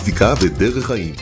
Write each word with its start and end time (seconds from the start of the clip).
מיסטיקה 0.00 0.34
ודרך 0.40 0.86
חיים. 0.86 1.14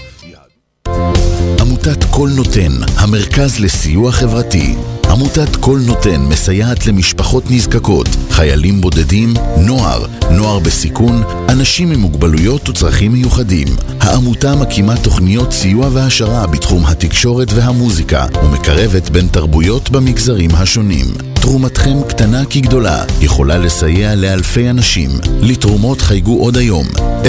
עמותת 1.61 2.05
כל 2.11 2.29
נותן, 2.37 2.73
המרכז 2.97 3.61
לסיוע 3.61 4.13
חברתי. 4.13 4.75
עמותת 5.11 5.57
כל 5.61 5.79
נותן 5.87 6.21
מסייעת 6.29 6.87
למשפחות 6.87 7.45
נזקקות, 7.51 8.07
חיילים 8.39 8.81
בודדים, 8.81 9.35
נוער, 9.57 10.07
נוער 10.31 10.59
בסיכון, 10.59 11.23
אנשים 11.49 11.93
עם 11.93 12.01
מוגבלויות 12.01 12.69
וצרכים 12.69 13.13
מיוחדים. 13.13 13.69
העמותה 14.01 14.57
מקימה 14.57 14.97
תוכניות 14.97 15.53
סיוע 15.53 15.89
והעשרה 15.93 16.47
בתחום 16.47 16.87
התקשורת 16.87 17.53
והמוזיקה 17.53 18.27
ומקרבת 18.45 19.11
בין 19.11 19.29
תרבויות 19.29 19.91
במגזרים 19.91 20.51
השונים. 20.55 21.07
תרומתכם 21.35 22.03
קטנה 22.09 22.45
כגדולה, 22.51 23.05
יכולה 23.21 23.59
לסייע 23.59 24.15
לאלפי 24.15 24.71
אנשים. 24.71 25.11
לתרומות 25.41 26.01
חייגו 26.01 26.41
עוד 26.41 26.57
היום, 26.57 26.87
03-677-3636. 27.23 27.27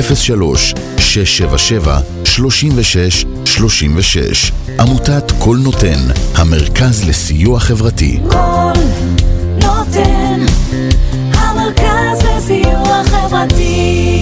עמותת 4.79 5.32
כל 5.39 5.57
נותן, 5.57 6.00
המרכז 6.36 7.04
לסיוע 7.04 7.60
חברתי. 7.60 8.20
כל 8.29 8.73
נותן, 9.62 10.18
המרכז 11.79 12.24
לסיוע 12.24 13.04
חברתי. 13.04 14.20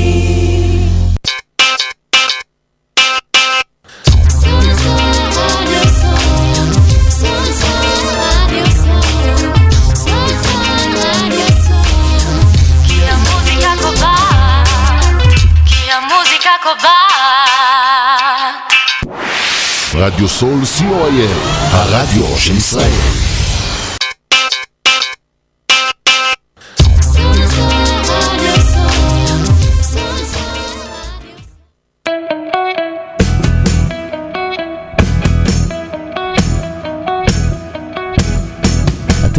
רדיו 19.94 20.28
סול 20.30 20.62
co.il, 20.64 21.32
הרדיו 21.72 22.38
של 22.38 22.58
ישראל. 22.58 23.27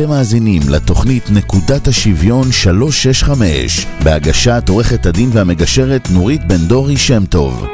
אתם 0.00 0.08
מאזינים 0.08 0.62
לתוכנית 0.72 1.22
נקודת 1.30 1.88
השוויון 1.88 2.52
365 2.52 3.86
בהגשת 4.04 4.62
עורכת 4.68 5.06
הדין 5.06 5.28
והמגשרת 5.32 6.08
נורית 6.14 6.44
בן 6.44 6.68
דורי 6.68 6.96
שם 6.96 7.26
טוב. 7.26 7.66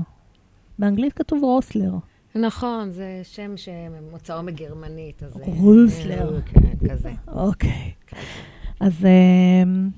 באנגלית 0.80 1.14
כתוב 1.14 1.44
רוסלר. 1.44 1.94
נכון, 2.36 2.92
זה 2.92 3.22
שם 3.24 3.58
שמוצאו 3.58 4.44
מגרמנית, 4.44 5.24
אז... 5.24 5.38
אה, 5.38 5.46
רוסלר. 5.46 6.36
אה, 6.36 6.42
כן, 6.42 6.90
כזה. 6.90 7.12
אוקיי. 7.28 7.92
אז 8.80 9.06
אמ, 9.06 9.90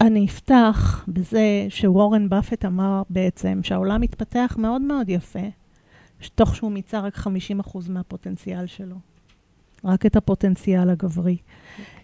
אני 0.00 0.26
אפתח 0.26 1.04
בזה 1.08 1.66
שוורן 1.68 2.28
באפט 2.28 2.64
אמר 2.64 3.02
בעצם 3.10 3.60
שהעולם 3.62 4.00
מתפתח 4.00 4.56
מאוד 4.58 4.82
מאוד 4.82 5.08
יפה, 5.08 5.48
תוך 6.34 6.56
שהוא 6.56 6.72
מיצה 6.72 7.00
רק 7.00 7.16
50% 7.16 7.28
מהפוטנציאל 7.88 8.66
שלו. 8.66 8.96
רק 9.84 10.06
את 10.06 10.16
הפוטנציאל 10.16 10.90
הגברי. 10.90 11.36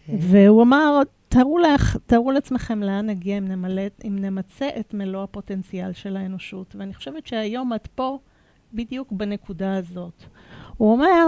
אוקיי. 0.09 0.47
והוא 0.49 0.63
אמר, 0.63 1.01
תארו, 1.33 1.59
לך, 1.59 1.97
תארו 2.07 2.31
לעצמכם 2.31 2.83
לאן 2.83 3.07
נגיע 3.07 3.39
אם, 3.39 3.49
נמלא, 3.49 3.83
אם 4.05 4.19
נמצה 4.19 4.69
את 4.81 4.95
מלוא 4.95 5.23
הפוטנציאל 5.23 5.93
של 5.93 6.17
האנושות. 6.17 6.77
ואני 6.77 6.95
חושבת 6.95 7.27
שהיום 7.27 7.75
את 7.75 7.87
פה 7.87 8.19
בדיוק 8.75 9.13
בנקודה 9.13 9.77
הזאת. 9.77 10.25
הוא 10.77 10.93
אומר, 10.93 11.27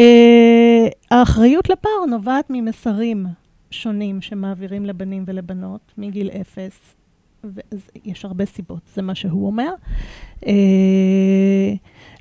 אה, 0.00 0.88
האחריות 1.10 1.70
לפער 1.70 2.04
נובעת 2.10 2.46
ממסרים 2.50 3.26
שונים 3.70 4.20
שמעבירים 4.20 4.86
לבנים 4.86 5.24
ולבנות 5.26 5.92
מגיל 5.98 6.30
אפס. 6.30 6.94
ואז 7.44 7.90
יש 8.04 8.24
הרבה 8.24 8.44
סיבות, 8.44 8.82
זה 8.94 9.02
מה 9.02 9.14
שהוא 9.14 9.46
אומר. 9.46 9.72
אה, 10.46 11.72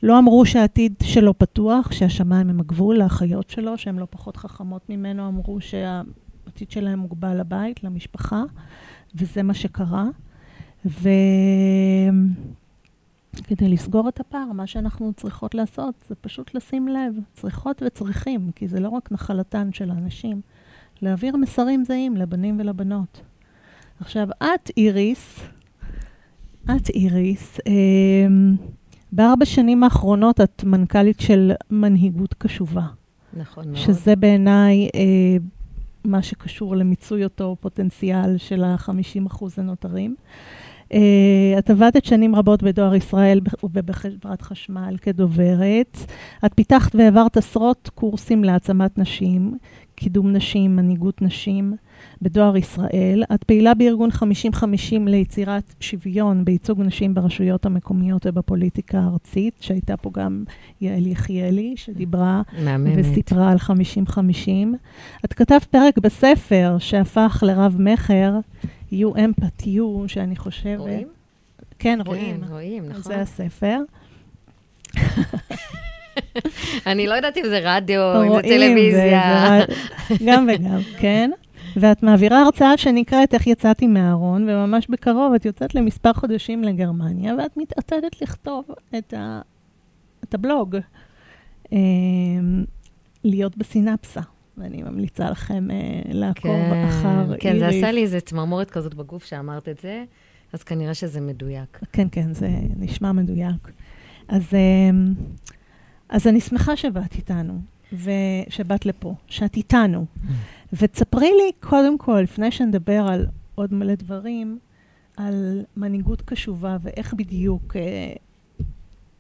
לא 0.03 0.19
אמרו 0.19 0.45
שהעתיד 0.45 0.94
שלו 1.03 1.38
פתוח, 1.38 1.91
שהשמיים 1.91 2.50
הם 2.50 2.59
הגבול 2.59 2.97
לאחיות 2.97 3.50
שלו, 3.50 3.78
שהן 3.78 4.00
לא 4.00 4.07
פחות 4.09 4.38
חכמות 4.38 4.89
ממנו, 4.89 5.28
אמרו 5.28 5.62
שהעתיד 5.62 6.72
שלהם 6.72 7.00
מוגבל 7.00 7.39
לבית, 7.39 7.84
למשפחה, 7.84 8.44
וזה 9.16 9.44
מה 9.44 9.53
שקרה. 9.53 10.06
וכדי 10.85 11.29
לסגור 13.59 14.09
את 14.09 14.19
הפער, 14.19 14.51
מה 14.51 14.67
שאנחנו 14.67 15.13
צריכות 15.13 15.56
לעשות 15.56 15.95
זה 16.07 16.16
פשוט 16.16 16.56
לשים 16.56 16.88
לב, 16.88 17.16
צריכות 17.34 17.84
וצריכים, 17.85 18.51
כי 18.56 18.67
זה 18.67 18.79
לא 18.79 18.90
רק 18.90 19.11
נחלתן 19.11 19.69
של 19.73 19.91
האנשים, 19.91 20.41
להעביר 21.01 21.35
מסרים 21.38 21.85
זהים 21.85 22.17
לבנים 22.17 22.59
ולבנות. 22.59 23.22
עכשיו, 24.00 24.28
את, 24.38 24.72
איריס, 24.78 25.40
את, 26.63 26.90
איריס, 26.90 27.59
אה, 27.67 28.28
בארבע 29.11 29.45
שנים 29.45 29.83
האחרונות 29.83 30.41
את 30.41 30.63
מנכ"לית 30.63 31.19
של 31.19 31.51
מנהיגות 31.69 32.33
קשובה, 32.33 32.85
נכון 33.33 33.66
מאוד. 33.66 33.75
שזה 33.75 34.16
בעיניי 34.16 34.89
אה, 34.95 35.38
מה 36.05 36.22
שקשור 36.22 36.75
למיצוי 36.75 37.23
אותו 37.23 37.55
פוטנציאל 37.59 38.38
של 38.38 38.63
ה-50% 38.63 39.45
הנותרים. 39.57 40.16
אה, 40.94 41.55
את 41.59 41.69
עבדת 41.69 42.05
שנים 42.05 42.35
רבות 42.35 42.63
בדואר 42.63 42.95
ישראל 42.95 43.39
ובחברת 43.63 44.41
חשמל 44.41 44.95
כדוברת. 45.01 45.97
את 46.46 46.52
פיתחת 46.55 46.96
והעברת 46.96 47.37
עשרות 47.37 47.90
קורסים 47.96 48.43
להעצמת 48.43 48.97
נשים, 48.97 49.58
קידום 50.03 50.31
נשים, 50.31 50.75
מנהיגות 50.75 51.21
נשים 51.21 51.73
בדואר 52.21 52.57
ישראל. 52.57 53.23
את 53.33 53.43
פעילה 53.43 53.73
בארגון 53.73 54.09
50-50 54.09 54.63
ליצירת 55.05 55.73
שוויון 55.79 56.45
בייצוג 56.45 56.81
נשים 56.81 57.13
ברשויות 57.13 57.65
המקומיות 57.65 58.25
ובפוליטיקה 58.25 58.99
הארצית, 58.99 59.53
שהייתה 59.59 59.97
פה 59.97 60.11
גם 60.13 60.43
יעל 60.81 61.07
יחיאלי, 61.07 61.73
שדיברה 61.77 62.41
מהממת. 62.63 62.93
וסיפרה 62.97 63.51
על 63.51 63.57
50-50. 64.07 64.19
את 65.25 65.33
כתבת 65.33 65.63
פרק 65.63 65.97
בספר 65.97 66.75
שהפך 66.79 67.43
לרב-מכר, 67.47 68.39
You 68.91 69.15
Empath 69.15 69.65
You, 69.65 70.07
שאני 70.07 70.35
חושבת... 70.35 70.79
רואים? 70.79 71.07
כן, 71.79 71.99
רואים. 72.05 72.41
כן, 72.41 72.47
רואים, 72.53 72.83
נכון. 72.89 73.01
זה 73.01 73.21
הספר. 73.21 73.79
אני 76.87 77.07
לא 77.07 77.13
יודעת 77.13 77.37
אם 77.37 77.43
זה 77.49 77.59
רדיו, 77.63 78.01
אם 78.28 78.35
זה 78.35 78.41
טלוויזיה. 78.41 79.22
זה- 79.69 79.73
זה- 80.16 80.25
גם 80.25 80.47
וגם, 80.55 80.79
כן. 81.01 81.31
ואת 81.75 82.03
מעבירה 82.03 82.41
הרצאה 82.41 82.78
שנקראת 82.78 83.33
איך 83.33 83.47
יצאתי 83.47 83.87
מהארון, 83.87 84.49
וממש 84.49 84.87
בקרוב 84.89 85.33
את 85.33 85.45
יוצאת 85.45 85.75
למספר 85.75 86.13
חודשים 86.13 86.63
לגרמניה, 86.63 87.35
ואת 87.37 87.57
מתעתדת 87.57 88.22
לכתוב 88.22 88.66
את 88.97 89.13
את 90.23 90.33
הבלוג, 90.33 90.75
אה, 91.73 91.78
להיות 93.23 93.57
בסינפסה. 93.57 94.22
ואני 94.57 94.81
ממליצה 94.84 95.29
לכם 95.29 95.72
אה, 95.72 95.77
לעקוב 96.11 96.59
אחר 96.89 97.37
כן, 97.39 97.59
זה 97.59 97.66
איריס. 97.66 97.84
עשה 97.84 97.91
לי 97.91 98.01
איזה 98.01 98.19
צמרמורת 98.19 98.72
כזאת 98.72 98.93
בגוף 98.93 99.25
שאמרת 99.25 99.69
את 99.69 99.79
זה, 99.79 100.03
אז 100.53 100.63
כנראה 100.63 100.93
שזה 100.93 101.22
מדויק. 101.22 101.79
כן, 101.91 102.07
כן, 102.11 102.34
זה 102.34 102.47
נשמע 102.77 103.11
מדויק. 103.11 103.72
אז, 104.27 104.41
אמ, 104.53 105.13
אז 106.11 106.28
אני 106.28 106.41
שמחה 106.41 106.75
שבאת 106.75 107.16
איתנו, 107.16 107.61
ושבאת 107.93 108.85
לפה, 108.85 109.16
שאת 109.28 109.58
איתנו. 109.58 110.05
ותספרי 110.73 111.31
לי, 111.31 111.52
קודם 111.59 111.97
כל, 111.97 112.19
לפני 112.23 112.52
שנדבר 112.52 113.05
על 113.08 113.25
עוד 113.55 113.73
מלא 113.73 113.96
דברים, 113.96 114.59
על 115.17 115.66
מנהיגות 115.78 116.22
קשובה 116.22 116.78
ואיך 116.81 117.13
בדיוק 117.13 117.75
אה, 117.75 118.13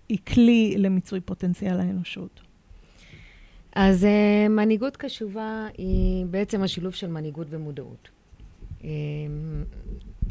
היא 0.09 0.17
כלי 0.27 0.75
למיצוי 0.77 1.19
פוטנציאל 1.21 1.79
האנושות. 1.79 2.41
אז 3.75 4.03
uh, 4.03 4.49
מנהיגות 4.49 4.97
קשובה 4.97 5.67
היא 5.77 6.25
בעצם 6.25 6.63
השילוב 6.63 6.93
של 6.93 7.07
מנהיגות 7.07 7.47
ומודעות. 7.49 8.09
Um, 8.79 8.83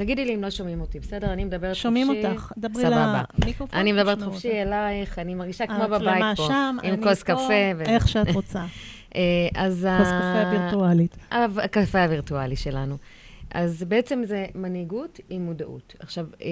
תגידי 0.01 0.25
לי 0.25 0.35
אם 0.35 0.43
לא 0.43 0.51
שומעים 0.51 0.81
אותי, 0.81 1.01
בסדר? 1.01 1.33
אני 1.33 1.45
מדברת 1.45 1.71
חופשי. 1.71 1.83
שומעים 1.83 2.09
אותך, 2.09 2.53
דברי. 2.59 2.85
למיקרופון. 3.43 3.79
אני 3.81 3.93
מדברת 3.93 4.23
חופשי. 4.23 4.63
אלייך, 4.63 5.19
אני 5.19 5.35
מרגישה 5.35 5.67
כמו 5.67 5.85
בבית 5.85 6.37
פה. 6.37 6.47
שם, 6.49 6.77
עם 6.83 7.03
כוס 7.03 7.23
פה, 7.23 7.33
קפה. 7.33 7.73
ו- 7.77 7.83
איך 7.83 8.09
שאת 8.09 8.35
רוצה. 8.35 8.65
אה, 9.17 9.21
אז 9.55 9.89
כוס 9.99 10.09
קפה 10.09 10.51
וירטואלית. 10.53 11.17
הקפה 11.31 12.03
הווירטואלי 12.03 12.57
שלנו. 12.57 12.97
אז 13.51 13.85
בעצם 13.85 14.23
זה 14.25 14.47
מנהיגות 14.55 15.21
עם 15.31 15.43
מודעות. 15.43 15.97
עכשיו, 15.99 16.27
אה, 16.43 16.49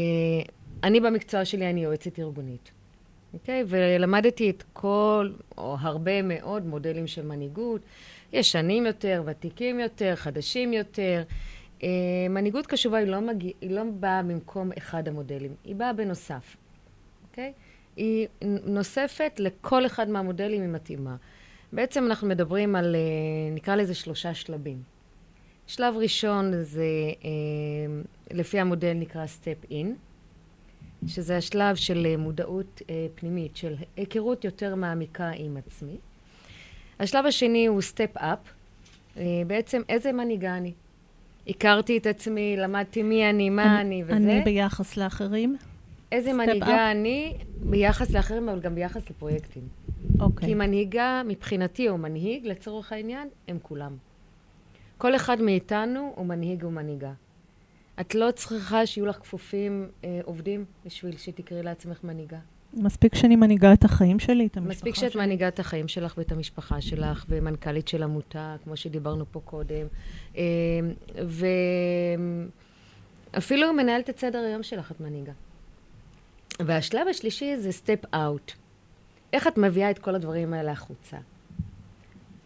אני 0.82 1.00
במקצוע 1.00 1.44
שלי, 1.44 1.70
אני 1.70 1.84
יועצת 1.84 2.18
ארגונית, 2.18 2.70
אוקיי? 3.34 3.64
ולמדתי 3.66 4.50
את 4.50 4.64
כל, 4.72 5.30
או 5.58 5.76
הרבה 5.80 6.22
מאוד 6.22 6.66
מודלים 6.66 7.06
של 7.06 7.26
מנהיגות, 7.26 7.80
ישנים 8.32 8.86
יותר, 8.86 9.22
ותיקים 9.26 9.80
יותר, 9.80 10.16
חדשים 10.16 10.72
יותר. 10.72 11.22
אה, 11.82 11.88
מנהיגות 12.30 12.66
קשובה 12.66 12.98
היא 12.98 13.06
לא, 13.06 13.20
מגיע, 13.20 13.52
היא 13.60 13.70
לא 13.70 13.82
באה 13.84 14.22
במקום 14.22 14.70
אחד 14.78 15.08
המודלים, 15.08 15.54
היא 15.64 15.76
באה 15.76 15.92
בנוסף, 15.92 16.56
אוקיי? 17.30 17.52
היא 17.96 18.28
נוספת 18.66 19.32
לכל 19.38 19.86
אחד 19.86 20.08
מהמודלים, 20.08 20.62
היא 20.62 20.70
מתאימה. 20.70 21.16
בעצם 21.72 22.04
אנחנו 22.06 22.28
מדברים 22.28 22.76
על, 22.76 22.94
אה, 22.94 23.54
נקרא 23.54 23.76
לזה 23.76 23.94
שלושה 23.94 24.34
שלבים. 24.34 24.82
שלב 25.66 25.94
ראשון 25.96 26.62
זה, 26.62 26.82
אה, 27.25 27.30
לפי 28.31 28.60
המודל 28.60 28.92
נקרא 28.92 29.24
step 29.24 29.70
in, 29.70 29.86
שזה 31.06 31.36
השלב 31.36 31.76
של 31.76 32.06
אה, 32.06 32.16
מודעות 32.16 32.82
אה, 32.90 33.06
פנימית, 33.14 33.56
של 33.56 33.74
היכרות 33.96 34.44
יותר 34.44 34.74
מעמיקה 34.74 35.31
עם 35.36 35.56
עצמי. 35.56 35.96
השלב 37.00 37.26
השני 37.26 37.66
הוא 37.66 37.81
step 37.81 38.19
up, 38.19 38.22
אה, 39.16 39.22
בעצם 39.46 39.82
איזה 39.88 40.12
מנהיגה 40.12 40.56
אני. 40.56 40.72
הכרתי 41.48 41.98
את 41.98 42.06
עצמי, 42.06 42.56
למדתי 42.56 43.02
מי 43.02 43.30
אני, 43.30 43.50
מה 43.50 43.80
אני, 43.80 44.02
וזה. 44.04 44.16
אני 44.16 44.40
ביחס 44.40 44.96
לאחרים? 44.96 45.56
איזה 46.12 46.32
מנהיגה 46.32 46.90
אני 46.90 47.34
ביחס 47.60 48.10
לאחרים, 48.10 48.48
אבל 48.48 48.60
גם 48.60 48.74
ביחס 48.74 49.10
לפרויקטים. 49.10 49.62
אוקיי. 50.20 50.48
כי 50.48 50.54
מנהיגה, 50.54 51.22
מבחינתי, 51.26 51.88
או 51.88 51.98
מנהיג, 51.98 52.46
לצורך 52.46 52.92
העניין, 52.92 53.28
הם 53.48 53.58
כולם. 53.62 53.96
כל 54.98 55.16
אחד 55.16 55.42
מאיתנו 55.42 56.12
הוא 56.16 56.26
מנהיג 56.26 56.64
ומנהיגה. 56.64 57.12
את 58.00 58.14
לא 58.14 58.30
צריכה 58.30 58.86
שיהיו 58.86 59.06
לך 59.06 59.16
כפופים 59.16 59.88
אה, 60.04 60.20
עובדים 60.24 60.64
בשביל 60.86 61.16
שתקראי 61.16 61.62
לעצמך 61.62 62.04
מנהיגה. 62.04 62.38
מספיק 62.78 63.14
שאני 63.14 63.36
מנהיגה 63.36 63.72
את 63.72 63.84
החיים 63.84 64.19
שלי, 64.19 64.46
את 64.46 64.56
המשפחה 64.56 64.75
מספיק 64.75 64.94
שלי. 64.94 65.10
שאת 65.10 65.16
מנהיגה 65.16 65.48
את 65.48 65.58
החיים 65.58 65.88
שלך 65.88 66.14
ואת 66.19 66.32
המשפחה 66.32 66.80
שלך, 66.80 67.25
ומנכ"לית 67.28 67.88
של 67.88 68.02
עמותה, 68.02 68.56
כמו 68.64 68.76
שדיברנו 68.76 69.25
פה 69.32 69.40
קודם, 69.44 69.86
אה, 70.36 70.42
ואפילו 73.34 73.72
מנהלת 73.72 74.10
את 74.10 74.19
סדר 74.19 74.38
היום 74.38 74.62
שלך, 74.62 74.92
את 74.92 75.00
מנהיגה. 75.00 75.32
והשלב 76.60 77.08
השלישי 77.08 77.56
זה 77.56 77.72
סטפ 77.72 78.14
אאוט. 78.14 78.52
איך 79.32 79.46
את 79.46 79.58
מביאה 79.58 79.90
את 79.90 79.98
כל 79.98 80.14
הדברים 80.14 80.54
האלה 80.54 80.72
החוצה? 80.72 81.16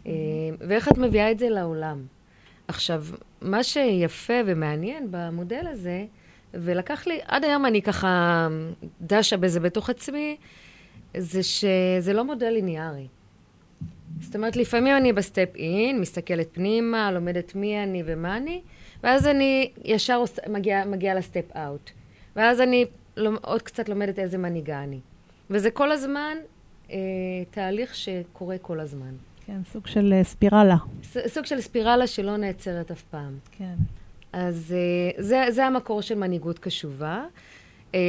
אה, 0.07 0.11
ואיך 0.59 0.87
את 0.87 0.97
מביאה 0.97 1.31
את 1.31 1.39
זה 1.39 1.49
לעולם? 1.49 2.05
עכשיו, 2.67 3.05
מה 3.41 3.63
שיפה 3.63 4.33
ומעניין 4.45 5.07
במודל 5.11 5.67
הזה, 5.67 6.05
ולקח 6.53 7.07
לי, 7.07 7.19
עד 7.27 7.43
היום 7.43 7.65
אני 7.65 7.81
ככה 7.81 8.47
דשה 9.01 9.37
בזה 9.37 9.59
בתוך 9.59 9.89
עצמי, 9.89 10.37
זה 11.17 11.43
שזה 11.43 12.13
לא 12.13 12.25
מודל 12.25 12.49
ליניארי. 12.49 13.07
זאת 14.21 14.35
אומרת, 14.35 14.55
לפעמים 14.55 14.97
אני 14.97 15.13
ב 15.13 15.20
step 15.20 15.49
in, 15.55 16.01
מסתכלת 16.01 16.47
פנימה, 16.51 17.11
לומדת 17.11 17.55
מי 17.55 17.83
אני 17.83 18.03
ומה 18.05 18.37
אני, 18.37 18.61
ואז 19.03 19.27
אני 19.27 19.71
ישר 19.83 20.23
מגיעה 20.49 20.85
מגיע 20.85 21.15
ל 21.15 21.23
step 21.23 21.55
out. 21.55 21.91
ואז 22.35 22.61
אני 22.61 22.85
עוד 23.41 23.61
קצת 23.61 23.89
לומדת 23.89 24.19
איזה 24.19 24.37
מנהיגה 24.37 24.83
אני. 24.83 24.99
וזה 25.49 25.71
כל 25.71 25.91
הזמן 25.91 26.37
אה, 26.91 26.97
תהליך 27.51 27.95
שקורה 27.95 28.57
כל 28.57 28.79
הזמן. 28.79 29.15
כן, 29.45 29.61
סוג 29.71 29.87
של 29.87 30.13
אה, 30.13 30.23
ספירלה. 30.23 30.75
ס, 31.03 31.17
סוג 31.27 31.45
של 31.45 31.61
ספירלה 31.61 32.07
שלא 32.07 32.37
נעצרת 32.37 32.91
אף 32.91 33.01
פעם. 33.01 33.37
כן. 33.51 33.75
אז 34.33 34.75
אה, 34.77 35.23
זה, 35.23 35.45
זה 35.49 35.65
המקור 35.65 36.01
של 36.01 36.15
מנהיגות 36.15 36.59
קשובה. 36.59 37.25
אה, 37.95 37.99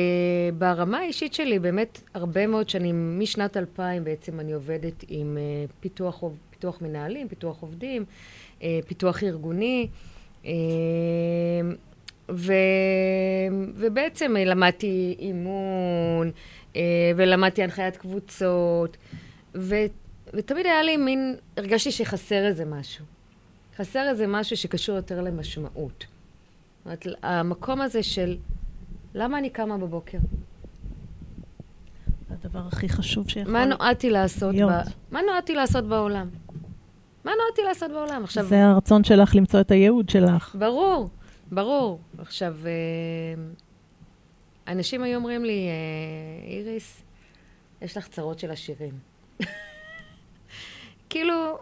ברמה 0.58 0.98
האישית 0.98 1.34
שלי, 1.34 1.58
באמת 1.58 2.00
הרבה 2.14 2.46
מאוד 2.46 2.68
שנים, 2.68 3.20
משנת 3.20 3.56
2000 3.56 4.04
בעצם 4.04 4.40
אני 4.40 4.52
עובדת 4.52 5.04
עם 5.08 5.38
אה, 5.40 5.64
פיתוח, 5.80 6.24
פיתוח 6.50 6.82
מנהלים, 6.82 7.28
פיתוח 7.28 7.60
עובדים, 7.60 8.04
פיתוח 8.86 9.22
ארגוני, 9.22 9.88
ו, 12.28 12.52
ובעצם 13.74 14.36
למדתי 14.46 15.16
אימון, 15.18 16.30
ולמדתי 17.16 17.62
הנחיית 17.62 17.96
קבוצות, 17.96 18.96
ו, 19.54 19.74
ותמיד 20.34 20.66
היה 20.66 20.82
לי 20.82 20.96
מין, 20.96 21.36
הרגשתי 21.56 21.90
שחסר 21.90 22.46
איזה 22.46 22.64
משהו. 22.64 23.04
חסר 23.76 24.08
איזה 24.08 24.26
משהו 24.26 24.56
שקשור 24.56 24.96
יותר 24.96 25.20
למשמעות. 25.20 26.06
אומרת, 26.84 27.06
המקום 27.22 27.80
הזה 27.80 28.02
של 28.02 28.36
למה 29.14 29.38
אני 29.38 29.50
קמה 29.50 29.78
בבוקר? 29.78 30.18
הדבר 32.30 32.66
הכי 32.66 32.88
חשוב 32.88 33.28
שיכול... 33.28 33.52
מה 33.52 33.64
נועדתי 33.64 34.10
לעשות, 34.10 34.54
להיות. 34.54 34.70
ב... 34.70 35.14
מה 35.14 35.20
נועדתי 35.26 35.54
לעשות 35.54 35.84
בעולם? 35.84 36.28
מה 37.24 37.32
נועדתי 37.40 37.62
לעשות 37.62 37.90
בעולם? 37.90 38.24
עכשיו, 38.24 38.44
זה 38.44 38.64
הרצון 38.64 39.04
שלך 39.04 39.34
למצוא 39.34 39.60
את 39.60 39.70
הייעוד 39.70 40.08
שלך. 40.08 40.56
ברור, 40.58 41.08
ברור. 41.52 42.00
עכשיו, 42.18 42.56
אה, 42.66 43.42
אנשים 44.72 45.02
היו 45.02 45.16
אומרים 45.18 45.44
לי, 45.44 45.66
אה, 45.68 46.52
איריס, 46.52 47.02
יש 47.82 47.96
לך 47.96 48.08
צרות 48.08 48.38
של 48.38 48.50
עשירים. 48.50 48.92
כאילו, 51.10 51.58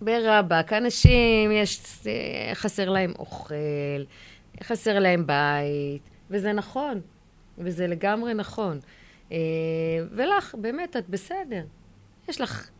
ברבאק, 0.00 0.72
אנשים, 0.72 1.52
יש, 1.52 1.80
אה, 2.06 2.54
חסר 2.54 2.90
להם 2.90 3.12
אוכל, 3.18 3.54
חסר 4.62 4.98
להם 4.98 5.26
בית, 5.26 6.02
וזה 6.30 6.52
נכון, 6.52 7.00
וזה 7.58 7.86
לגמרי 7.86 8.34
נכון. 8.34 8.80
אה, 9.32 9.38
ולך, 10.10 10.54
באמת, 10.54 10.96
את 10.96 11.08
בסדר. 11.08 11.64
יש 12.28 12.40
לך 12.40 12.70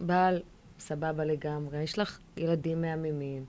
בעל 0.00 0.42
סבבה 0.78 1.24
לגמרי, 1.24 1.82
יש 1.82 1.98
לך 1.98 2.18
ילדים 2.36 2.80
מהממים, 2.80 3.44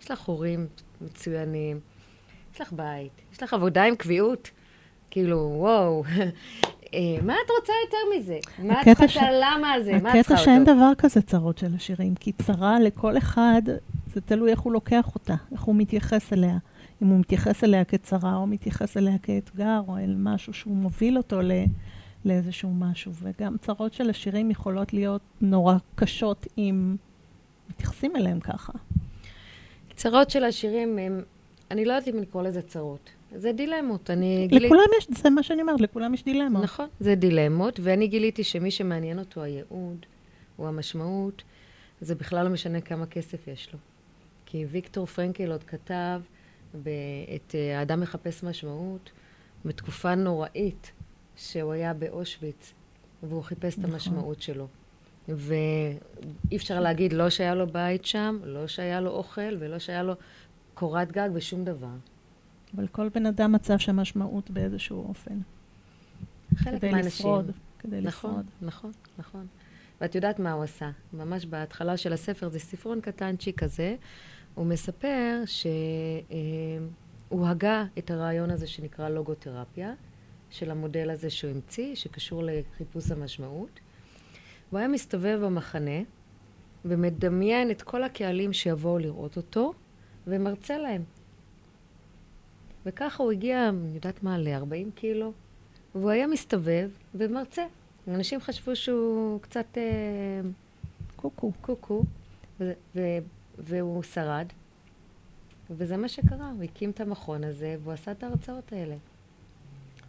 יש 0.00 0.10
לך 0.10 0.20
הורים 0.20 0.66
מצוינים, 1.00 1.80
יש 2.54 2.60
לך 2.60 2.72
בית, 2.72 3.12
יש 3.32 3.42
לך 3.42 3.54
עבודה 3.54 3.84
עם 3.84 3.96
קביעות. 3.96 4.50
כאילו, 5.10 5.52
וואו, 5.56 6.04
מה 7.22 7.34
את 7.44 7.50
רוצה 7.60 7.72
יותר 7.84 7.96
מזה? 8.16 8.38
מה 8.58 8.72
את 8.72 8.78
הקטע 8.86 8.94
צריכה 8.94 9.20
את 9.20 9.26
הלמה 9.26 9.72
הזה? 9.72 9.92
מה 9.92 9.98
את 9.98 10.02
צריכה 10.02 10.18
הקטע 10.18 10.34
אותו? 10.34 10.44
שאין 10.44 10.64
דבר 10.64 10.92
כזה 10.98 11.22
צרות 11.22 11.58
של 11.58 11.74
עשירים, 11.74 12.14
כי 12.14 12.32
צרה 12.32 12.80
לכל 12.80 13.18
אחד, 13.18 13.62
זה 14.14 14.20
תלוי 14.20 14.50
איך 14.50 14.60
הוא 14.60 14.72
לוקח 14.72 15.14
אותה, 15.14 15.34
איך 15.52 15.62
הוא 15.62 15.74
מתייחס 15.74 16.32
אליה. 16.32 16.58
אם 17.02 17.06
הוא 17.06 17.20
מתייחס 17.20 17.64
אליה 17.64 17.84
כצרה, 17.84 18.36
או 18.36 18.46
מתייחס 18.46 18.96
אליה 18.96 19.18
כאתגר, 19.18 19.80
או 19.88 19.98
אל 19.98 20.14
משהו 20.18 20.52
שהוא 20.52 20.76
מוביל 20.76 21.16
אותו 21.16 21.42
ל... 21.42 21.52
לאיזשהו 22.24 22.70
משהו. 22.74 23.12
וגם 23.22 23.56
צרות 23.58 23.94
של 23.94 24.10
עשירים 24.10 24.50
יכולות 24.50 24.92
להיות 24.92 25.22
נורא 25.40 25.76
קשות 25.94 26.46
אם 26.58 26.96
מתייחסים 27.70 28.16
אליהם 28.16 28.40
ככה. 28.40 28.72
צרות 29.96 30.30
של 30.30 30.44
עשירים 30.44 30.98
הם, 30.98 31.20
אני 31.70 31.84
לא 31.84 31.92
יודעת 31.92 32.14
אם 32.14 32.20
לקרוא 32.20 32.42
לזה 32.42 32.62
צרות. 32.62 33.10
זה 33.36 33.52
דילמות. 33.52 34.10
אני 34.10 34.46
גיליתי... 34.48 34.66
לכולם 34.66 34.86
יש, 34.98 35.08
זה 35.22 35.30
מה 35.30 35.42
שאני 35.42 35.62
אומרת, 35.62 35.80
לכולם 35.80 36.14
יש 36.14 36.24
דילמה. 36.24 36.60
נכון, 36.60 36.88
זה 37.00 37.14
דילמות, 37.14 37.80
ואני 37.82 38.06
גיליתי 38.08 38.44
שמי 38.44 38.70
שמעניין 38.70 39.18
אותו 39.18 39.42
הייעוד, 39.42 40.06
הוא 40.56 40.68
המשמעות, 40.68 41.42
זה 42.00 42.14
בכלל 42.14 42.44
לא 42.44 42.50
משנה 42.50 42.80
כמה 42.80 43.06
כסף 43.06 43.48
יש 43.48 43.68
לו. 43.72 43.78
כי 44.46 44.66
ויקטור 44.70 45.06
פרנקל 45.06 45.52
עוד 45.52 45.64
כתב 45.64 46.20
ב- 46.82 46.88
את 47.36 47.54
אה, 47.54 47.78
האדם 47.78 48.00
מחפש 48.00 48.42
משמעות 48.42 49.10
בתקופה 49.64 50.14
נוראית 50.14 50.92
שהוא 51.36 51.72
היה 51.72 51.94
באושוויץ, 51.94 52.72
והוא 53.22 53.42
חיפש 53.42 53.74
את 53.74 53.78
נכון. 53.78 53.92
המשמעות 53.92 54.42
שלו. 54.42 54.66
ואי 55.28 56.56
אפשר 56.56 56.80
להגיד 56.80 57.12
לא 57.12 57.30
שהיה 57.30 57.54
לו 57.54 57.66
בית 57.66 58.04
שם, 58.04 58.38
לא 58.44 58.66
שהיה 58.66 59.00
לו 59.00 59.10
אוכל 59.10 59.56
ולא 59.58 59.78
שהיה 59.78 60.02
לו 60.02 60.14
קורת 60.74 61.12
גג 61.12 61.28
ושום 61.34 61.64
דבר. 61.64 61.88
אבל 62.76 62.86
כל 62.86 63.08
בן 63.08 63.26
אדם 63.26 63.52
מצא 63.52 63.78
שם 63.78 63.96
משמעות 63.96 64.50
באיזשהו 64.50 65.08
אופן. 65.08 65.38
חלק 66.56 66.78
כדי 66.78 66.90
מהאנשים. 66.90 67.08
לשרוד. 67.08 67.50
כדי 67.78 68.00
נכון, 68.00 68.30
לשרוד. 68.30 68.46
נכון, 68.60 68.92
נכון. 69.18 69.46
ואת 70.00 70.14
יודעת 70.14 70.38
מה 70.38 70.52
הוא 70.52 70.62
עשה? 70.62 70.90
ממש 71.12 71.46
בהתחלה 71.46 71.96
של 71.96 72.12
הספר, 72.12 72.48
זה 72.48 72.58
ספרון 72.58 73.00
קטנצ'יק 73.00 73.62
כזה. 73.62 73.96
הוא 74.54 74.66
מספר 74.66 75.42
שהוא 75.46 77.46
הגה 77.46 77.84
את 77.98 78.10
הרעיון 78.10 78.50
הזה 78.50 78.66
שנקרא 78.66 79.08
לוגותרפיה, 79.08 79.94
של 80.50 80.70
המודל 80.70 81.10
הזה 81.10 81.30
שהוא 81.30 81.50
המציא, 81.50 81.94
שקשור 81.94 82.42
לחיפוש 82.44 83.10
המשמעות. 83.10 83.80
הוא 84.70 84.78
היה 84.78 84.88
מסתובב 84.88 85.38
במחנה 85.42 86.00
ומדמיין 86.84 87.70
את 87.70 87.82
כל 87.82 88.02
הקהלים 88.02 88.52
שיבואו 88.52 88.98
לראות 88.98 89.36
אותו, 89.36 89.72
ומרצה 90.26 90.78
להם. 90.78 91.02
וככה 92.86 93.22
הוא 93.22 93.32
הגיע, 93.32 93.68
אני 93.68 93.94
יודעת 93.94 94.22
מה, 94.22 94.38
ל-40 94.38 94.90
קילו, 94.94 95.32
והוא 95.94 96.10
היה 96.10 96.26
מסתובב 96.26 96.90
ומרצה. 97.14 97.62
אנשים 98.08 98.40
חשבו 98.40 98.76
שהוא 98.76 99.40
קצת 99.40 99.66
אה, 99.76 99.82
קוקו. 101.16 101.52
קוקו, 101.60 102.04
ו- 102.60 102.72
ו- 102.96 103.18
והוא 103.58 104.02
שרד. 104.02 104.46
וזה 105.70 105.96
מה 105.96 106.08
שקרה, 106.08 106.50
הוא 106.50 106.62
הקים 106.62 106.90
את 106.90 107.00
המכון 107.00 107.44
הזה, 107.44 107.76
והוא 107.82 107.92
עשה 107.92 108.10
את 108.12 108.22
ההרצאות 108.22 108.72
האלה. 108.72 108.94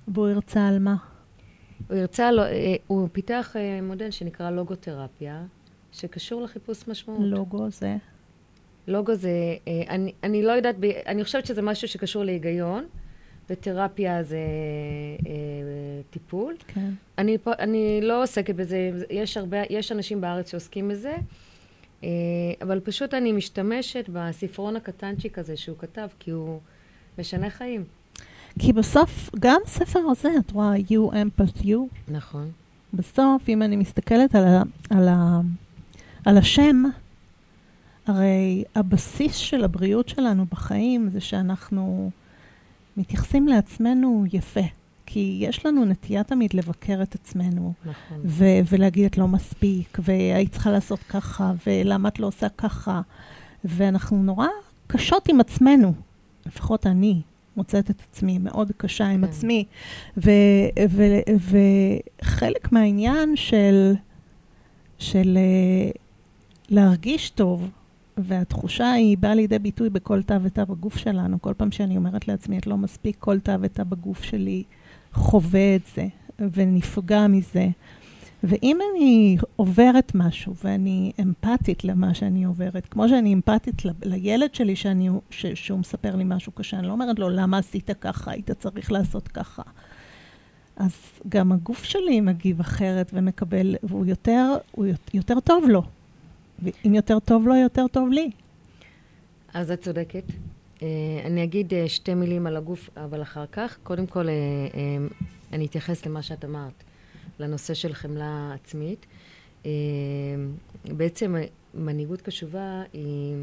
והוא 0.07 0.27
הרצה 0.27 0.67
על 0.67 0.79
מה? 0.79 0.95
הוא 1.89 1.97
הרצה, 1.97 2.31
לו- 2.31 2.43
אה, 2.43 2.75
הוא 2.87 3.09
פיתח 3.11 3.55
אה, 3.55 3.79
מודל 3.81 4.11
שנקרא 4.11 4.51
לוגותרפיה, 4.51 5.43
שקשור 5.91 6.41
לחיפוש 6.41 6.87
משמעות. 6.87 7.19
לוגו 7.23 7.69
זה. 7.69 7.95
לוגו 8.87 9.15
זה, 9.15 9.29
אה, 9.67 9.83
אני, 9.89 10.13
אני 10.23 10.43
לא 10.43 10.51
יודעת, 10.51 10.75
אני 11.07 11.23
חושבת 11.23 11.45
שזה 11.45 11.61
משהו 11.61 11.87
שקשור 11.87 12.23
להיגיון, 12.23 12.85
ותרפיה 13.49 14.23
זה 14.23 14.37
אה, 15.27 15.31
טיפול. 16.09 16.55
כן. 16.67 16.89
אני, 17.17 17.37
אני 17.59 17.99
לא 18.01 18.23
עוסקת 18.23 18.55
בזה, 18.55 18.91
יש 19.09 19.37
הרבה, 19.37 19.57
יש 19.69 19.91
אנשים 19.91 20.21
בארץ 20.21 20.51
שעוסקים 20.51 20.87
בזה, 20.87 21.15
אה, 22.03 22.09
אבל 22.61 22.79
פשוט 22.79 23.13
אני 23.13 23.31
משתמשת 23.31 24.09
בספרון 24.13 24.75
הקטנצ'יק 24.75 25.39
הזה 25.39 25.57
שהוא 25.57 25.77
כתב, 25.79 26.07
כי 26.19 26.31
הוא 26.31 26.59
משנה 27.19 27.49
חיים. 27.49 27.83
כי 28.59 28.73
בסוף, 28.73 29.29
גם 29.39 29.61
הספר 29.65 29.99
הזה, 30.11 30.29
את 30.39 30.51
רואה, 30.51 30.75
you 30.75 31.13
empath 31.13 31.63
you, 31.63 31.77
נכון. 32.07 32.51
בסוף, 32.93 33.49
אם 33.49 33.61
אני 33.61 33.75
מסתכלת 33.75 34.35
על, 34.35 34.43
ה, 34.43 34.61
על, 34.89 35.07
ה, 35.07 35.39
על 36.25 36.37
השם, 36.37 36.83
הרי 38.07 38.63
הבסיס 38.75 39.35
של 39.35 39.63
הבריאות 39.63 40.09
שלנו 40.09 40.45
בחיים 40.51 41.09
זה 41.09 41.21
שאנחנו 41.21 42.11
מתייחסים 42.97 43.47
לעצמנו 43.47 44.25
יפה. 44.33 44.61
כי 45.05 45.37
יש 45.41 45.65
לנו 45.65 45.85
נטייה 45.85 46.23
תמיד 46.23 46.53
לבקר 46.53 46.99
את 47.03 47.15
עצמנו, 47.15 47.73
נכון. 47.85 48.21
ו- 48.25 48.59
ולהגיד 48.69 49.05
את 49.05 49.17
לא 49.17 49.27
מספיק, 49.27 49.97
והיית 50.03 50.51
צריכה 50.51 50.71
לעשות 50.71 50.99
ככה, 50.99 51.53
ולמה 51.67 52.09
את 52.09 52.19
לא 52.19 52.27
עושה 52.27 52.49
ככה. 52.49 53.01
ואנחנו 53.63 54.23
נורא 54.23 54.47
קשות 54.87 55.29
עם 55.29 55.39
עצמנו, 55.39 55.93
לפחות 56.45 56.87
אני 56.87 57.21
מוצאת 57.57 57.89
את 57.89 58.01
עצמי 58.09 58.37
מאוד 58.37 58.71
קשה 58.77 59.07
עם 59.07 59.21
כן. 59.21 59.31
עצמי. 59.31 59.65
ו- 60.17 60.31
ו- 60.89 61.57
וחלק 62.21 62.71
מהעניין 62.71 63.35
של, 63.35 63.93
של 64.99 65.37
אה, 65.37 65.91
להרגיש 66.69 67.29
טוב, 67.29 67.69
והתחושה 68.17 68.91
היא 68.91 69.17
באה 69.17 69.35
לידי 69.35 69.59
ביטוי 69.59 69.89
בכל 69.89 70.21
תא 70.21 70.37
ותא 70.43 70.65
בגוף 70.65 70.97
שלנו. 70.97 71.41
כל 71.41 71.53
פעם 71.57 71.71
שאני 71.71 71.97
אומרת 71.97 72.27
לעצמי, 72.27 72.57
את 72.57 72.67
לא 72.67 72.77
מספיק, 72.77 73.15
כל 73.19 73.39
תא 73.39 73.57
ותא 73.61 73.83
בגוף 73.83 74.23
שלי 74.23 74.63
חווה 75.13 75.75
את 75.75 75.81
זה 75.95 76.07
ונפגע 76.39 77.27
מזה. 77.27 77.67
ואם 78.43 78.79
אני 78.91 79.37
עוברת 79.55 80.11
משהו 80.15 80.53
ואני 80.63 81.11
אמפתית 81.21 81.83
למה 81.83 82.13
שאני 82.13 82.43
עוברת, 82.43 82.85
כמו 82.85 83.09
שאני 83.09 83.33
אמפתית 83.33 83.81
לילד 84.03 84.55
שלי 84.55 84.75
שאני, 84.75 85.09
ש, 85.29 85.45
שהוא 85.45 85.79
מספר 85.79 86.15
לי 86.15 86.23
משהו 86.27 86.51
קשה, 86.51 86.79
אני 86.79 86.87
לא 86.87 86.91
אומרת 86.91 87.19
לו, 87.19 87.29
למה 87.29 87.57
עשית 87.57 87.91
ככה, 88.01 88.31
היית 88.31 88.51
צריך 88.51 88.91
לעשות 88.91 89.27
ככה. 89.27 89.61
אז 90.75 90.91
גם 91.29 91.51
הגוף 91.51 91.83
שלי 91.83 92.21
מגיב 92.21 92.59
אחרת 92.59 93.11
ומקבל, 93.13 93.75
והוא 93.83 94.05
יותר, 94.05 94.53
יותר 95.13 95.39
טוב 95.39 95.65
לו. 95.67 95.83
ואם 96.63 96.93
יותר 96.93 97.19
טוב 97.19 97.47
לו, 97.47 97.55
יותר 97.55 97.87
טוב 97.87 98.09
לי. 98.11 98.29
אז 99.53 99.71
את 99.71 99.81
צודקת. 99.81 100.23
אה, 100.81 100.87
אני 101.25 101.43
אגיד 101.43 101.73
אה, 101.73 101.89
שתי 101.89 102.13
מילים 102.13 102.47
על 102.47 102.57
הגוף, 102.57 102.89
אבל 102.97 103.21
אחר 103.21 103.45
כך. 103.51 103.77
קודם 103.83 104.07
כל, 104.07 104.29
אה, 104.29 104.33
אני 105.53 105.65
אתייחס 105.65 106.05
למה 106.05 106.21
שאת 106.21 106.45
אמרת, 106.45 106.83
לנושא 107.39 107.73
של 107.73 107.93
חמלה 107.93 108.51
עצמית. 108.53 109.05
בעצם 110.85 111.35
מנהיגות 111.73 112.21
קשובה 112.21 112.83
היא 112.93 113.35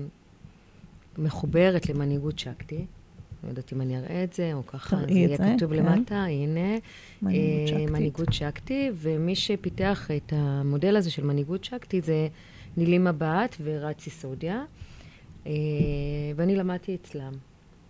מחוברת 1.18 1.88
למנהיגות 1.88 2.38
שקטי. 2.38 2.84
לא 3.44 3.48
יודעת 3.48 3.72
אם 3.72 3.80
אני 3.80 3.98
אראה 3.98 4.24
את 4.24 4.32
זה, 4.32 4.54
או 4.54 4.66
ככה, 4.66 4.96
זה 4.96 5.12
יהיה 5.12 5.36
זה, 5.36 5.44
כתוב 5.56 5.70
כן. 5.70 5.76
למטה, 5.76 6.24
הנה. 6.24 6.76
מנהיגות 7.22 7.68
שקטית. 7.68 7.90
מנהיגות 7.90 8.32
שקטי, 8.32 8.90
ומי 8.94 9.34
שפיתח 9.34 10.10
את 10.16 10.32
המודל 10.36 10.96
הזה 10.96 11.10
של 11.10 11.24
מנהיגות 11.24 11.64
שקטי 11.64 12.00
זה 12.00 12.28
נילימה 12.76 13.12
בת 13.12 13.56
ורץ 13.62 14.00
סיסודיה, 14.00 14.64
אה, 15.46 15.52
ואני 16.36 16.56
למדתי 16.56 16.94
אצלם. 16.94 17.32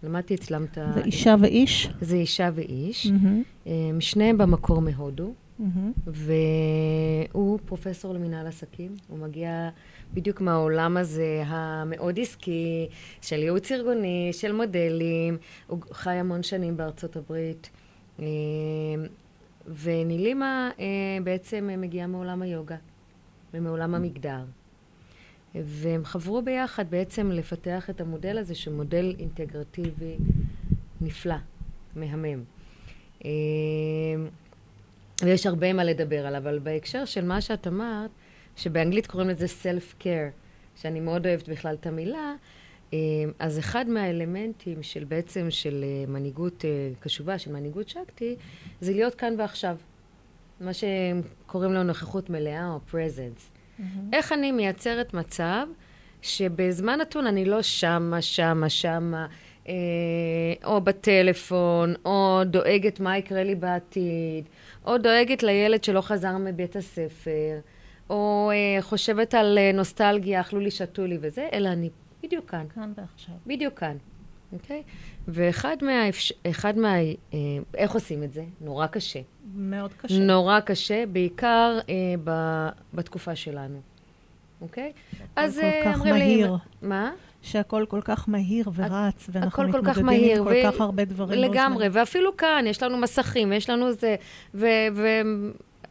למדתי 0.02 0.34
אצלם 0.34 0.64
את 0.64 0.78
ה... 0.78 0.92
זה 0.94 1.00
אישה 1.00 1.34
ואיש. 1.40 1.88
זה 2.00 2.16
אישה 2.16 2.50
ואיש. 2.54 3.10
אה, 3.66 3.72
שניהם 4.00 4.38
במקור 4.38 4.80
מהודו, 4.80 5.32
מהמם. 5.58 5.92
והוא 6.06 7.58
פרופסור 7.64 8.14
למנהל 8.14 8.46
עסקים. 8.46 8.96
הוא 9.08 9.18
מגיע 9.18 9.68
בדיוק 10.14 10.40
מהעולם 10.40 10.96
הזה 10.96 11.42
המאוד 11.46 12.20
עסקי, 12.20 12.88
של 13.22 13.38
ייעוץ 13.42 13.72
ארגוני, 13.72 14.30
של 14.32 14.52
מודלים. 14.52 15.36
הוא 15.66 15.78
חי 15.92 16.12
המון 16.14 16.42
שנים 16.42 16.76
בארצות 16.76 17.16
הברית. 17.16 17.70
אה, 18.20 18.26
ונילימה 19.82 20.70
בעצם 21.24 21.70
מגיעה 21.78 22.06
מעולם 22.06 22.42
היוגה 22.42 22.76
ומעולם 23.54 23.94
המגדר. 23.94 24.44
והם 25.54 26.04
חברו 26.04 26.42
ביחד 26.42 26.90
בעצם 26.90 27.30
לפתח 27.30 27.90
את 27.90 28.00
המודל 28.00 28.38
הזה, 28.38 28.54
שהוא 28.54 28.74
מודל 28.74 29.14
אינטגרטיבי 29.18 30.16
נפלא, 31.00 31.34
מהמם. 31.96 32.44
אה, 33.24 33.30
ויש 35.22 35.46
הרבה 35.46 35.72
מה 35.72 35.84
לדבר 35.84 36.26
עליו, 36.26 36.40
אבל 36.40 36.58
בהקשר 36.58 37.04
של 37.04 37.24
מה 37.24 37.40
שאת 37.40 37.66
אמרת, 37.66 38.10
שבאנגלית 38.56 39.06
קוראים 39.06 39.28
לזה 39.28 39.46
self-care, 39.46 40.30
שאני 40.76 41.00
מאוד 41.00 41.26
אוהבת 41.26 41.48
בכלל 41.48 41.74
את 41.74 41.86
המילה, 41.86 42.34
אה, 42.92 42.98
אז 43.38 43.58
אחד 43.58 43.88
מהאלמנטים 43.88 44.82
של 44.82 45.04
בעצם 45.04 45.46
של 45.50 45.84
אה, 45.84 46.12
מנהיגות 46.12 46.64
אה, 46.64 46.90
קשובה, 47.00 47.38
של 47.38 47.52
מנהיגות 47.52 47.88
שקטי, 47.88 48.36
זה 48.80 48.92
להיות 48.92 49.14
כאן 49.14 49.34
ועכשיו. 49.38 49.76
מה 50.60 50.70
שקוראים 50.72 51.72
לו 51.72 51.82
נוכחות 51.82 52.30
מלאה 52.30 52.68
או 52.68 52.78
presence. 52.92 53.49
איך 54.12 54.32
אני 54.32 54.52
מייצרת 54.52 55.14
מצב 55.14 55.66
שבזמן 56.22 56.98
נתון 57.00 57.26
אני 57.26 57.44
לא 57.44 57.62
שמה, 57.62 58.22
שמה, 58.22 58.68
שמה, 58.68 59.26
אה, 59.68 59.74
או 60.64 60.80
בטלפון, 60.80 61.94
או 62.04 62.40
דואגת 62.44 63.00
מה 63.00 63.18
יקרה 63.18 63.44
לי 63.44 63.54
בעתיד, 63.54 64.44
או 64.86 64.98
דואגת 64.98 65.42
לילד 65.42 65.84
שלא 65.84 66.00
חזר 66.00 66.36
מבית 66.38 66.76
הספר, 66.76 67.60
או 68.10 68.50
אה, 68.52 68.82
חושבת 68.82 69.34
על 69.34 69.58
אה, 69.58 69.72
נוסטלגיה, 69.74 70.40
אכלו 70.40 70.60
לי, 70.60 70.70
שתו 70.70 71.06
לי 71.06 71.18
וזה, 71.20 71.48
אלא 71.52 71.68
אני 71.68 71.90
בדיוק 72.22 72.50
כאן. 72.50 72.64
כאן 72.74 72.92
ועכשיו. 72.96 73.34
בדיוק 73.46 73.78
כאן, 73.78 73.96
אוקיי? 74.52 74.82
ואחד 75.28 75.76
מה... 75.82 76.02
אחד 76.50 76.78
מה... 76.78 76.98
אה, 76.98 77.38
איך 77.74 77.92
עושים 77.92 78.22
את 78.22 78.32
זה? 78.32 78.44
נורא 78.60 78.86
קשה. 78.86 79.20
מאוד 79.54 79.92
קשה. 79.92 80.18
נורא 80.18 80.60
קשה, 80.60 81.04
בעיקר 81.12 81.78
אה, 81.88 81.94
ב, 82.24 82.30
בתקופה 82.94 83.36
שלנו, 83.36 83.80
אוקיי? 84.60 84.92
אז 85.36 85.58
כל 85.58 85.64
אה, 85.64 85.82
כך 85.84 85.94
אומרים 85.94 86.14
מהיר. 86.14 86.52
לי... 86.52 86.88
מה? 86.88 87.12
שהכל 87.42 87.84
כל 87.88 88.00
כך 88.04 88.28
מהיר 88.28 88.70
ורץ, 88.74 89.30
ואנחנו 89.32 89.62
הכל 89.62 89.72
כל 89.72 89.78
כך 89.84 89.98
מתמודדים 89.98 90.06
מהיר. 90.06 90.38
עם 90.38 90.44
כל 90.44 90.72
כך 90.72 90.80
הרבה 90.80 91.04
דברים. 91.04 91.40
לגמרי, 91.40 91.84
זמנית. 91.84 91.96
ואפילו 91.96 92.36
כאן, 92.36 92.64
יש 92.66 92.82
לנו 92.82 92.96
מסכים, 92.98 93.52
יש 93.52 93.70
לנו 93.70 93.86
זה, 93.92 94.16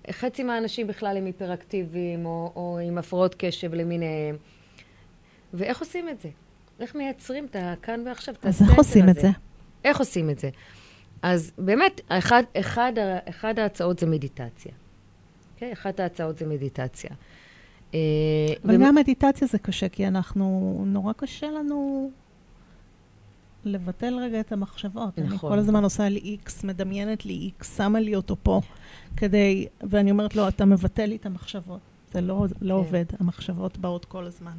וחצי 0.09 0.43
מהאנשים 0.43 0.87
בכלל 0.87 1.17
הם 1.17 1.25
היפראקטיביים, 1.25 2.25
או, 2.25 2.51
או 2.55 2.79
עם 2.83 2.97
הפרעות 2.97 3.35
קשב 3.37 3.73
למיניהם. 3.73 4.37
ואיך 5.53 5.79
עושים 5.79 6.09
את 6.09 6.19
זה? 6.19 6.29
איך 6.79 6.95
מייצרים 6.95 7.45
את 7.45 7.55
הכאן 7.59 8.03
ועכשיו, 8.05 8.35
את 8.39 8.45
אז 8.45 8.55
הספר 8.55 8.69
איך 8.69 8.77
עושים 8.77 9.09
את 9.09 9.17
הזה? 9.17 9.21
זה? 9.27 9.33
איך 9.83 9.99
עושים 9.99 10.29
את 10.29 10.39
זה? 10.39 10.49
אז 11.21 11.51
באמת, 11.57 12.01
אחד, 12.07 12.43
אחד, 12.59 12.93
אחד 13.29 13.59
ההצעות 13.59 13.99
זה 13.99 14.05
מדיטציה. 14.05 14.71
אוקיי? 15.53 15.73
אחת 15.73 15.99
ההצעות 15.99 16.37
זה 16.37 16.45
מדיטציה. 16.45 17.09
אה, 17.93 17.99
אבל 18.65 18.75
ומ- 18.75 18.85
גם 18.85 18.95
מדיטציה 18.95 19.47
זה 19.47 19.59
קשה, 19.59 19.89
כי 19.89 20.07
אנחנו, 20.07 20.83
נורא 20.87 21.13
קשה 21.13 21.47
לנו 21.51 22.11
לבטל 23.65 24.13
רגע 24.19 24.39
את 24.39 24.51
המחשבות. 24.51 25.19
אני 25.19 25.27
נכון. 25.27 25.51
כל 25.51 25.59
הזמן 25.59 25.83
עושה 25.83 26.09
לי 26.09 26.19
איקס, 26.19 26.63
מדמיינת 26.63 27.25
לי 27.25 27.33
איקס, 27.33 27.77
שמה 27.77 27.99
לי 27.99 28.15
אותו 28.15 28.35
פה, 28.43 28.61
כדי, 29.17 29.67
ואני 29.89 30.11
אומרת 30.11 30.35
לו, 30.35 30.47
אתה 30.47 30.65
מבטל 30.65 31.05
לי 31.05 31.15
את 31.15 31.25
המחשבות. 31.25 31.79
זה 32.13 32.21
לא, 32.21 32.45
לא 32.61 32.73
כן. 32.73 32.77
עובד, 32.77 33.05
המחשבות 33.19 33.77
באות 33.77 34.05
כל 34.05 34.25
הזמן. 34.25 34.51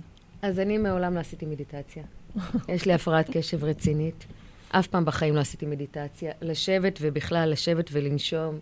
אז 0.43 0.59
אני 0.59 0.79
מעולם 0.79 1.15
לא 1.15 1.21
עשיתי 1.21 1.47
מדיטציה. 1.47 2.05
יש 2.69 2.87
לי 2.87 2.93
הפרעת 2.93 3.31
קשב 3.31 3.65
רצינית. 3.65 4.25
אף 4.71 4.87
פעם 4.87 5.05
בחיים 5.05 5.35
לא 5.35 5.41
עשיתי 5.41 5.67
מדיטציה. 5.67 6.33
לשבת 6.43 6.99
ובכלל, 7.03 7.51
לשבת 7.51 7.91
ולנשום, 7.93 8.59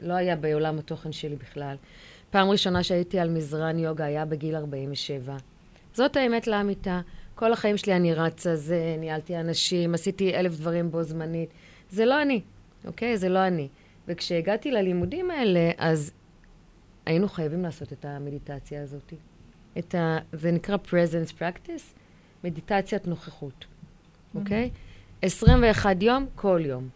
לא 0.00 0.12
היה 0.14 0.36
בעולם 0.36 0.78
התוכן 0.78 1.12
שלי 1.12 1.36
בכלל. 1.36 1.76
פעם 2.30 2.50
ראשונה 2.50 2.82
שהייתי 2.82 3.18
על 3.18 3.30
מזרן 3.30 3.78
יוגה 3.78 4.04
היה 4.04 4.24
בגיל 4.24 4.56
47. 4.56 5.36
זאת 5.94 6.16
האמת 6.16 6.46
לאמיתה. 6.46 7.00
כל 7.34 7.52
החיים 7.52 7.76
שלי 7.76 7.96
אני 7.96 8.14
רצה, 8.14 8.56
זה, 8.56 8.96
ניהלתי 8.98 9.36
אנשים, 9.36 9.94
עשיתי 9.94 10.34
אלף 10.34 10.52
דברים 10.56 10.90
בו 10.90 11.02
זמנית. 11.02 11.50
זה 11.90 12.04
לא 12.04 12.22
אני, 12.22 12.40
אוקיי? 12.84 13.18
זה 13.18 13.28
לא 13.28 13.46
אני. 13.46 13.68
וכשהגעתי 14.08 14.70
ללימודים 14.70 15.30
האלה, 15.30 15.70
אז 15.78 16.12
היינו 17.06 17.28
חייבים 17.28 17.62
לעשות 17.62 17.92
את 17.92 18.04
המדיטציה 18.04 18.82
הזאת. 18.82 19.12
את 19.78 19.94
ה... 19.94 20.18
זה 20.32 20.50
נקרא 20.52 20.76
presence 20.90 21.32
practice, 21.40 21.82
מדיטציית 22.44 23.06
נוכחות, 23.06 23.64
אוקיי? 24.34 24.70
21 25.22 26.02
יום, 26.02 26.26
כל 26.34 26.60
יום. 26.64 26.88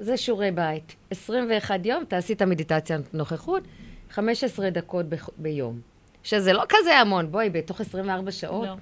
זה 0.00 0.16
שיעורי 0.16 0.50
בית. 0.50 0.94
21 1.10 1.80
יום, 1.86 2.04
תעשי 2.04 2.32
את 2.32 2.42
המדיטציית 2.42 3.14
נוכחות, 3.14 3.62
15 4.10 4.70
דקות 4.70 5.06
ב- 5.08 5.14
ביום. 5.38 5.80
שזה 6.22 6.52
לא 6.52 6.62
כזה 6.68 6.98
המון, 6.98 7.32
בואי, 7.32 7.50
בתוך 7.50 7.80
24 7.80 8.30
שעות. 8.32 8.66
לא. 8.66 8.74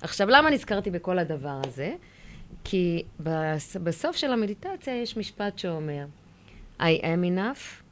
עכשיו, 0.00 0.28
למה 0.28 0.50
נזכרתי 0.50 0.90
בכל 0.90 1.18
הדבר 1.18 1.60
הזה? 1.66 1.94
כי 2.64 3.02
בס- 3.20 3.76
בסוף 3.76 4.16
של 4.16 4.32
המדיטציה 4.32 5.02
יש 5.02 5.16
משפט 5.16 5.58
שאומר, 5.58 6.06
I 6.80 6.82
am 7.02 7.22
enough, 7.36 7.82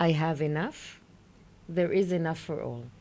I 0.00 0.10
have 0.12 0.40
enough, 0.40 1.00
there 1.74 1.90
is 1.92 2.12
enough 2.12 2.48
for 2.50 2.62
all. 2.64 2.97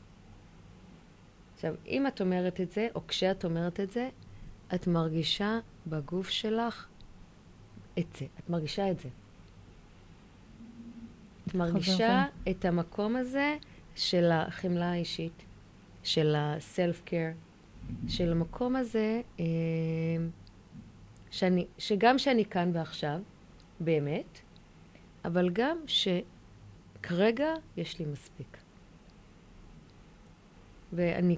עכשיו, 1.58 1.76
אם 1.88 2.08
את 2.08 2.22
אומרת 2.22 2.62
את 2.62 2.72
זה, 2.72 2.88
או 2.96 3.08
כשאת 3.08 3.46
אומרת 3.46 3.80
את 3.80 3.92
זה, 3.92 4.10
את 4.76 4.88
מרגישה 4.88 5.60
בגוף 5.88 6.30
שלך 6.30 6.88
את 8.00 8.06
זה. 8.20 8.26
את 8.40 8.50
מרגישה 8.50 8.92
את 8.92 9.00
זה. 9.00 9.10
את 11.48 11.56
מרגישה 11.56 12.26
את 12.50 12.66
המקום 12.66 13.16
הזה 13.16 13.58
של 13.96 14.32
החמלה 14.32 14.92
האישית, 14.92 15.44
של 16.04 16.36
ה-self-care, 16.36 17.36
של 18.08 18.32
המקום 18.32 18.76
הזה, 18.76 19.22
אה, 19.40 19.46
שאני, 21.32 21.66
שגם 21.78 22.18
שאני 22.18 22.46
כאן 22.46 22.72
ועכשיו, 22.74 23.20
באמת, 23.80 24.40
אבל 25.26 25.50
גם 25.54 25.78
שכרגע 25.88 27.54
יש 27.78 28.00
לי 28.00 28.06
מספיק. 28.06 28.58
ואני 30.94 31.36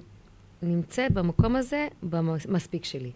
נמצאת 0.62 1.12
במקום 1.12 1.56
הזה, 1.56 1.88
במספיק 2.02 2.84
שלי. 2.84 3.10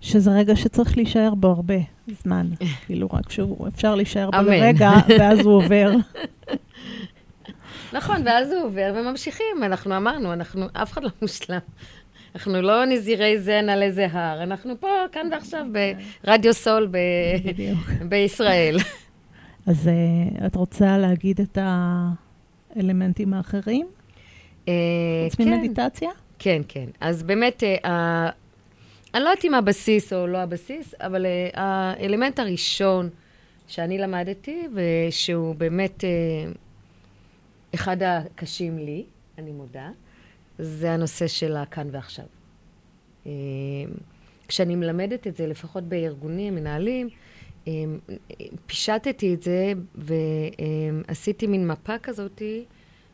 שזה 0.00 0.30
רגע 0.30 0.56
שצריך 0.56 0.96
להישאר 0.96 1.34
בו 1.34 1.48
הרבה 1.48 1.74
זמן. 2.08 2.50
כאילו, 2.86 3.08
רק 3.12 3.30
שהוא, 3.30 3.68
אפשר 3.68 3.94
להישאר 3.94 4.30
בו. 4.30 4.36
לרגע, 4.42 4.90
ואז 5.18 5.40
הוא 5.40 5.54
עובר. 5.54 5.92
נכון, 7.92 8.16
ואז 8.24 8.52
הוא 8.52 8.62
עובר 8.62 8.92
וממשיכים. 8.96 9.62
אנחנו 9.62 9.96
אמרנו, 9.96 10.32
אנחנו, 10.32 10.66
אף 10.72 10.92
אחד 10.92 11.02
לא 11.02 11.10
מושלם. 11.22 11.58
אנחנו 12.34 12.62
לא 12.62 12.84
נזירי 12.84 13.40
זן 13.40 13.68
על 13.68 13.82
איזה 13.82 14.06
הר, 14.12 14.42
אנחנו 14.42 14.80
פה, 14.80 14.88
כאן 15.12 15.28
ועכשיו, 15.32 15.66
ברדיו 16.24 16.54
סול 16.54 16.88
ב-. 16.90 16.96
בישראל. 18.08 18.76
אז 19.66 19.88
אה, 19.88 20.46
את 20.46 20.56
רוצה 20.56 20.98
להגיד 20.98 21.40
את 21.40 21.58
האלמנטים 22.76 23.34
האחרים? 23.34 23.86
אה, 24.68 24.72
חוץ 25.30 25.34
כן, 25.34 25.48
ממדיטציה? 25.48 26.10
כן, 26.38 26.62
כן. 26.68 26.86
אז 27.00 27.22
באמת, 27.22 27.62
אה, 27.84 28.30
אני 29.14 29.24
לא 29.24 29.28
יודעת 29.28 29.44
אם 29.44 29.54
הבסיס 29.54 30.12
או 30.12 30.26
לא 30.26 30.38
הבסיס, 30.38 30.94
אבל 31.00 31.26
אה, 31.26 31.50
האלמנט 31.54 32.38
הראשון 32.38 33.08
שאני 33.66 33.98
למדתי, 33.98 34.62
ושהוא 34.74 35.54
באמת 35.54 36.04
אה, 36.04 36.10
אחד 37.74 37.96
הקשים 38.02 38.78
לי, 38.78 39.04
אני 39.38 39.52
מודה, 39.52 39.90
זה 40.58 40.92
הנושא 40.92 41.26
של 41.26 41.56
הכאן 41.56 41.88
ועכשיו. 41.92 42.24
אה, 43.26 43.30
כשאני 44.48 44.76
מלמדת 44.76 45.26
את 45.26 45.36
זה, 45.36 45.46
לפחות 45.46 45.84
בארגונים, 45.84 46.54
מנהלים, 46.54 47.06
אה, 47.06 47.12
פישטתי 48.66 49.34
את 49.34 49.42
זה 49.42 49.72
ועשיתי 49.94 51.46
מין 51.46 51.68
מפה 51.68 51.98
כזאתי 51.98 52.64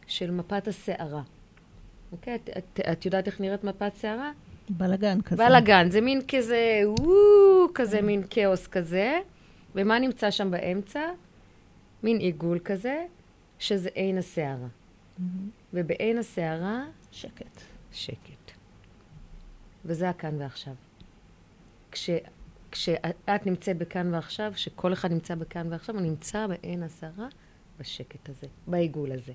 של 0.06 0.30
מפת 0.30 0.68
הסערה. 0.68 1.22
אוקיי? 2.12 2.34
את, 2.34 2.50
את, 2.58 2.80
את 2.92 3.06
יודעת 3.06 3.26
איך 3.26 3.40
נראית 3.40 3.64
מפת 3.64 3.92
שערה? 4.00 4.32
בלאגן 4.70 5.20
כזה. 5.20 5.44
בלאגן, 5.44 5.90
זה 5.90 6.00
מין 6.00 6.20
כזה, 6.28 6.80
וואו, 6.86 7.74
כזה 7.74 8.02
מין 8.02 8.22
כאוס 8.30 8.66
כזה. 8.66 9.18
ומה 9.74 9.98
נמצא 9.98 10.30
שם 10.30 10.50
באמצע? 10.50 11.00
מין 12.02 12.16
עיגול 12.18 12.58
כזה, 12.58 13.04
שזה 13.58 13.88
עין 13.94 14.18
הסערה. 14.18 14.56
מהמם. 15.18 15.50
ובעין 15.74 16.18
הסערה, 16.18 16.84
שקט. 17.10 17.60
שקט. 17.92 18.52
וזה 19.84 20.08
הכאן 20.08 20.40
ועכשיו. 20.40 20.74
כש, 21.92 22.10
כשאת 22.78 23.46
נמצאת 23.46 23.78
בכאן 23.78 24.14
ועכשיו, 24.14 24.52
שכל 24.56 24.92
אחד 24.92 25.12
נמצא 25.12 25.34
בכאן 25.34 25.66
ועכשיו, 25.70 25.94
הוא 25.94 26.02
נמצא 26.02 26.46
בעין 26.46 26.82
הסערה, 26.82 27.28
בשקט 27.80 28.28
הזה, 28.28 28.46
בעיגול 28.66 29.12
הזה. 29.12 29.32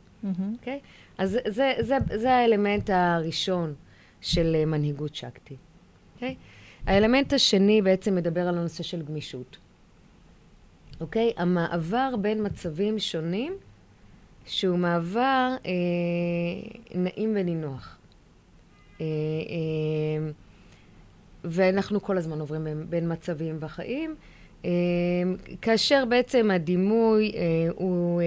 אוקיי? 0.57 0.79
אז 1.17 1.29
זה, 1.31 1.39
זה, 1.47 1.73
זה, 1.79 1.97
זה 2.15 2.33
האלמנט 2.33 2.89
הראשון 2.89 3.73
של 4.21 4.65
מנהיגות 4.65 5.15
שקטי. 5.15 5.55
אוקיי? 6.13 6.35
האלמנט 6.85 7.33
השני 7.33 7.81
בעצם 7.81 8.15
מדבר 8.15 8.47
על 8.47 8.57
הנושא 8.57 8.83
של 8.83 9.01
גמישות. 9.01 9.57
אוקיי? 11.01 11.33
המעבר 11.37 12.15
בין 12.21 12.45
מצבים 12.45 12.99
שונים, 12.99 13.53
שהוא 14.45 14.77
מעבר 14.77 15.55
אה, 15.65 15.71
נעים 16.95 17.33
ונינוח. 17.35 17.97
אה, 19.01 19.05
אה, 19.05 20.31
ואנחנו 21.43 22.01
כל 22.01 22.17
הזמן 22.17 22.39
עוברים 22.39 22.63
בין, 22.63 22.85
בין 22.89 23.11
מצבים 23.11 23.59
בחיים, 23.59 24.15
אה, 24.65 24.69
כאשר 25.61 26.05
בעצם 26.09 26.51
הדימוי 26.51 27.31
אה, 27.35 27.39
הוא 27.75 28.21
אה, 28.21 28.25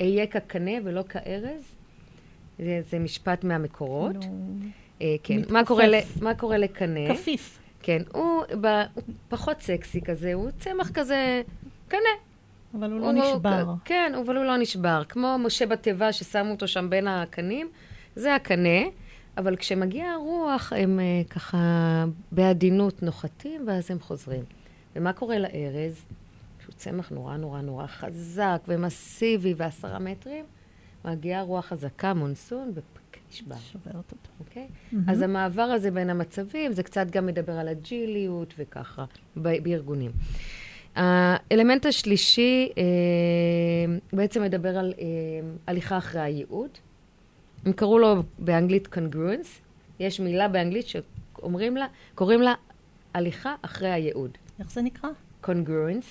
אהיה 0.00 0.26
כקנה 0.26 0.70
ולא 0.84 1.02
כארז. 1.08 1.62
זה, 2.58 2.80
זה 2.90 2.98
משפט 2.98 3.44
מהמקורות. 3.44 4.16
כאילו, 4.20 4.32
אה, 5.02 5.16
כן. 5.22 5.34
מתכופף. 5.36 5.52
מה 5.52 5.64
קורה, 5.64 5.86
ל, 5.86 5.94
מה 6.22 6.34
קורה 6.34 6.58
לקנה? 6.58 7.14
כפיף. 7.14 7.58
כן. 7.82 8.02
הוא, 8.12 8.42
ב, 8.60 8.66
הוא 8.94 9.02
פחות 9.28 9.60
סקסי 9.60 10.00
כזה, 10.00 10.34
הוא 10.34 10.50
צמח 10.58 10.90
כזה, 10.90 11.42
קנה. 11.88 12.00
אבל 12.78 12.92
הוא 12.92 13.00
לא 13.00 13.06
הוא- 13.06 13.12
נשבר. 13.36 13.74
כן, 13.84 14.12
אבל 14.24 14.36
הוא 14.36 14.44
לא 14.44 14.56
נשבר. 14.56 15.02
כמו 15.08 15.36
משה 15.38 15.66
בתיבה 15.66 16.12
ששמו 16.12 16.50
אותו 16.50 16.68
שם 16.68 16.90
בין 16.90 17.08
הקנים, 17.08 17.68
זה 18.16 18.34
הקנה, 18.34 18.78
אבל 19.36 19.56
כשמגיעה 19.56 20.14
הרוח, 20.14 20.72
הם 20.76 21.00
אה, 21.00 21.22
ככה 21.30 22.04
בעדינות 22.32 23.02
נוחתים, 23.02 23.64
ואז 23.66 23.90
הם 23.90 24.00
חוזרים. 24.00 24.44
ומה 24.96 25.12
קורה 25.12 25.38
לארז? 25.38 26.04
שהוא 26.64 26.74
צמח 26.76 27.10
נורא 27.10 27.36
נורא 27.36 27.60
נורא 27.60 27.86
חזק 27.86 28.62
ומסיבי 28.68 29.54
ועשרה 29.56 29.98
מטרים, 29.98 30.44
מגיעה 31.04 31.42
רוח 31.42 31.66
חזקה, 31.66 32.14
מונסון, 32.14 32.72
נשבר. 33.30 33.54
שוברת 33.72 33.94
אותו. 33.94 34.30
אוקיי? 34.40 34.66
מהמם. 34.92 35.10
אז 35.10 35.22
המעבר 35.22 35.62
הזה 35.62 35.90
בין 35.90 36.10
המצבים, 36.10 36.72
זה 36.72 36.82
קצת 36.82 37.06
גם 37.10 37.26
מדבר 37.26 37.52
על 37.52 37.68
אג'יליות 37.68 38.54
וככה, 38.58 39.04
ב- 39.36 39.62
בארגונים. 39.62 40.10
האלמנט 40.94 41.86
השלישי 41.86 42.68
אה, 42.78 42.82
בעצם 44.12 44.42
מדבר 44.42 44.78
על 44.78 44.94
אה, 44.98 45.04
הליכה 45.66 45.98
אחרי 45.98 46.20
הייעוד. 46.20 46.70
הם 47.66 47.72
קראו 47.72 47.98
לו 47.98 48.22
באנגלית 48.38 48.88
congruence. 48.94 49.46
יש 50.00 50.20
מילה 50.20 50.48
באנגלית 50.48 50.86
שאומרים 50.86 51.76
לה, 51.76 51.86
קוראים 52.14 52.42
לה 52.42 52.54
הליכה 53.14 53.54
אחרי 53.62 53.88
הייעוד. 53.90 54.30
איך 54.60 54.70
זה 54.70 54.82
נקרא? 54.82 55.10
congruence, 55.44 56.06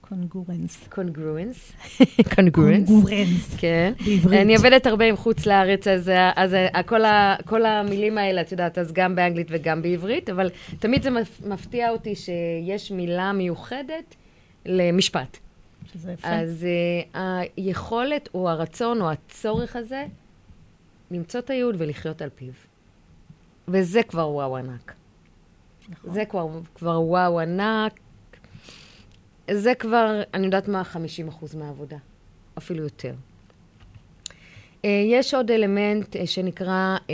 קונגורנס. 0.00 0.88
congruence, 0.92 0.94
congruence, 0.94 2.34
קונגורנס. 2.34 3.54
כן. 3.58 3.92
בעברית. 4.04 4.40
אני 4.40 4.56
עובדת 4.56 4.86
הרבה 4.86 5.04
עם 5.04 5.16
חוץ 5.16 5.46
לארץ, 5.46 5.86
אז, 5.88 6.10
אז 6.36 6.56
כל, 6.86 7.04
ה, 7.04 7.36
כל 7.46 7.66
המילים 7.66 8.18
האלה, 8.18 8.40
את 8.40 8.52
יודעת, 8.52 8.78
אז 8.78 8.92
גם 8.92 9.14
באנגלית 9.16 9.46
וגם 9.50 9.82
בעברית, 9.82 10.30
אבל 10.30 10.50
תמיד 10.78 11.02
זה 11.02 11.10
מפ- 11.10 11.46
מפתיע 11.46 11.90
אותי 11.90 12.14
שיש 12.14 12.90
מילה 12.92 13.32
מיוחדת 13.32 14.14
למשפט. 14.66 15.36
שזה 15.92 16.12
יפה. 16.12 16.28
אז 16.28 16.66
uh, 17.14 17.18
היכולת 17.56 18.28
או 18.34 18.50
הרצון 18.50 19.00
או 19.00 19.10
הצורך 19.10 19.76
הזה, 19.76 20.04
למצוא 21.10 21.40
את 21.40 21.50
הייעוד 21.50 21.74
ולחיות 21.78 22.22
על 22.22 22.30
פיו. 22.34 22.52
וזה 23.68 24.02
כבר 24.02 24.28
וואו 24.28 24.56
ענק. 24.56 24.94
נכון. 25.88 26.10
זה 26.10 26.24
כבר, 26.24 26.48
כבר 26.74 27.02
וואו 27.02 27.40
ענק. 27.40 28.00
זה 29.50 29.74
כבר, 29.74 30.22
אני 30.34 30.46
יודעת 30.46 30.68
מה, 30.68 30.82
50% 30.92 31.56
מהעבודה, 31.56 31.96
אפילו 32.58 32.82
יותר. 32.82 33.14
Uh, 34.82 34.88
יש 35.06 35.34
עוד 35.34 35.50
אלמנט 35.50 36.16
uh, 36.16 36.26
שנקרא 36.26 36.96
uh, 36.96 37.10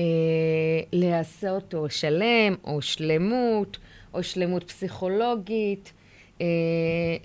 להעשות 0.92 1.74
או 1.74 1.90
שלם, 1.90 2.54
או 2.64 2.82
שלמות, 2.82 3.78
או 4.14 4.22
שלמות 4.22 4.64
פסיכולוגית, 4.64 5.92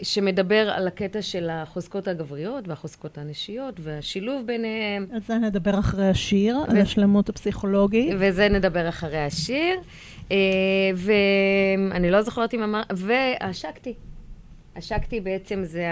שמדבר 0.01 0.69
על 0.69 0.87
הקטע 0.87 1.21
של 1.21 1.49
החוזקות 1.49 2.07
הגבריות 2.07 2.67
והחוזקות 2.67 3.17
הנשיות 3.17 3.75
והשילוב 3.79 4.45
ביניהם. 4.45 5.05
על 5.13 5.21
זה 5.27 5.37
נדבר 5.37 5.79
אחרי 5.79 6.07
השיר, 6.07 6.57
על 6.69 6.77
ו- 6.77 6.81
השלמות 6.81 7.29
הפסיכולוגית. 7.29 8.13
וזה 8.19 8.49
נדבר 8.49 8.89
אחרי 8.89 9.19
השיר. 9.19 9.79
אה, 10.31 10.37
ואני 10.95 12.11
לא 12.11 12.21
זוכרת 12.21 12.53
אם 12.53 12.63
אמר... 12.63 12.81
והשקתי. 12.89 13.93
השקתי 14.75 15.19
בעצם 15.19 15.63
זה 15.63 15.85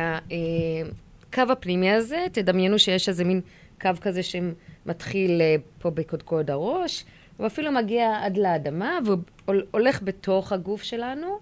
הקו 1.30 1.52
הפנימי 1.52 1.92
הזה. 1.92 2.26
תדמיינו 2.32 2.80
שיש 2.80 3.10
איזה 3.10 3.24
מין 3.24 3.42
קו 3.82 3.90
כזה 4.02 4.22
שמתחיל 4.24 5.42
אה, 5.42 5.56
פה 5.80 5.90
בקודקוד 5.90 6.52
הראש, 6.52 7.06
הוא 7.38 7.48
אפילו 7.48 7.72
מגיע 7.72 8.20
עד 8.22 8.38
לאדמה, 8.38 9.00
והוא 9.06 9.56
הולך 9.72 10.02
בתוך 10.04 10.52
הגוף 10.52 10.84
שלנו. 10.84 11.40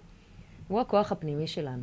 הוא 0.68 0.80
הכוח 0.80 1.12
הפנימי 1.12 1.46
שלנו. 1.46 1.82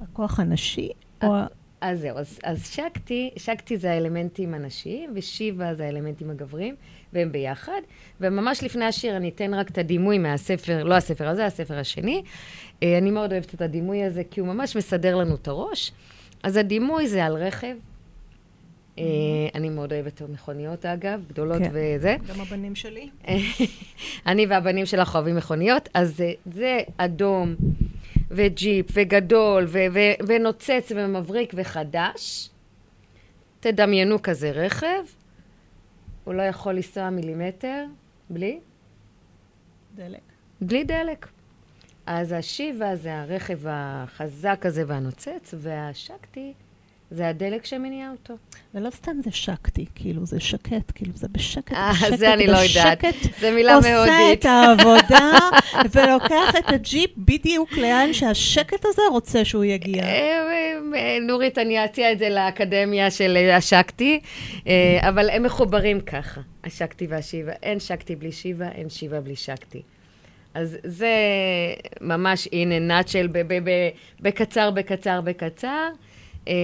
הכוח 0.00 0.40
הנשי, 0.40 0.88
או... 1.22 1.34
ה- 1.34 1.46
אז 1.80 2.00
זהו, 2.00 2.18
אז, 2.18 2.38
אז 2.44 2.66
שקטי, 2.66 3.30
שקטי 3.36 3.76
זה 3.76 3.90
האלמנטים 3.92 4.54
הנשיים, 4.54 5.10
ושיבה 5.14 5.74
זה 5.74 5.84
האלמנטים 5.84 6.30
הגבריים, 6.30 6.74
והם 7.12 7.32
ביחד. 7.32 7.80
וממש 8.20 8.62
לפני 8.62 8.84
השיר 8.84 9.16
אני 9.16 9.28
אתן 9.28 9.54
רק 9.54 9.70
את 9.70 9.78
הדימוי 9.78 10.18
מהספר, 10.18 10.84
לא 10.84 10.94
הספר 10.94 11.28
הזה, 11.28 11.46
הספר 11.46 11.78
השני. 11.78 12.22
אה, 12.82 12.98
אני 12.98 13.10
מאוד 13.10 13.32
אוהבת 13.32 13.54
את 13.54 13.60
הדימוי 13.62 14.04
הזה, 14.04 14.22
כי 14.30 14.40
הוא 14.40 14.48
ממש 14.48 14.76
מסדר 14.76 15.16
לנו 15.16 15.34
את 15.34 15.48
הראש. 15.48 15.92
אז 16.42 16.56
הדימוי 16.56 17.08
זה 17.08 17.24
על 17.24 17.34
רכב. 17.36 17.76
אה, 18.98 19.48
אני 19.54 19.68
מאוד 19.68 19.92
אוהבת 19.92 20.22
מכוניות, 20.22 20.86
אגב, 20.86 21.24
גדולות 21.28 21.58
כן. 21.58 21.70
וזה. 21.72 22.16
גם 22.28 22.40
הבנים 22.40 22.74
שלי. 22.74 23.10
אני 24.26 24.46
והבנים 24.46 24.86
שלך 24.86 25.14
אוהבים 25.14 25.36
מכוניות, 25.36 25.88
אז 25.94 26.16
זה, 26.16 26.32
זה 26.52 26.80
אדום 26.96 27.54
וג'יפ 28.30 28.86
וגדול 28.92 29.64
ו- 29.68 29.78
ו- 29.92 30.26
ונוצץ 30.26 30.92
ומבריק 30.96 31.52
וחדש. 31.56 32.50
תדמיינו 33.60 34.22
כזה 34.22 34.50
רכב, 34.50 35.04
הוא 36.24 36.34
לא 36.34 36.42
יכול 36.42 36.72
לנסוע 36.72 37.10
מילימטר 37.10 37.84
בלי, 38.30 38.58
דלק. 39.94 40.20
בלי 40.60 40.84
דלק. 40.84 41.28
אז 42.06 42.32
השיבה 42.32 42.96
זה 42.96 43.20
הרכב 43.20 43.58
החזק 43.66 44.66
הזה 44.66 44.84
והנוצץ, 44.86 45.54
והשקטי 45.58 46.52
זה 47.10 47.28
הדלק 47.28 47.64
שמניע 47.64 48.10
אותו. 48.10 48.34
ולא 48.74 48.90
סתם 48.90 49.12
זה 49.24 49.30
שקטי, 49.30 49.86
כאילו, 49.94 50.26
זה 50.26 50.40
שקט, 50.40 50.92
כאילו, 50.94 51.12
זה 51.14 51.28
בשקט, 51.32 51.72
אה, 51.72 51.92
בשקט, 51.92 52.16
זה 52.18 52.32
אני 52.34 52.46
לא 52.46 52.56
יודעת. 52.56 53.04
זה 53.40 53.50
מילה 53.50 53.74
עושה 53.74 53.94
מהודית. 53.94 54.40
את 54.40 54.44
העבודה, 54.44 55.30
ולוקח 55.92 56.56
את 56.58 56.72
הג'יפ 56.72 57.10
בדיוק 57.16 57.72
לאן 57.72 58.12
שהשקט 58.12 58.84
הזה 58.84 59.02
רוצה 59.10 59.44
שהוא 59.44 59.64
יגיע. 59.64 60.02
אה, 60.04 60.10
אה, 60.94 61.18
נורית, 61.26 61.58
אני 61.58 61.84
אציע 61.84 62.12
את 62.12 62.18
זה 62.18 62.28
לאקדמיה 62.28 63.10
של 63.10 63.36
השקטי, 63.52 64.20
אבל 65.00 65.30
הם 65.30 65.42
מחוברים 65.42 66.00
ככה, 66.00 66.40
השקטי 66.64 67.06
והשיבה. 67.06 67.52
אין 67.62 67.80
שקטי 67.80 68.16
בלי 68.16 68.32
שיבה, 68.32 68.68
אין 68.68 68.90
שיבה 68.90 69.20
בלי 69.20 69.36
שקטי. 69.36 69.82
אז 70.54 70.76
זה 70.84 71.14
ממש 72.00 72.48
ב- 73.32 73.68
ב- 73.68 73.88
בקצר, 74.20 74.70
בקצר, 74.70 75.20
בקצר. 75.20 75.88
אה, 76.48 76.54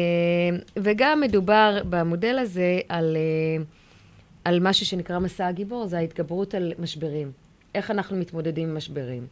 וגם 0.76 1.20
מדובר 1.20 1.82
במודל 1.90 2.38
הזה 2.38 2.80
על, 2.88 3.16
אה, 3.16 3.64
על 4.44 4.60
משהו 4.60 4.86
שנקרא 4.86 5.18
מסע 5.18 5.46
הגיבור, 5.46 5.86
זה 5.86 5.98
ההתגברות 5.98 6.54
על 6.54 6.72
משברים. 6.78 7.32
איך 7.74 7.90
אנחנו 7.90 8.16
מתמודדים 8.16 8.68
עם 8.68 8.76
משברים. 8.76 9.26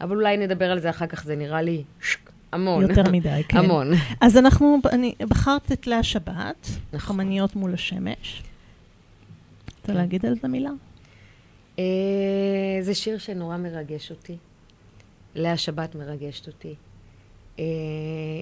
אבל 0.00 0.16
אולי 0.16 0.36
נדבר 0.36 0.70
על 0.70 0.78
זה 0.78 0.90
אחר 0.90 1.06
כך, 1.06 1.24
זה 1.24 1.36
נראה 1.36 1.62
לי 1.62 1.82
שק, 2.00 2.30
המון. 2.52 2.82
יותר 2.82 3.10
מדי, 3.10 3.42
כן. 3.48 3.58
המון. 3.58 3.90
אז 4.20 4.36
אנחנו, 4.36 4.78
אני, 4.92 5.14
בחרת 5.20 5.72
את 5.72 5.86
לאה 5.86 6.02
שבת, 6.02 6.68
נכון. 6.92 6.98
חמניות 6.98 7.56
מול 7.56 7.74
השמש. 7.74 8.42
רוצה 9.66 9.86
כן. 9.86 9.94
להגיד 9.94 10.26
על 10.26 10.34
זה 10.42 10.48
מילה? 10.48 10.70
אה, 11.78 11.84
זה 12.80 12.94
שיר 12.94 13.18
שנורא 13.18 13.56
מרגש 13.56 14.10
אותי. 14.10 14.36
לאה 15.34 15.56
שבת 15.56 15.94
מרגשת 15.94 16.46
אותי. 16.46 16.74
אה, 17.58 17.64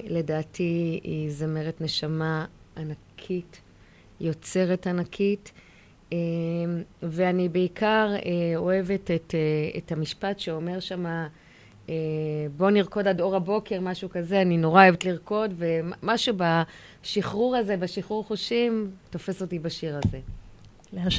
לדעתי 0.09 1.01
היא 1.05 1.31
זמרת 1.31 1.81
נשמה 1.81 2.45
ענקית, 2.77 3.61
יוצרת 4.21 4.87
ענקית, 4.87 5.53
אה, 6.13 6.19
ואני 7.03 7.49
בעיקר 7.49 8.15
אה, 8.15 8.57
אוהבת 8.57 9.11
את, 9.11 9.35
את 9.77 9.93
המשפט 9.93 10.39
שאומר 10.39 10.81
שמה, 10.81 11.29
בוא 12.57 12.71
נרקוד 12.71 13.09
עד 13.09 13.21
אור 13.21 13.37
הבוקר, 13.37 13.81
משהו 13.81 14.11
כזה, 14.11 14.43
אני 14.43 14.57
נורא 14.57 14.83
אוהבת 14.83 15.05
לרקוד, 15.05 15.55
ומשהו 15.57 16.35
בשחרור 16.37 17.57
הזה, 17.57 17.77
בשחרור 17.77 18.25
חושים, 18.25 18.91
תופס 19.11 19.43
אותי 19.43 19.59
בשיר 19.59 20.01
הזה. 20.05 20.19
לאה 20.93 21.11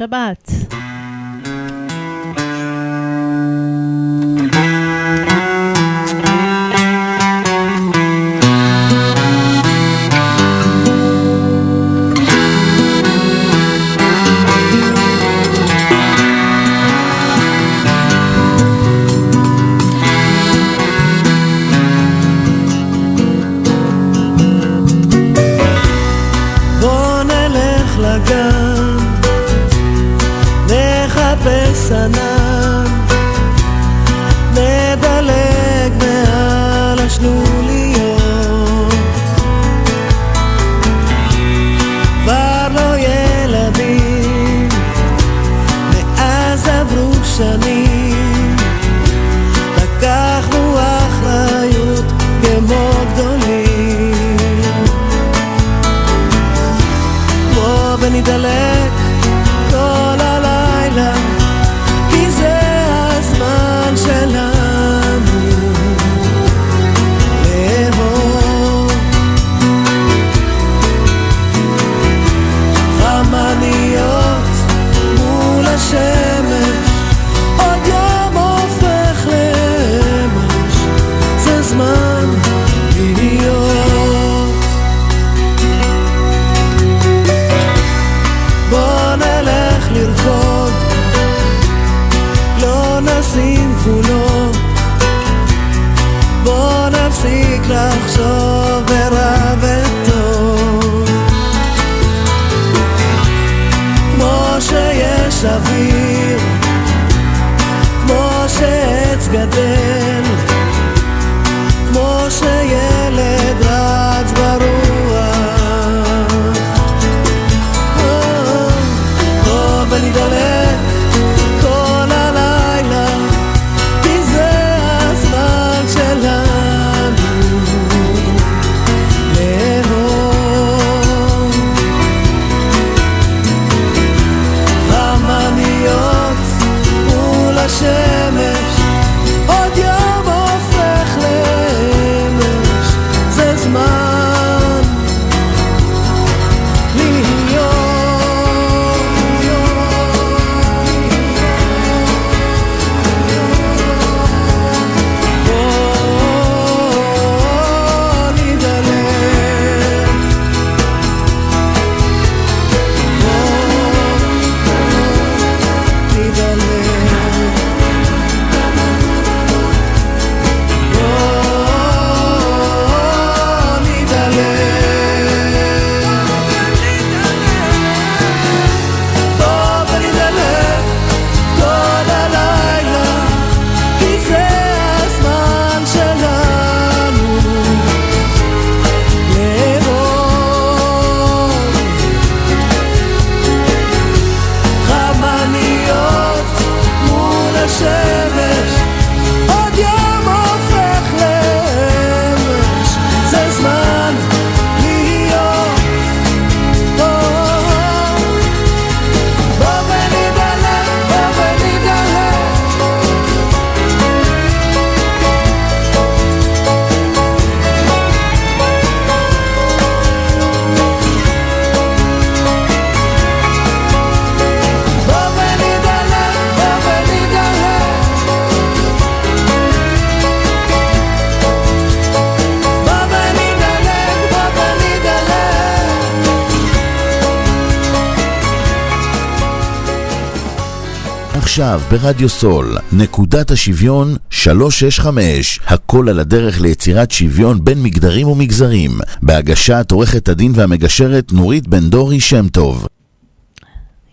עכשיו 241.58 241.80
ברדיו 241.92 242.30
סול, 242.30 242.78
נקודת 242.94 243.52
השוויון 243.52 244.08
365, 244.30 245.60
הכל 245.68 246.10
על 246.10 246.20
הדרך 246.20 246.62
ליצירת 246.62 247.12
שוויון 247.12 247.64
בין 247.66 247.84
מגדרים 247.84 248.28
ומגזרים, 248.28 248.92
בהגשת 249.22 249.92
עורכת 249.92 250.30
הדין 250.30 250.52
והמגשרת 250.56 251.32
נורית 251.32 251.68
בן 251.68 251.90
דורי 251.90 252.20
שם 252.20 252.48
טוב. 252.48 252.88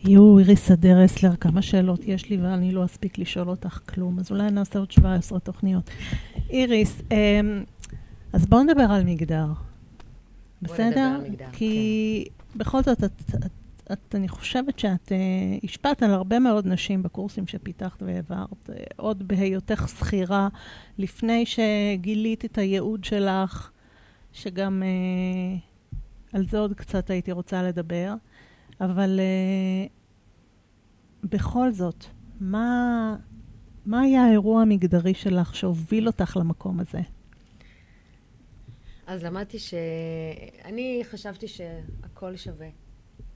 יו, 0.05 0.39
איריס 0.39 0.71
אדר 0.71 1.05
אסלר, 1.05 1.37
כמה 1.37 1.63
שאלות 1.63 2.01
יש 2.07 2.31
לי 2.31 2.37
ואני 2.43 2.73
לא 2.73 2.85
אספיק 2.85 3.19
לשאול 3.19 3.49
אותך 3.49 3.79
כלום, 3.95 4.19
אז 4.19 4.31
אולי 4.31 4.51
נעשה 4.51 4.79
עוד 4.79 4.91
17 4.91 5.39
תוכניות. 5.39 5.91
איריס, 6.51 7.03
אמ, 7.11 7.63
אז 8.33 8.47
בואו 8.47 8.63
נדבר 8.63 8.87
על 8.91 9.05
מגדר. 9.05 9.47
בסדר? 10.63 10.87
נדבר 10.87 11.01
על 11.01 11.31
מגדר, 11.31 11.45
כי 11.53 12.25
בכל 12.57 12.83
זאת, 12.83 13.05
את, 13.05 13.11
את, 13.35 13.64
את, 13.93 14.15
אני 14.15 14.29
חושבת 14.29 14.79
שאת 14.79 15.09
uh, 15.09 15.65
השפעת 15.65 16.03
על 16.03 16.11
הרבה 16.11 16.39
מאוד 16.39 16.67
נשים 16.67 17.03
בקורסים 17.03 17.47
שפיתחת 17.47 18.03
והעברת, 18.03 18.71
uh, 18.71 18.73
עוד 18.97 19.29
בהיותך 19.29 19.89
שכירה, 19.89 20.49
לפני 20.99 21.45
שגילית 21.47 22.45
את 22.45 22.59
הייעוד 22.59 23.05
שלך, 23.05 23.71
שגם 24.33 24.83
uh, 24.83 26.37
על 26.37 26.47
זה 26.47 26.59
עוד 26.59 26.73
קצת 26.73 27.11
הייתי 27.11 27.33
רוצה 27.33 27.63
לדבר. 27.63 28.15
אבל 28.81 29.21
uh, 29.21 29.93
בכל 31.25 31.73
זאת, 31.73 32.05
מה, 32.41 33.17
מה 33.87 34.01
היה 34.01 34.25
האירוע 34.25 34.63
המגדרי 34.63 35.15
שלך 35.15 35.55
שהוביל 35.55 36.07
אותך 36.07 36.37
למקום 36.41 36.81
הזה? 36.81 37.01
אז 39.07 39.25
למדתי 39.25 39.59
ש... 39.59 39.75
אני 40.65 41.01
חשבתי 41.11 41.49
שהכל 41.49 42.37
שווה. 42.37 42.84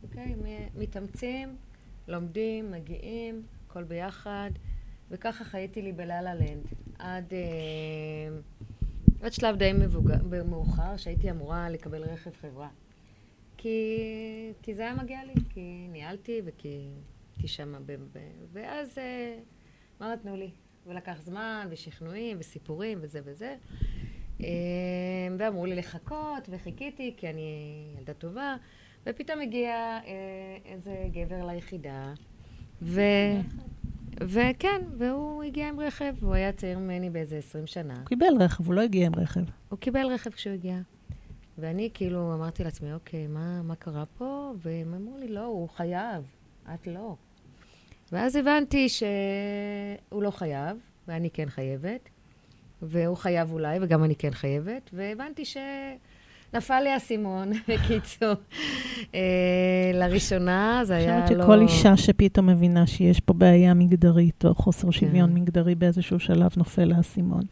אוקיי? 0.03 0.35
מתאמצים, 0.75 1.57
לומדים, 2.09 2.71
מגיעים, 2.71 3.43
הכל 3.67 3.85
ביחד, 3.85 4.51
וככה 5.11 5.45
חייתי 5.45 5.83
לי 5.83 5.93
בלה-לה 5.93 6.35
לנד. 6.35 6.67
עד, 6.99 7.33
אה, 7.33 8.39
עד 9.23 9.33
שלב 9.33 9.57
די 9.57 9.73
מבוגר, 9.73 10.45
מאוחר, 10.45 10.97
שהייתי 10.97 11.31
אמורה 11.31 11.71
לקבל 11.71 12.03
רכב 12.03 12.31
חברה. 12.41 12.69
כי, 13.57 13.99
כי 14.63 14.75
זה 14.75 14.83
היה 14.83 14.95
מגיע 14.95 15.25
לי, 15.25 15.35
כי 15.49 15.87
ניהלתי 15.93 16.43
וכי 16.45 16.89
הייתי 17.37 17.49
שם, 17.49 17.75
ב, 17.87 17.97
ואז 18.53 18.99
אה, 18.99 19.39
מה 20.01 20.13
נתנו 20.13 20.37
לי? 20.37 20.51
ולקח 20.87 21.21
זמן, 21.21 21.69
ושכנועים, 21.71 22.37
וסיפורים, 22.41 22.99
וזה 23.01 23.21
וזה. 23.25 23.57
אה, 24.41 24.47
ואמרו 25.39 25.67
לי 25.67 25.77
לחכות, 25.77 26.49
וחיכיתי, 26.49 27.15
כי 27.17 27.31
אני 27.31 27.85
ילדה 27.99 28.15
טובה, 28.15 28.57
ופתאום 29.09 29.41
הגיע 29.41 29.71
אה, 30.07 30.57
איזה 30.65 30.95
גבר 31.13 31.47
ליחידה, 31.47 32.13
ו... 32.83 33.01
וכן, 34.21 34.83
והוא 34.99 35.43
הגיע 35.43 35.69
עם 35.69 35.81
רכב, 35.81 36.15
הוא 36.21 36.35
היה 36.35 36.53
צעיר 36.53 36.79
ממני 36.79 37.11
באיזה 37.11 37.39
20 37.39 37.67
שנה. 37.67 37.95
הוא 37.95 38.05
קיבל 38.05 38.27
רכב, 38.41 38.67
הוא 38.67 38.75
לא 38.75 38.81
הגיע 38.81 39.07
עם 39.07 39.15
רכב. 39.15 39.41
הוא 39.69 39.79
קיבל 39.79 40.07
רכב 40.07 40.31
כשהוא 40.31 40.55
הגיע. 40.55 40.79
ואני 41.59 41.91
כאילו 41.95 42.35
אמרתי 42.35 42.65
לעצמי, 42.65 42.93
אוקיי, 42.93 43.27
מה, 43.27 43.63
מה 43.63 43.75
קרה 43.75 44.05
פה? 44.19 44.53
והם 44.57 44.95
אמרו 44.95 45.19
לי, 45.19 45.29
לא, 45.29 45.45
הוא 45.45 45.69
חייב, 45.69 46.25
את 46.75 46.87
לא. 46.87 47.15
ואז 48.13 48.37
הבנתי 48.37 48.89
שהוא 48.89 50.23
לא 50.23 50.31
חייב, 50.31 50.77
ואני 51.09 51.31
כן 51.31 51.49
חייבת, 51.49 52.09
והוא 52.83 53.17
חייב 53.17 53.53
אולי, 53.53 53.79
וגם 53.83 54.05
אני 54.05 54.17
כן 54.17 54.31
חייבת, 54.31 54.91
והבנתי 54.93 55.45
שנפל 56.53 56.81
לי 56.81 56.91
האסימון, 56.91 57.53
בקיצור. 57.69 58.35
אה, 59.15 59.91
לראשונה 59.95 60.81
זה 60.85 60.97
אני 60.97 61.05
היה 61.05 61.23
חושבת 61.23 61.39
לא... 61.39 61.45
שכל 61.45 61.61
אישה 61.61 61.97
שפתאום 61.97 62.47
מבינה 62.47 62.87
שיש 62.87 63.21
פה 63.21 63.33
בעיה 63.35 63.75
מגדרית 63.75 64.45
או 64.45 64.55
חוסר 64.55 64.91
שוויון 64.91 65.31
כן. 65.31 65.35
מגדרי 65.35 65.75
באיזשהו 65.75 66.19
שלב 66.19 66.51
נופל 66.57 66.93
האסימון. 66.93 67.43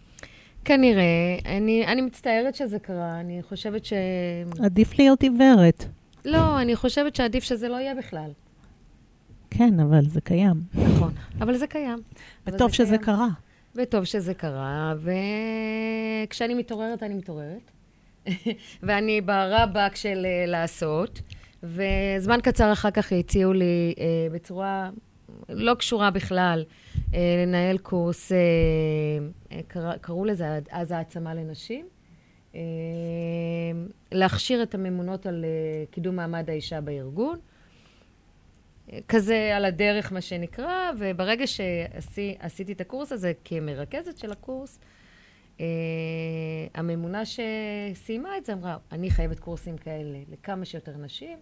כנראה. 0.64 1.38
אני, 1.46 1.86
אני 1.86 2.02
מצטערת 2.02 2.54
שזה 2.54 2.78
קרה, 2.78 3.20
אני 3.20 3.42
חושבת 3.48 3.84
ש... 3.84 3.92
עדיף 4.60 4.98
להיות 4.98 5.22
עיוורת. 5.22 5.84
לא, 6.24 6.60
אני 6.60 6.76
חושבת 6.76 7.16
שעדיף 7.16 7.44
שזה 7.44 7.68
לא 7.68 7.76
יהיה 7.76 7.94
בכלל. 7.94 8.30
כן, 9.50 9.80
אבל 9.80 10.04
זה 10.04 10.20
קיים. 10.20 10.62
נכון, 10.74 11.12
אבל 11.38 11.56
זה 11.56 11.66
קיים. 11.66 11.98
וטוב 12.46 12.70
זה 12.70 12.74
שזה 12.74 12.98
קיים. 12.98 13.16
קרה. 13.16 13.28
וטוב 13.74 14.04
שזה 14.04 14.34
קרה, 14.34 14.94
וכשאני 16.26 16.54
מתעוררת, 16.54 17.02
אני 17.02 17.14
מתעוררת. 17.14 17.70
ואני 18.82 19.20
ברבק 19.20 19.96
של 19.96 20.26
אה, 20.26 20.46
לעשות, 20.46 21.20
וזמן 21.62 22.38
קצר 22.42 22.72
אחר 22.72 22.90
כך 22.90 23.12
הציעו 23.12 23.52
לי 23.52 23.94
אה, 23.98 24.04
בצורה 24.32 24.90
לא 25.48 25.74
קשורה 25.74 26.10
בכלל 26.10 26.64
אה, 27.14 27.44
לנהל 27.46 27.78
קורס, 27.78 28.32
אה, 28.32 28.38
אה, 29.52 29.60
קרא, 29.68 29.96
קראו 29.96 30.24
לזה 30.24 30.58
אז 30.70 30.92
העצמה 30.92 31.34
לנשים, 31.34 31.86
אה, 32.54 32.60
להכשיר 34.12 34.62
את 34.62 34.74
הממונות 34.74 35.26
על 35.26 35.44
אה, 35.44 35.84
קידום 35.90 36.16
מעמד 36.16 36.50
האישה 36.50 36.80
בארגון. 36.80 37.38
כזה 39.08 39.56
על 39.56 39.64
הדרך, 39.64 40.12
מה 40.12 40.20
שנקרא, 40.20 40.90
וברגע 40.98 41.46
שעשיתי 41.46 42.72
את 42.72 42.80
הקורס 42.80 43.12
הזה 43.12 43.32
כמרכזת 43.44 44.18
של 44.18 44.32
הקורס, 44.32 44.78
הממונה 46.74 47.22
שסיימה 47.24 48.38
את 48.38 48.46
זה 48.46 48.52
אמרה, 48.52 48.76
אני 48.92 49.10
חייבת 49.10 49.38
קורסים 49.38 49.76
כאלה 49.76 50.18
לכמה 50.32 50.64
שיותר 50.64 50.96
נשים, 50.96 51.38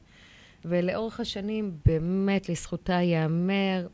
ולאורך 0.65 1.21
השנים, 1.21 1.77
באמת 1.87 2.49
לזכותה 2.49 2.93
ייאמר, 2.93 3.87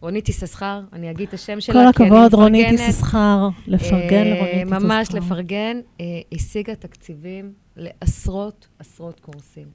רונית 0.00 0.28
יששכר, 0.28 0.80
אני 0.92 1.10
אגיד 1.10 1.28
את 1.28 1.34
השם 1.34 1.60
שלה, 1.60 1.74
כל 1.74 1.92
כי 1.96 2.02
אני 2.02 2.18
הכבוד, 2.18 2.34
רונית 2.34 2.66
מפרגנת. 2.66 2.88
יששכר. 2.88 3.48
לפרגן 3.66 4.26
אה, 4.26 4.34
לרונית 4.34 4.66
יששכר. 4.66 4.78
ממש 4.78 5.08
לפרגן, 5.14 5.80
אה, 6.00 6.04
השיגה 6.32 6.74
תקציבים 6.74 7.52
לעשרות 7.76 8.68
עשרות 8.78 9.20
קורסים. 9.20 9.68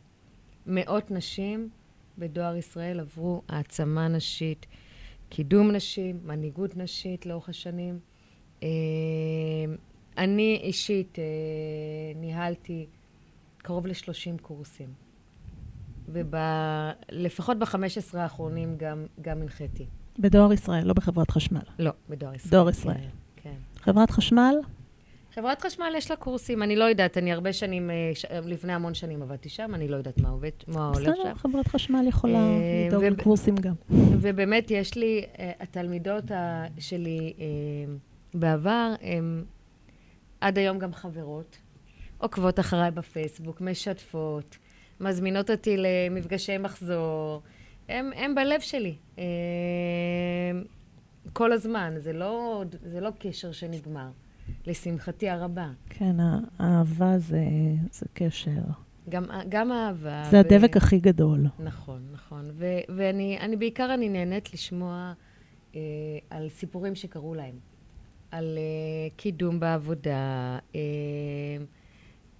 מאות 0.66 1.12
נשים 1.12 1.70
בדואר 2.18 2.56
ישראל 2.56 3.00
עברו 3.00 3.42
העצמה 3.50 4.08
נשית, 4.08 4.66
קידום 5.30 5.72
נשים, 5.72 6.20
מנהיגות 6.24 6.78
נשית 6.78 7.26
לאורך 7.26 7.50
השנים. 7.50 8.00
אה, 8.64 8.68
אני 10.18 10.60
אישית 10.64 11.20
אה, 11.20 11.24
ניהלתי 12.16 12.86
קרוב 13.58 13.88
ל-30 13.88 14.42
קורסים, 14.42 14.90
ולפחות 16.08 17.60
ב-15 17.60 18.18
האחרונים 18.18 18.76
גם, 18.78 19.06
גם 19.22 19.42
הנחיתי. 19.42 19.86
בדואר 20.20 20.54
ישראל, 20.54 20.88
לא 20.88 20.94
בחברת 20.94 21.32
חשמל. 21.32 21.60
לא, 21.80 21.92
בדואר 22.10 22.36
ישראל. 22.36 22.52
דואר 22.52 22.70
ישראל. 22.70 22.96
כן, 22.96 23.10
כן. 23.44 23.82
חברת 23.82 24.12
חשמל, 24.12 24.56
חברת 25.34 25.62
חשמל 25.62 25.94
יש 25.98 26.12
לה 26.12 26.18
קורסים, 26.18 26.64
אני 26.64 26.76
לא 26.76 26.84
יודעת, 26.84 27.18
אני 27.18 27.32
הרבה 27.34 27.54
שנים, 27.54 27.90
אה, 27.90 28.12
ש... 28.14 28.26
לפני 28.46 28.74
המון 28.74 28.94
שנים 28.94 29.22
עבדתי 29.22 29.50
שם, 29.50 29.72
אני 29.76 29.88
לא 29.88 29.96
יודעת 29.96 30.18
מה 30.22 30.30
עובד, 30.30 30.50
מה 30.68 30.88
הולך 30.88 31.00
בסדר, 31.10 31.24
שם. 31.24 31.36
חברת 31.36 31.68
חשמל 31.68 32.06
יכולה 32.08 32.40
לדאוג 32.88 33.04
לקורסים 33.04 33.56
גם. 33.56 33.74
ובאמת, 34.22 34.72
יש 34.72 34.96
לי, 34.96 35.26
התלמידות 35.60 36.24
שלי 36.80 37.34
בעבר, 38.40 38.94
הן 39.02 39.44
עד 40.42 40.58
היום 40.58 40.80
גם 40.80 40.94
חברות, 40.94 41.58
עוקבות 42.18 42.60
אחריי 42.60 42.92
בפייסבוק, 42.92 43.62
משתפות, 43.62 44.58
מזמינות 45.00 45.50
אותי 45.50 45.76
למפגשי 45.78 46.58
מחזור. 46.58 47.42
הם, 47.90 48.10
הם 48.16 48.36
בלב 48.36 48.60
שלי. 48.60 48.96
אה, 49.20 49.24
כל 51.34 51.52
הזמן, 51.52 51.94
זה 51.98 52.14
לא, 52.14 52.64
זה 52.84 53.00
לא 53.00 53.10
קשר 53.20 53.52
שנגמר, 53.52 54.10
לשמחתי 54.68 55.30
הרבה. 55.30 55.70
כן, 55.90 56.16
האהבה 56.60 57.18
זה, 57.18 57.44
זה 57.92 58.06
קשר. 58.14 58.62
גם, 59.10 59.24
גם 59.50 59.72
אהבה. 59.72 60.24
זה 60.32 60.38
ו- 60.38 60.40
הדבק 60.40 60.78
הכי 60.78 61.00
גדול. 61.00 61.46
נכון, 61.60 62.02
נכון. 62.12 62.46
ו- 62.54 62.80
ואני, 62.98 63.38
אני 63.40 63.56
בעיקר, 63.56 63.94
אני 63.94 64.10
נהנית 64.10 64.54
לשמוע 64.54 65.14
אה, 65.76 65.80
על 66.30 66.50
סיפורים 66.50 66.96
שקרו 66.96 67.36
להם. 67.36 67.60
על 68.32 68.58
אה, 68.58 69.10
קידום 69.16 69.60
בעבודה, 69.60 70.60
אה, 70.76 70.80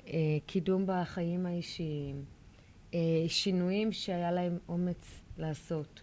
אה, 0.08 0.38
קידום 0.46 0.84
בחיים 0.88 1.46
האישיים, 1.46 2.16
אה, 2.94 3.00
שינויים 3.28 3.92
שהיה 3.92 4.32
להם 4.32 4.58
אומץ 4.70 5.22
לעשות. 5.38 6.02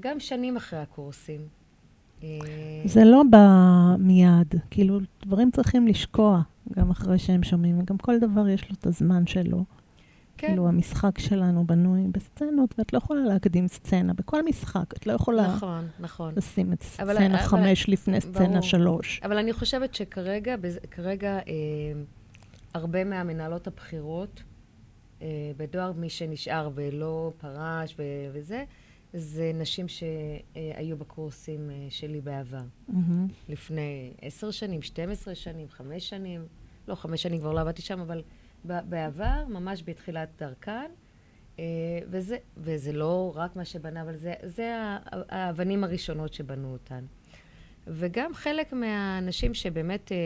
גם 0.00 0.20
שנים 0.20 0.56
אחרי 0.56 0.78
הקורסים. 0.78 1.40
זה 2.84 3.04
לא 3.04 3.22
בא 3.30 3.46
מיד, 3.98 4.54
כאילו, 4.70 4.98
דברים 5.26 5.50
צריכים 5.50 5.86
לשקוע 5.86 6.42
גם 6.78 6.90
אחרי 6.90 7.18
שהם 7.18 7.42
שומעים, 7.42 7.78
וגם 7.80 7.98
כל 7.98 8.18
דבר 8.18 8.48
יש 8.48 8.70
לו 8.70 8.76
את 8.80 8.86
הזמן 8.86 9.26
שלו. 9.26 9.64
כן, 10.42 10.48
כאילו, 10.48 10.68
המשחק 10.68 11.18
שלנו 11.18 11.66
בנוי 11.66 12.00
בסצנות, 12.12 12.74
ואת 12.78 12.92
לא 12.92 12.98
יכולה 12.98 13.20
להקדים 13.24 13.68
סצנה. 13.68 14.12
בכל 14.14 14.42
משחק, 14.44 14.94
את 14.96 15.06
לא 15.06 15.12
יכולה 15.12 15.46
נכון, 15.54 15.88
נכון. 16.00 16.34
לשים 16.36 16.72
את 16.72 16.84
אבל- 17.02 17.14
סצנה 17.14 17.26
אבל- 17.26 17.36
חמש 17.46 17.88
לפני 17.88 18.18
ברור. 18.20 18.34
סצנה 18.34 18.62
שלוש. 18.62 19.20
אבל 19.24 19.38
אני 19.38 19.52
חושבת 19.52 19.94
שכרגע, 19.94 20.56
בז- 20.56 20.86
כרגע, 20.90 21.38
אה, 21.38 21.42
הרבה 22.74 23.04
מהמנהלות 23.04 23.66
הבכירות 23.66 24.42
אה, 25.22 25.26
בדואר, 25.56 25.92
מי 25.92 26.08
שנשאר 26.10 26.70
ולא 26.74 27.32
פרש 27.38 27.94
ו- 27.98 28.02
וזה, 28.32 28.64
זה 29.14 29.52
נשים 29.54 29.86
שהיו 29.88 30.96
בקורסים 30.96 31.70
אה, 31.70 31.76
שלי 31.90 32.20
בעבר. 32.20 32.62
מהמם. 32.88 33.26
לפני 33.48 34.12
עשר 34.22 34.50
שנים, 34.50 34.82
12 34.82 35.34
שנים, 35.34 35.66
חמש 35.70 36.08
שנים. 36.08 36.40
לא, 36.88 36.94
חמש 36.94 37.22
שנים 37.22 37.40
כבר 37.40 37.52
לא 37.52 37.60
עבדתי 37.60 37.82
שם, 37.82 38.00
אבל 38.00 38.22
בעבר, 38.64 39.44
ממש 39.48 39.82
בתחילת 39.86 40.28
דרכן. 40.38 40.90
אה, 41.58 41.64
וזה, 42.10 42.36
וזה 42.56 42.92
לא 42.92 43.32
רק 43.36 43.56
מה 43.56 43.64
שבנה, 43.64 44.02
אבל 44.02 44.16
זה, 44.16 44.34
זה 44.42 44.74
האבנים 45.28 45.84
הראשונות 45.84 46.34
שבנו 46.34 46.72
אותן. 46.72 47.04
וגם 47.86 48.34
חלק 48.34 48.72
מהאנשים 48.72 49.54
שבאמת, 49.54 50.12
אה, 50.12 50.16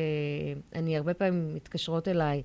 אני 0.78 0.96
הרבה 0.96 1.14
פעמים 1.14 1.54
מתקשרות 1.54 2.08
אליי, 2.08 2.42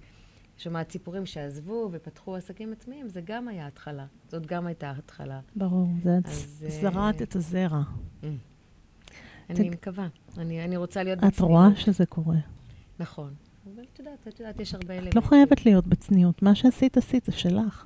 שומעת 0.57 0.91
סיפורים 0.91 1.25
שעזבו 1.25 1.89
ופתחו 1.91 2.35
עסקים 2.35 2.71
עצמיים, 2.71 3.07
זה 3.07 3.21
גם 3.21 3.47
היה 3.47 3.67
התחלה. 3.67 4.05
זאת 4.27 4.45
גם 4.45 4.67
הייתה 4.67 4.91
התחלה. 4.91 5.39
ברור, 5.55 5.87
זה 6.03 6.09
אז, 6.25 6.65
אה, 6.65 6.69
זרעת 6.81 7.21
את 7.21 7.35
הזרע. 7.35 7.81
אני 8.23 8.39
תג- 9.69 9.73
מקווה. 9.73 10.07
אני, 10.37 10.63
אני 10.65 10.77
רוצה 10.77 11.03
להיות 11.03 11.19
את 11.27 11.39
רואה 11.39 11.75
שזה 11.75 12.05
קורה. 12.05 12.37
נכון. 12.99 13.33
אבל 13.65 13.83
את 13.93 13.99
יודעת, 13.99 14.27
את 14.27 14.39
יודעת, 14.39 14.59
יש 14.59 14.73
הרבה 14.73 14.99
את 15.07 15.15
לא 15.15 15.21
חייבת 15.21 15.65
להיות 15.65 15.87
בצניעות. 15.87 16.41
מה 16.41 16.55
שעשית, 16.55 16.97
עשית, 16.97 17.25
זה 17.25 17.31
שלך. 17.31 17.85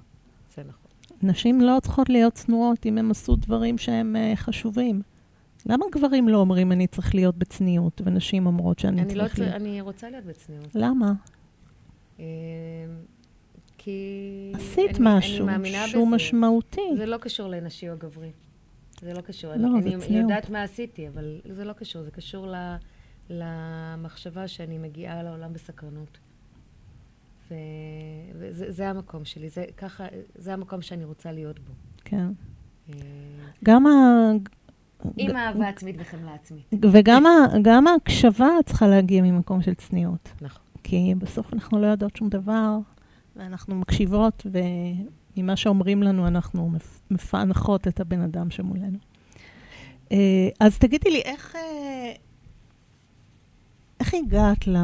זה 0.55 0.63
נכון. 0.63 0.91
נשים 1.21 1.61
לא 1.61 1.77
צריכות 1.81 2.09
להיות 2.09 2.33
צנועות 2.33 2.85
אם 2.85 2.97
הם 2.97 3.11
עשו 3.11 3.35
דברים 3.35 3.77
שהם 3.77 4.15
אה, 4.15 4.33
חשובים. 4.35 5.01
למה 5.65 5.85
גברים 5.91 6.29
לא 6.29 6.37
אומרים 6.37 6.71
אני 6.71 6.87
צריך 6.87 7.15
להיות 7.15 7.37
בצניעות, 7.37 8.01
ונשים 8.05 8.45
אומרות 8.45 8.79
שאני 8.79 9.01
אני, 9.01 9.15
לא 9.15 9.23
צריך 9.23 9.35
צר... 9.35 9.41
להיות? 9.43 9.55
אני 9.55 9.81
רוצה 9.81 10.09
להיות 10.09 10.25
בצניעות. 10.25 10.67
למה? 10.75 11.13
אה, 12.19 12.25
כי... 13.77 14.51
עשית 14.55 14.99
אני, 14.99 15.17
משהו 15.17 15.47
אני 15.47 15.69
שהוא 15.87 16.07
בזה. 16.07 16.15
משמעותי. 16.15 16.81
זה 16.97 17.05
לא 17.05 17.17
קשור 17.17 17.47
לנשי 17.47 17.89
או 17.89 17.95
גברי. 17.97 18.31
זה 19.01 19.13
לא 19.13 19.21
קשור. 19.21 19.51
לא, 19.55 19.67
אני, 19.67 19.81
זה 19.81 19.95
אני 19.95 20.05
צניעות. 20.05 20.29
יודעת 20.29 20.49
מה 20.49 20.63
עשיתי, 20.63 21.07
אבל 21.07 21.41
זה 21.49 21.65
לא 21.65 21.73
קשור. 21.73 22.03
זה 22.03 22.11
קשור 22.11 22.47
ל, 22.47 22.55
למחשבה 23.29 24.47
שאני 24.47 24.77
מגיעה 24.77 25.23
לעולם 25.23 25.53
בסקרנות. 25.53 26.17
ו, 27.51 27.53
וזה 28.39 28.71
זה 28.71 28.89
המקום 28.89 29.25
שלי. 29.25 29.49
זה 29.49 29.65
ככה, 29.77 30.05
זה 30.35 30.53
המקום 30.53 30.81
שאני 30.81 31.03
רוצה 31.05 31.31
להיות 31.31 31.59
בו. 31.59 31.73
כן. 32.03 32.27
אה, 32.89 32.95
גם 33.63 33.87
ה... 33.87 33.91
עם 35.17 35.35
אהבה 35.35 35.67
עצמית 35.69 35.95
וחמלה 35.99 36.33
עצמית. 36.33 36.73
וגם 36.91 37.87
ההקשבה 37.87 38.47
צריכה 38.65 38.87
להגיע 38.87 39.21
ממקום 39.21 39.61
של 39.61 39.73
צניעות. 39.73 40.29
נכון. 40.41 40.61
כי 40.83 41.13
בסוף 41.17 41.53
אנחנו 41.53 41.81
לא 41.81 41.87
יודעות 41.87 42.15
שום 42.15 42.29
דבר, 42.29 42.77
ואנחנו 43.35 43.75
מקשיבות, 43.75 44.45
וממה 45.37 45.55
שאומרים 45.55 46.03
לנו 46.03 46.27
אנחנו 46.27 46.69
מפ- 46.69 47.01
מפענחות 47.11 47.87
את 47.87 47.99
הבן 47.99 48.21
אדם 48.21 48.49
שמולנו. 48.49 48.97
אה, 50.11 50.17
אז 50.59 50.77
תגידי 50.79 51.09
לי, 51.11 51.21
איך, 51.21 51.55
אה, 51.55 52.13
איך 54.05 54.13
הגעת 54.13 54.67
ל, 54.67 54.77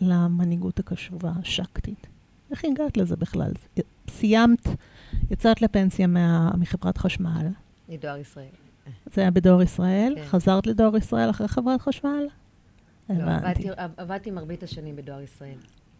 למנהיגות 0.00 0.78
הקשובה, 0.78 1.32
השקטית? 1.40 2.06
איך 2.50 2.64
הגעת 2.64 2.96
לזה 2.96 3.16
בכלל? 3.16 3.52
סיימת, 4.10 4.68
יצאת 5.30 5.62
לפנסיה 5.62 6.06
מה, 6.06 6.50
מחברת 6.58 6.98
חשמל, 6.98 7.46
מדואר 7.88 8.16
ישראל. 8.16 8.46
זה 9.14 9.20
היה 9.20 9.30
בדואר 9.30 9.62
ישראל, 9.62 10.12
כן. 10.16 10.24
חזרת 10.24 10.66
לדואר 10.66 10.96
ישראל 10.96 11.30
אחרי 11.30 11.48
חברת 11.48 11.80
חשמל? 11.80 12.26
לא, 13.10 13.14
הבנתי, 13.22 13.68
עבדתי, 13.70 13.92
עבדתי 13.96 14.30
מרבית 14.30 14.62
השנים 14.62 14.96
בדואר 14.96 15.20
ישראל. 15.20 15.58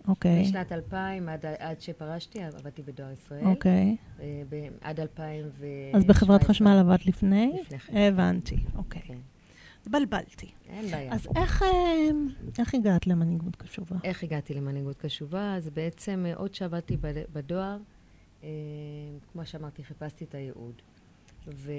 אוקיי, 0.08 0.42
משנת 0.42 0.72
2000 0.72 1.28
עד, 1.28 1.46
עד 1.58 1.80
שפרשתי, 1.80 2.42
עבדתי 2.42 2.82
בדואר 2.82 3.10
ישראל. 3.10 3.44
אוקיי. 3.44 3.96
אה, 4.20 4.42
ב- 4.48 4.68
עד 4.80 5.00
2017. 5.00 6.00
אז 6.00 6.04
בחברת 6.04 6.42
חשמל 6.44 6.76
עבדת 6.80 7.06
לפני? 7.06 7.52
לפני 7.60 7.78
כן. 7.78 7.96
הבנתי, 7.96 8.56
אוקיי. 8.76 9.02
כן, 9.04 9.18
התבלבלתי. 9.86 10.50
אין 10.68 10.90
בעיה. 10.90 11.12
אז 11.14 11.28
איך, 11.36 11.62
אה, 11.62 11.68
איך 12.58 12.74
הגעת 12.74 13.06
למנהיגות 13.06 13.56
קשובה? 13.56 13.96
איך 14.04 14.22
הגעתי 14.22 14.54
למנהיגות 14.54 14.96
קשובה? 14.96 15.54
אז 15.56 15.70
בעצם 15.70 16.24
אה, 16.28 16.34
עוד 16.34 16.54
שעבדתי 16.54 16.96
בד- 16.96 17.24
בדואר, 17.32 17.78
אה, 18.44 18.48
כמו 19.32 19.46
שאמרתי, 19.46 19.84
חיפשתי 19.84 20.24
את 20.24 20.34
הייעוד. 20.34 20.82
ו... 21.48 21.72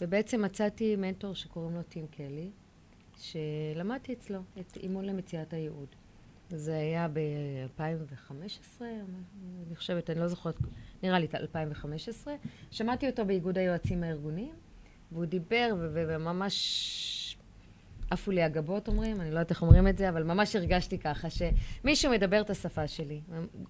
ובעצם 0.00 0.42
מצאתי 0.42 0.96
מנטור 0.96 1.34
שקוראים 1.34 1.74
לו 1.76 1.82
טים 1.82 2.06
קלי, 2.06 2.50
שלמדתי 3.18 4.12
אצלו 4.12 4.38
את 4.60 4.76
אימון 4.76 5.04
למציאת 5.04 5.52
הייעוד. 5.52 5.88
זה 6.50 6.76
היה 6.76 7.08
ב-2015, 7.08 8.82
אני 9.66 9.76
חושבת, 9.76 10.10
אני 10.10 10.20
לא 10.20 10.28
זוכרת, 10.28 10.54
נראה 11.02 11.18
לי 11.18 11.26
2015. 11.34 12.34
שמעתי 12.70 13.10
אותו 13.10 13.26
באיגוד 13.26 13.58
היועצים 13.58 14.02
הארגוניים, 14.02 14.54
והוא 15.12 15.24
דיבר, 15.24 15.74
וממש 15.92 17.36
עפו 18.10 18.30
לי 18.30 18.42
הגבות, 18.42 18.88
אומרים, 18.88 19.20
אני 19.20 19.30
לא 19.30 19.34
יודעת 19.34 19.50
איך 19.50 19.62
אומרים 19.62 19.88
את 19.88 19.98
זה, 19.98 20.08
אבל 20.08 20.22
ממש 20.22 20.56
הרגשתי 20.56 20.98
ככה, 20.98 21.28
שמישהו 21.30 22.12
מדבר 22.12 22.40
את 22.40 22.50
השפה 22.50 22.88
שלי. 22.88 23.20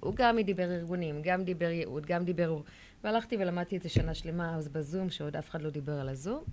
הוא 0.01 0.15
גם 0.15 0.41
דיבר 0.41 0.73
ארגונים, 0.73 1.23
גם 1.23 1.45
דיבר 1.45 1.71
ייעוד, 1.71 2.07
גם 2.07 2.25
דיבר... 2.25 2.61
והלכתי 3.05 3.37
ולמדתי 3.37 3.77
את 3.77 3.83
זה 3.83 3.89
שנה 3.89 4.15
שלמה, 4.15 4.57
אז 4.57 4.69
בזום, 4.69 5.11
שעוד 5.11 5.37
אף 5.37 5.51
אחד 5.51 5.63
לא 5.63 5.71
דיבר 5.71 6.01
על 6.01 6.09
הזום. 6.09 6.45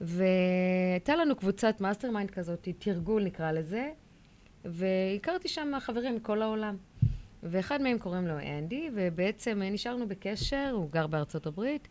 והייתה 0.00 1.16
לנו 1.16 1.36
קבוצת 1.36 1.80
mastermind 1.80 2.30
כזאת, 2.30 2.68
תרגול 2.78 3.24
נקרא 3.24 3.52
לזה, 3.52 3.90
והכרתי 4.64 5.48
שם 5.48 5.72
חברים 5.80 6.16
מכל 6.16 6.42
העולם. 6.42 6.76
ואחד 7.42 7.82
מהם 7.82 7.98
קוראים 7.98 8.26
לו 8.26 8.34
אנדי, 8.38 8.90
ובעצם 8.94 9.62
נשארנו 9.62 10.08
בקשר, 10.08 10.70
הוא 10.72 10.90
גר 10.90 11.06
בארצות 11.06 11.46
הברית, 11.46 11.88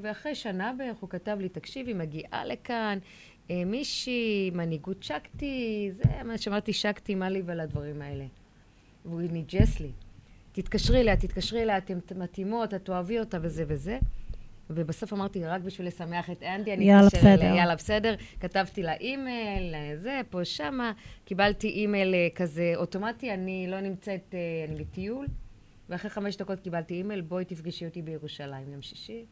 ואחרי 0.00 0.34
שנה 0.34 0.72
בערך 0.78 0.96
הוא 0.96 1.10
כתב 1.10 1.36
לי, 1.40 1.48
תקשיבי, 1.48 1.94
מגיעה 1.94 2.44
לכאן 2.44 2.98
אה, 3.50 3.64
מישהי, 3.64 4.50
מנהיגות 4.54 5.02
שקטי, 5.02 5.90
זה 5.92 6.02
מה 6.24 6.38
שאמרתי, 6.38 6.72
שקטי, 6.72 7.14
מה 7.14 7.28
לי 7.28 7.42
ולדברים 7.46 8.02
האלה. 8.02 8.24
והוא 9.04 9.20
ניג'ס 9.20 9.80
לי. 9.80 9.90
תתקשרי 10.52 11.00
אליה, 11.00 11.16
תתקשרי 11.16 11.62
אליה, 11.62 11.78
אתן 11.78 11.98
מתאימות, 12.16 12.74
את 12.74 12.84
תאהבי 12.84 13.20
אותה 13.20 13.38
וזה 13.42 13.64
וזה. 13.68 13.98
ובסוף 14.70 15.12
אמרתי, 15.12 15.44
רק 15.44 15.60
בשביל 15.60 15.86
לשמח 15.86 16.30
את 16.30 16.42
אנדי, 16.42 16.72
אני 16.72 17.00
אתקשר 17.00 17.34
אליה. 17.34 17.56
יאללה, 17.56 17.74
בסדר. 17.74 18.14
כתבתי 18.40 18.82
לה 18.82 18.94
אימייל, 18.94 19.74
זה, 19.96 20.20
פה, 20.30 20.44
שמה. 20.44 20.92
קיבלתי 21.24 21.68
אימייל 21.68 22.14
אה, 22.14 22.28
כזה 22.34 22.72
אוטומטי, 22.76 23.34
אני 23.34 23.66
לא 23.68 23.80
נמצאת, 23.80 24.34
אה, 24.34 24.64
אני 24.68 24.84
בטיול. 24.84 25.26
ואחרי 25.88 26.10
חמש 26.10 26.36
דקות 26.36 26.60
קיבלתי 26.60 26.94
אימייל, 26.94 27.20
בואי 27.20 27.44
תפגשי 27.44 27.86
אותי 27.86 28.02
בירושלים 28.02 28.72
יום 28.72 28.82
שישי. 28.82 29.24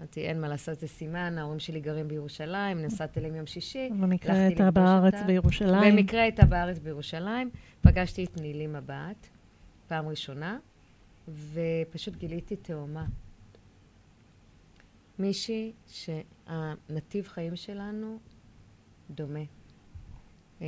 אמרתי, 0.00 0.20
אין 0.20 0.40
מה 0.40 0.48
לעשות, 0.48 0.80
זה 0.80 0.88
סימן, 0.88 1.38
ההורים 1.38 1.58
שלי 1.58 1.80
גרים 1.80 2.08
בירושלים, 2.08 2.82
נסעתי 2.82 3.20
אליהם 3.20 3.34
יום 3.34 3.46
שישי. 3.46 3.90
במקרה 4.00 4.34
הייתה 4.34 4.70
בארץ 4.70 5.14
אותה. 5.14 5.26
בירושלים. 5.26 5.96
במקרה 5.96 6.22
הייתה 6.22 6.46
בארץ 6.46 6.78
בירושלים, 6.78 7.50
פגשתי 7.80 8.24
את 8.24 8.40
נילי 8.40 8.66
מבט, 8.66 9.26
פעם 9.88 10.08
ראשונה, 10.08 10.58
ופשוט 11.28 12.16
גיליתי 12.16 12.56
תאומה. 12.56 13.06
מישהי 15.18 15.72
שהנתיב 15.86 17.28
חיים 17.28 17.56
שלנו 17.56 18.18
דומה. 19.10 19.40
אה, 20.62 20.66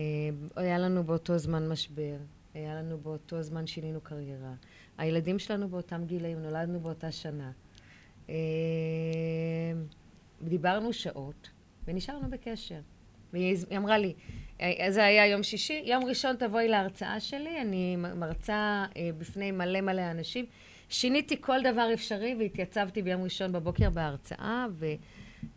היה 0.56 0.78
לנו 0.78 1.04
באותו 1.04 1.38
זמן 1.38 1.68
משבר, 1.68 2.16
היה 2.54 2.74
לנו 2.74 2.98
באותו 2.98 3.42
זמן 3.42 3.66
שינינו 3.66 4.00
קריירה. 4.00 4.54
הילדים 4.98 5.38
שלנו 5.38 5.68
באותם 5.68 6.04
גילאים, 6.04 6.42
נולדנו 6.42 6.80
באותה 6.80 7.12
שנה. 7.12 7.50
אה, 8.28 8.34
דיברנו 10.42 10.92
שעות, 10.92 11.50
ונשארנו 11.86 12.30
בקשר. 12.30 12.80
והיא 13.32 13.56
היא 13.70 13.78
אמרה 13.78 13.98
לי, 13.98 14.14
אה, 14.60 14.86
זה 14.90 15.04
היה 15.04 15.26
יום 15.26 15.42
שישי, 15.42 15.82
יום 15.86 16.04
ראשון 16.04 16.36
תבואי 16.36 16.68
להרצאה 16.68 17.20
שלי, 17.20 17.60
אני 17.60 17.96
מרצה 17.96 18.84
אה, 18.96 19.10
בפני 19.18 19.50
מלא 19.50 19.80
מלא 19.80 20.10
אנשים. 20.10 20.44
שיניתי 20.88 21.40
כל 21.40 21.62
דבר 21.62 21.90
אפשרי 21.94 22.36
והתייצבתי 22.38 23.02
ביום 23.02 23.22
ראשון 23.22 23.52
בבוקר 23.52 23.90
בהרצאה, 23.90 24.66
ו, 24.72 24.86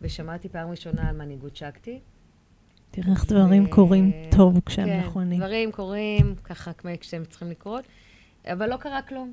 ושמעתי 0.00 0.48
פעם 0.48 0.70
ראשונה 0.70 1.08
על 1.08 1.16
מנהיגות 1.16 1.56
שקטי. 1.56 2.00
תראה 2.90 3.12
איך 3.12 3.26
דברים 3.26 3.66
קורים 3.66 4.12
טוב 4.36 4.60
כשהם 4.66 4.86
כן, 4.86 5.00
נכונים. 5.00 5.38
דברים 5.38 5.72
קורים 5.72 6.34
ככה 6.44 6.70
כשהם 7.00 7.24
צריכים 7.24 7.50
לקרות, 7.50 7.84
אבל 8.52 8.70
לא 8.70 8.76
קרה 8.76 9.02
כלום. 9.02 9.32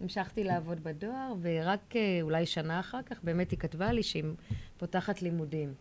המשכתי 0.00 0.44
לעבוד 0.44 0.84
בדואר, 0.84 1.34
ורק 1.40 1.96
אה, 1.96 2.18
אולי 2.22 2.46
שנה 2.46 2.80
אחר 2.80 3.02
כך 3.02 3.24
באמת 3.24 3.50
היא 3.50 3.58
כתבה 3.58 3.92
לי 3.92 4.02
שהיא 4.02 4.24
פותחת 4.76 5.22
לימודים 5.22 5.74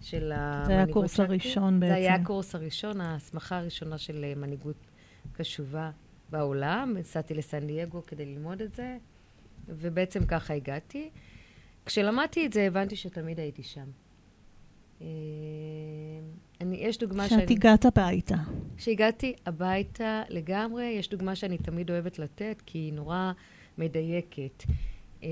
של 0.00 0.32
המנהיגות 0.34 0.90
הקורס 0.90 1.10
שקטי. 1.12 1.22
הראשון 1.22 1.80
זה 1.80 1.94
היה 1.94 2.10
בעצם. 2.12 2.22
הקורס 2.22 2.54
הראשון, 2.54 3.00
ההסמכה 3.00 3.58
הראשונה 3.58 3.98
של 3.98 4.24
אה, 4.24 4.34
מנהיגות 4.36 4.76
קשובה 5.32 5.90
בעולם. 6.30 6.94
נסעתי 6.98 7.34
לסן 7.34 7.66
דייגו 7.66 8.06
כדי 8.06 8.26
ללמוד 8.26 8.62
את 8.62 8.74
זה, 8.74 8.96
ובעצם 9.68 10.26
ככה 10.26 10.54
הגעתי. 10.54 11.10
כשלמדתי 11.86 12.46
את 12.46 12.52
זה 12.52 12.66
הבנתי 12.66 12.96
שתמיד 12.96 13.40
הייתי 13.40 13.62
שם. 13.62 13.90
אני, 16.60 16.76
יש 16.76 16.98
דוגמה 16.98 17.28
שאת 17.28 17.50
הגעת 17.50 17.84
הביתה. 17.84 18.36
כשהגעתי 18.76 19.34
הביתה 19.46 20.22
לגמרי, 20.28 20.84
יש 20.84 21.08
דוגמה 21.08 21.34
שאני 21.34 21.58
תמיד 21.58 21.90
אוהבת 21.90 22.18
לתת, 22.18 22.62
כי 22.66 22.78
היא 22.78 22.92
נורא 22.92 23.32
מדייקת. 23.78 24.64
אה, 25.22 25.28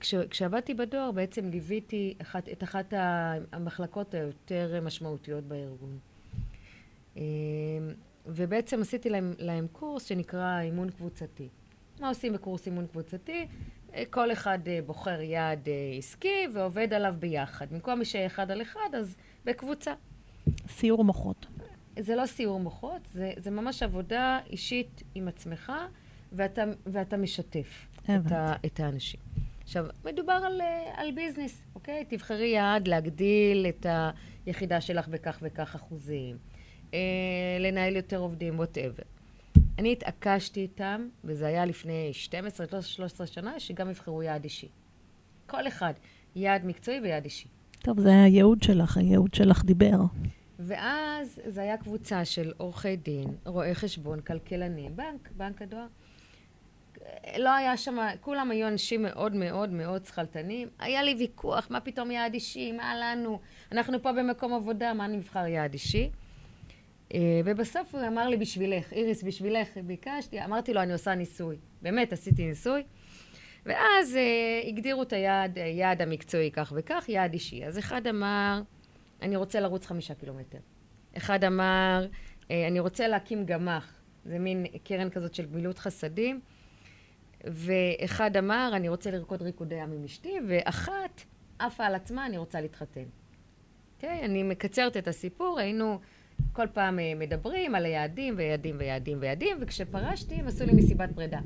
כש, 0.00 0.14
כשעבדתי 0.14 0.74
בדואר, 0.74 1.10
בעצם 1.10 1.48
ליוויתי 1.48 2.14
אחת, 2.22 2.48
את 2.48 2.62
אחת 2.62 2.94
המחלקות 3.52 4.14
היותר 4.14 4.80
משמעותיות 4.82 5.44
בארגון. 5.44 5.98
אה, 7.16 7.22
ובעצם 8.26 8.80
עשיתי 8.82 9.10
להם, 9.10 9.32
להם 9.38 9.66
קורס 9.72 10.04
שנקרא 10.04 10.60
אימון 10.60 10.90
קבוצתי. 10.90 11.48
מה 12.00 12.08
עושים 12.08 12.32
בקורס 12.32 12.66
אימון 12.66 12.86
קבוצתי? 12.86 13.46
אה, 13.94 14.02
כל 14.10 14.32
אחד 14.32 14.58
בוחר 14.86 15.20
יעד 15.20 15.68
עסקי 15.98 16.46
ועובד 16.54 16.92
עליו 16.92 17.14
ביחד. 17.18 17.66
במקום 17.70 18.04
שיהיה 18.04 18.26
אחד 18.26 18.50
על 18.50 18.62
אחד, 18.62 18.94
אז 18.98 19.16
בקבוצה. 19.48 19.92
סיור 20.68 21.04
מוחות. 21.04 21.46
זה 21.98 22.16
לא 22.16 22.26
סיור 22.26 22.60
מוחות, 22.60 23.02
זה, 23.12 23.32
זה 23.36 23.50
ממש 23.50 23.82
עבודה 23.82 24.38
אישית 24.50 25.02
עם 25.14 25.28
עצמך, 25.28 25.72
ואתה, 26.32 26.64
ואתה 26.86 27.16
משתף 27.16 27.86
את. 28.04 28.32
ה, 28.32 28.54
את 28.66 28.80
האנשים. 28.80 29.20
עכשיו, 29.62 29.86
מדובר 30.04 30.32
על, 30.32 30.60
אה, 30.60 30.92
על 30.96 31.10
ביזנס, 31.10 31.62
אוקיי? 31.74 32.04
תבחרי 32.08 32.46
יעד 32.48 32.88
להגדיל 32.88 33.66
את 33.68 33.86
היחידה 34.46 34.80
שלך 34.80 35.08
בכך 35.08 35.38
וכך 35.42 35.74
אחוזים, 35.74 36.36
אה, 36.94 36.98
לנהל 37.60 37.96
יותר 37.96 38.18
עובדים, 38.18 38.58
ווטאבר. 38.58 39.02
אני 39.78 39.92
התעקשתי 39.92 40.60
איתם, 40.60 41.08
וזה 41.24 41.46
היה 41.46 41.64
לפני 41.64 42.12
12-13 43.22 43.26
שנה, 43.26 43.60
שגם 43.60 43.90
יבחרו 43.90 44.22
יעד 44.22 44.44
אישי. 44.44 44.68
כל 45.46 45.68
אחד, 45.68 45.92
יעד 46.36 46.66
מקצועי 46.66 47.00
ויעד 47.00 47.24
אישי. 47.24 47.48
טוב, 47.82 48.00
זה 48.00 48.08
היה 48.08 48.24
הייעוד 48.24 48.62
שלך, 48.62 48.96
הייעוד 48.96 49.34
שלך 49.34 49.64
דיבר. 49.64 49.98
ואז 50.58 51.40
זו 51.46 51.60
הייתה 51.60 51.84
קבוצה 51.84 52.24
של 52.24 52.52
עורכי 52.56 52.96
דין, 52.96 53.34
רואי 53.46 53.74
חשבון, 53.74 54.20
כלכלנים, 54.20 54.96
בנק, 54.96 55.28
בנק 55.36 55.62
הדואר. 55.62 55.86
לא 57.38 57.54
היה 57.54 57.76
שם, 57.76 57.98
כולם 58.20 58.50
היו 58.50 58.68
אנשים 58.68 59.02
מאוד 59.02 59.34
מאוד 59.34 59.70
מאוד 59.70 60.06
שכלתנים. 60.06 60.68
היה 60.78 61.02
לי 61.02 61.14
ויכוח, 61.18 61.66
מה 61.70 61.80
פתאום 61.80 62.10
יעד 62.10 62.34
אישי, 62.34 62.72
מה 62.72 62.94
לנו? 62.96 63.38
אנחנו 63.72 64.02
פה 64.02 64.12
במקום 64.12 64.54
עבודה, 64.54 64.94
מה 64.94 65.06
נבחר 65.06 65.46
יעד 65.46 65.72
אישי? 65.72 66.10
אה, 67.14 67.40
ובסוף 67.44 67.94
הוא 67.94 68.06
אמר 68.06 68.28
לי, 68.28 68.36
בשבילך, 68.36 68.92
איריס, 68.92 69.22
בשבילך, 69.22 69.68
ביקשתי, 69.86 70.44
אמרתי 70.44 70.74
לו, 70.74 70.82
אני 70.82 70.92
עושה 70.92 71.14
ניסוי. 71.14 71.56
באמת, 71.82 72.12
עשיתי 72.12 72.46
ניסוי. 72.46 72.82
ואז 73.68 74.16
אה, 74.16 74.68
הגדירו 74.68 75.02
את 75.02 75.12
היעד, 75.12 75.58
היעד 75.58 76.02
המקצועי 76.02 76.50
כך 76.50 76.72
וכך, 76.76 77.04
יעד 77.08 77.32
אישי. 77.32 77.64
אז 77.64 77.78
אחד 77.78 78.06
אמר, 78.06 78.62
אני 79.22 79.36
רוצה 79.36 79.60
לרוץ 79.60 79.86
חמישה 79.86 80.14
קילומטר. 80.14 80.58
אחד 81.16 81.44
אמר, 81.44 82.06
אה, 82.50 82.68
אני 82.68 82.80
רוצה 82.80 83.08
להקים 83.08 83.46
גמ"ח, 83.46 84.00
זה 84.24 84.38
מין 84.38 84.66
קרן 84.84 85.10
כזאת 85.10 85.34
של 85.34 85.46
גמילות 85.46 85.78
חסדים. 85.78 86.40
ואחד 87.44 88.36
אמר, 88.36 88.70
אני 88.72 88.88
רוצה 88.88 89.10
לרקוד 89.10 89.42
ריקודי 89.42 89.74
ים 89.74 89.92
עם 89.92 90.04
אשתי, 90.04 90.34
ואחת 90.48 91.22
עפה 91.58 91.84
על 91.84 91.94
עצמה, 91.94 92.26
אני 92.26 92.38
רוצה 92.38 92.60
להתחתן. 92.60 93.04
אוקיי? 93.96 94.24
אני 94.24 94.42
מקצרת 94.42 94.96
את 94.96 95.08
הסיפור, 95.08 95.58
היינו 95.58 95.98
כל 96.52 96.66
פעם 96.72 96.98
אה, 96.98 97.12
מדברים 97.16 97.74
על 97.74 97.84
היעדים 97.84 98.34
ויעדים 98.36 98.76
ויעדים 98.78 99.18
ויעדים, 99.20 99.56
וכשפרשתי 99.60 100.34
הם 100.34 100.46
עשו 100.46 100.64
לי 100.64 100.72
מסיבת 100.72 101.08
פרידה. 101.14 101.40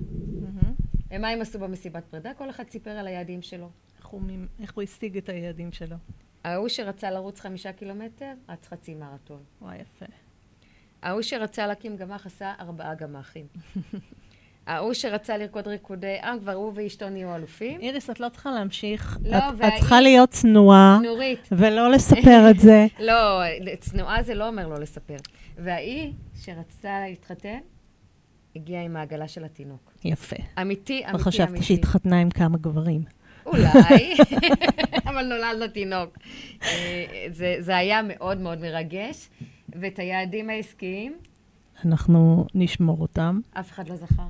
ומה 1.12 1.28
הם 1.28 1.40
עשו 1.40 1.58
במסיבת 1.58 2.04
פרידה? 2.10 2.34
כל 2.34 2.50
אחד 2.50 2.64
סיפר 2.70 2.90
על 2.90 3.06
היעדים 3.06 3.42
שלו. 3.42 3.68
איך 3.98 4.06
הוא, 4.06 4.22
איך 4.62 4.74
הוא 4.74 4.82
השיג 4.82 5.16
את 5.16 5.28
היעדים 5.28 5.72
שלו? 5.72 5.96
ההוא 6.44 6.68
שרצה 6.68 7.10
לרוץ 7.10 7.40
חמישה 7.40 7.72
קילומטר, 7.72 8.32
רץ 8.48 8.66
חצי 8.68 8.94
מרתון. 8.94 9.42
וואי, 9.62 9.76
יפה. 9.76 10.06
ההוא 11.02 11.22
שרצה 11.22 11.66
להקים 11.66 11.96
גמ"ח 11.96 12.26
עשה 12.26 12.52
ארבעה 12.60 12.94
גמ"חים. 12.94 13.46
ההוא 14.66 14.92
שרצה 14.94 15.36
לרקוד 15.36 15.68
ריקודי 15.68 16.16
עם, 16.22 16.40
כבר 16.40 16.52
הוא 16.52 16.72
ואשתו 16.74 17.08
נהיו 17.10 17.34
אלופים. 17.36 17.80
איריס, 17.80 18.10
את 18.10 18.20
לא 18.20 18.28
צריכה 18.28 18.50
להמשיך. 18.50 19.18
לא, 19.24 19.36
את, 19.36 19.42
והאיש- 19.58 19.74
את 19.74 19.78
צריכה 19.80 20.00
להיות 20.00 20.30
צנועה, 20.30 20.98
נורית. 21.02 21.48
ולא 21.52 21.90
לספר 21.90 22.50
את 22.50 22.60
זה. 22.60 22.86
לא, 23.08 23.40
צנועה 23.80 24.22
זה 24.22 24.34
לא 24.34 24.48
אומר 24.48 24.68
לא 24.68 24.78
לספר. 24.78 25.16
והאי 25.58 26.12
שרצתה 26.40 27.00
להתחתן, 27.08 27.58
הגיעה 28.56 28.82
עם 28.84 28.96
העגלה 28.96 29.28
של 29.28 29.44
התינוק. 29.44 29.92
יפה. 30.04 30.36
אמיתי, 30.62 31.02
אמיתי, 31.06 31.16
וחשבתי 31.22 31.50
אמיתי. 31.50 31.64
שהתחתנה 31.64 32.20
עם 32.20 32.30
כמה 32.30 32.58
גברים. 32.58 33.04
אולי, 33.46 34.14
אבל 35.10 35.24
נולד 35.24 35.56
לו 35.60 35.68
תינוק. 35.68 36.18
אה, 36.62 37.04
זה, 37.32 37.56
זה 37.60 37.76
היה 37.76 38.00
מאוד 38.02 38.38
מאוד 38.40 38.60
מרגש, 38.60 39.28
ואת 39.80 39.98
היעדים 39.98 40.50
העסקיים, 40.50 41.14
אנחנו 41.84 42.46
נשמור 42.54 43.00
אותם. 43.00 43.40
אף 43.52 43.70
אחד 43.72 43.88
לא 43.88 43.96
זכר. 43.96 44.22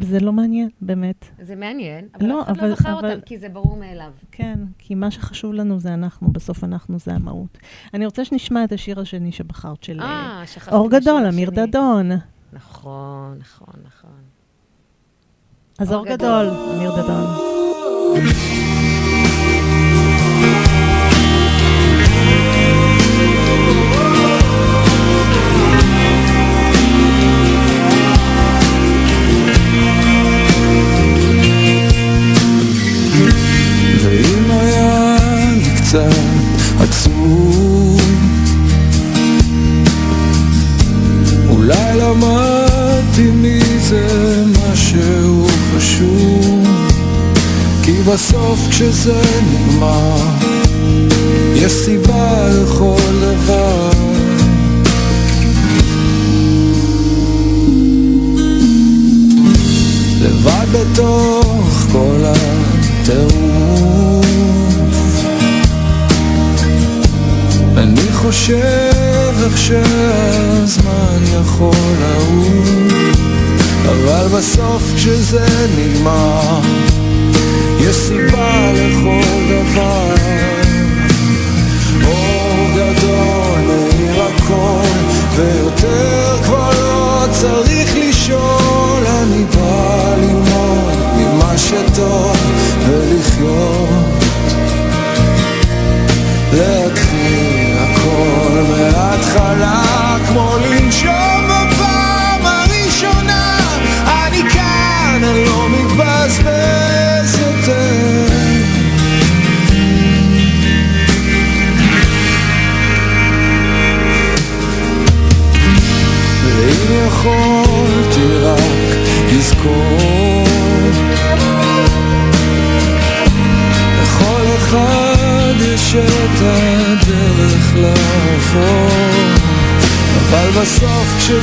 זה 0.00 0.20
לא 0.20 0.32
מעניין, 0.32 0.68
באמת. 0.80 1.24
זה 1.40 1.56
מעניין, 1.56 2.08
אבל 2.14 2.26
לא, 2.26 2.42
אף 2.42 2.46
אחד 2.50 2.58
אבל- 2.58 2.68
לא 2.68 2.74
זכר 2.74 2.98
אבל- 2.98 3.10
אותם, 3.10 3.20
כי 3.26 3.38
זה 3.38 3.48
ברור 3.48 3.76
מאליו. 3.76 4.12
כן, 4.32 4.58
כי 4.78 4.94
מה 4.94 5.10
שחשוב 5.10 5.52
לנו 5.52 5.80
זה 5.80 5.94
אנחנו, 5.94 6.32
בסוף 6.32 6.64
אנחנו 6.64 6.98
זה 6.98 7.12
המהות. 7.14 7.58
אני 7.94 8.04
רוצה 8.04 8.24
שנשמע 8.24 8.64
את 8.64 8.72
השיר 8.72 9.00
השני 9.00 9.32
שבחרת 9.32 9.84
של 9.84 10.00
אה, 10.00 10.06
אה, 10.40 10.46
שכחתי 10.46 10.74
אור 10.76 10.90
גדול, 10.90 11.26
אמיר. 11.26 11.50
דדון. 11.50 12.10
נכון, 12.52 13.38
נכון, 13.40 13.74
נכון. 13.86 14.20
אז 15.78 15.92
אור 15.92 16.06
גדול, 16.06 16.46
אמיר 16.74 17.02
דדון. 17.02 17.26
ואם 34.02 34.50
היה 34.50 35.16
לי 35.34 35.76
קצת 35.76 36.29
למדתי 42.10 43.30
מזה 43.34 44.44
משהו 44.72 45.46
חשוב. 45.76 46.66
כי 47.82 47.92
בסוף 47.92 48.58
כשזה 48.70 49.22
נגמר 49.52 50.16
יש 51.54 51.72
סיבה 51.72 52.48
לכל 52.48 52.96
דבר. 53.20 53.90
לבד 60.20 60.66
בתוך 60.72 61.86
כל 61.92 62.24
הטירוף. 62.24 63.40
אני 67.76 68.12
חושב 68.12 69.09
איך 69.44 69.58
שהזמן 69.58 71.22
יכול 71.40 71.74
לעוף 72.00 72.68
אבל 73.88 74.28
בסוף 74.38 74.82
כשזה 74.96 75.46
נגמר 75.78 76.60
יש 77.80 77.96
סיבה 77.96 78.72
לכל 78.72 79.40
דבר. 79.48 80.14
אור 82.04 82.70
גדול 82.74 83.58
מאיר 83.66 84.22
הכל 84.22 84.86
ויותר 85.36 86.36
כבר 86.44 86.70
לא 86.82 87.26
צריך 87.30 87.96
לשאול. 87.96 89.06
אני 89.06 89.44
בא 89.44 90.14
ללמוד 90.16 90.94
ממה 91.16 91.58
שטוב 91.58 92.36
ולחיות 92.88 93.99
מההתחלה 99.34 100.16
כמו 100.28 100.56
לנשום 100.64 101.09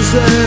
בסוף 0.07 0.46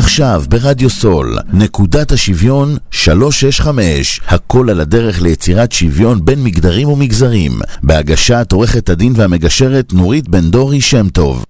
עכשיו 0.00 0.42
ברדיו 0.48 0.90
סול, 0.90 1.38
נקודת 1.52 2.12
השוויון 2.12 2.76
365, 2.90 4.20
הכל 4.26 4.70
על 4.70 4.80
הדרך 4.80 5.22
ליצירת 5.22 5.72
שוויון 5.72 6.24
בין 6.24 6.44
מגדרים 6.44 6.88
ומגזרים, 6.88 7.52
בהגשת 7.82 8.52
עורכת 8.52 8.88
הדין 8.88 9.12
והמגשרת 9.16 9.92
נורית 9.92 10.28
בן 10.28 10.50
דורי 10.50 10.80
שם 10.80 11.08
טוב. 11.08 11.44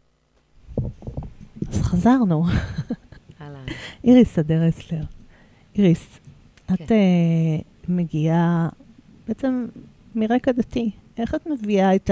אז 1.73 1.83
חזרנו. 1.83 2.47
איריס 4.05 4.39
אדר 4.39 4.69
אסלר. 4.69 5.03
איריס, 5.77 6.07
את 6.73 6.79
כן. 6.79 6.85
uh, 6.85 7.63
מגיעה 7.89 8.69
בעצם 9.29 9.67
מרקע 10.15 10.53
דתי. 10.53 10.91
איך 11.19 11.35
את 11.35 11.47
מביאה 11.47 11.95
את 11.95 12.11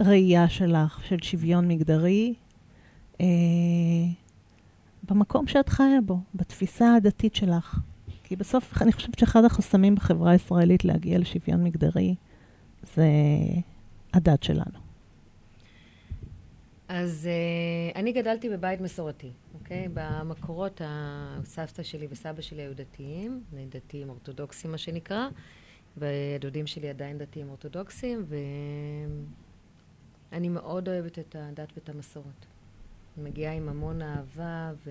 הראייה 0.00 0.48
שלך 0.48 0.98
של 1.08 1.16
שוויון 1.22 1.68
מגדרי 1.68 2.34
uh, 3.18 3.22
במקום 5.10 5.46
שאת 5.46 5.68
חיה 5.68 6.00
בו, 6.06 6.18
בתפיסה 6.34 6.94
הדתית 6.94 7.34
שלך? 7.34 7.78
כי 8.24 8.36
בסוף 8.36 8.82
אני 8.82 8.92
חושבת 8.92 9.18
שאחד 9.18 9.44
החסמים 9.44 9.94
בחברה 9.94 10.30
הישראלית 10.30 10.84
להגיע 10.84 11.18
לשוויון 11.18 11.64
מגדרי 11.64 12.14
זה 12.94 13.06
הדת 14.12 14.42
שלנו. 14.42 14.78
אז 16.88 17.28
uh, 17.28 17.96
אני 17.96 18.12
גדלתי 18.12 18.48
בבית 18.48 18.80
מסורתי, 18.80 19.30
אוקיי? 19.54 19.88
במקורות 19.94 20.80
הסבתא 20.84 21.82
שלי 21.82 22.06
וסבא 22.10 22.42
שלי 22.42 22.62
היו 22.62 22.74
דתיים, 22.74 23.42
דתיים 23.68 24.08
אורתודוקסים 24.08 24.70
מה 24.70 24.78
שנקרא, 24.78 25.28
והדודים 25.96 26.66
שלי 26.66 26.88
עדיין 26.88 27.18
דתיים 27.18 27.48
אורתודוקסים, 27.48 28.24
ואני 30.32 30.48
מאוד 30.48 30.88
אוהבת 30.88 31.18
את 31.18 31.36
הדת 31.38 31.72
ואת 31.76 31.88
המסורת. 31.88 32.46
מגיעה 33.16 33.54
עם 33.54 33.68
המון 33.68 34.02
אהבה 34.02 34.72
ו... 34.86 34.90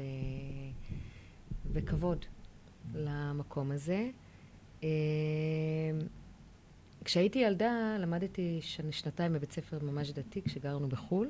וכבוד 1.73 2.25
למקום 2.95 3.71
הזה. 3.71 4.09
אה, 4.83 4.89
כשהייתי 7.05 7.39
ילדה 7.39 7.95
למדתי 7.99 8.59
שנ- 8.61 8.91
שנתיים 8.91 9.33
בבית 9.33 9.51
ספר 9.51 9.79
ממש 9.83 10.11
דתי 10.11 10.41
כשגרנו 10.41 10.89
בחו"ל. 10.89 11.29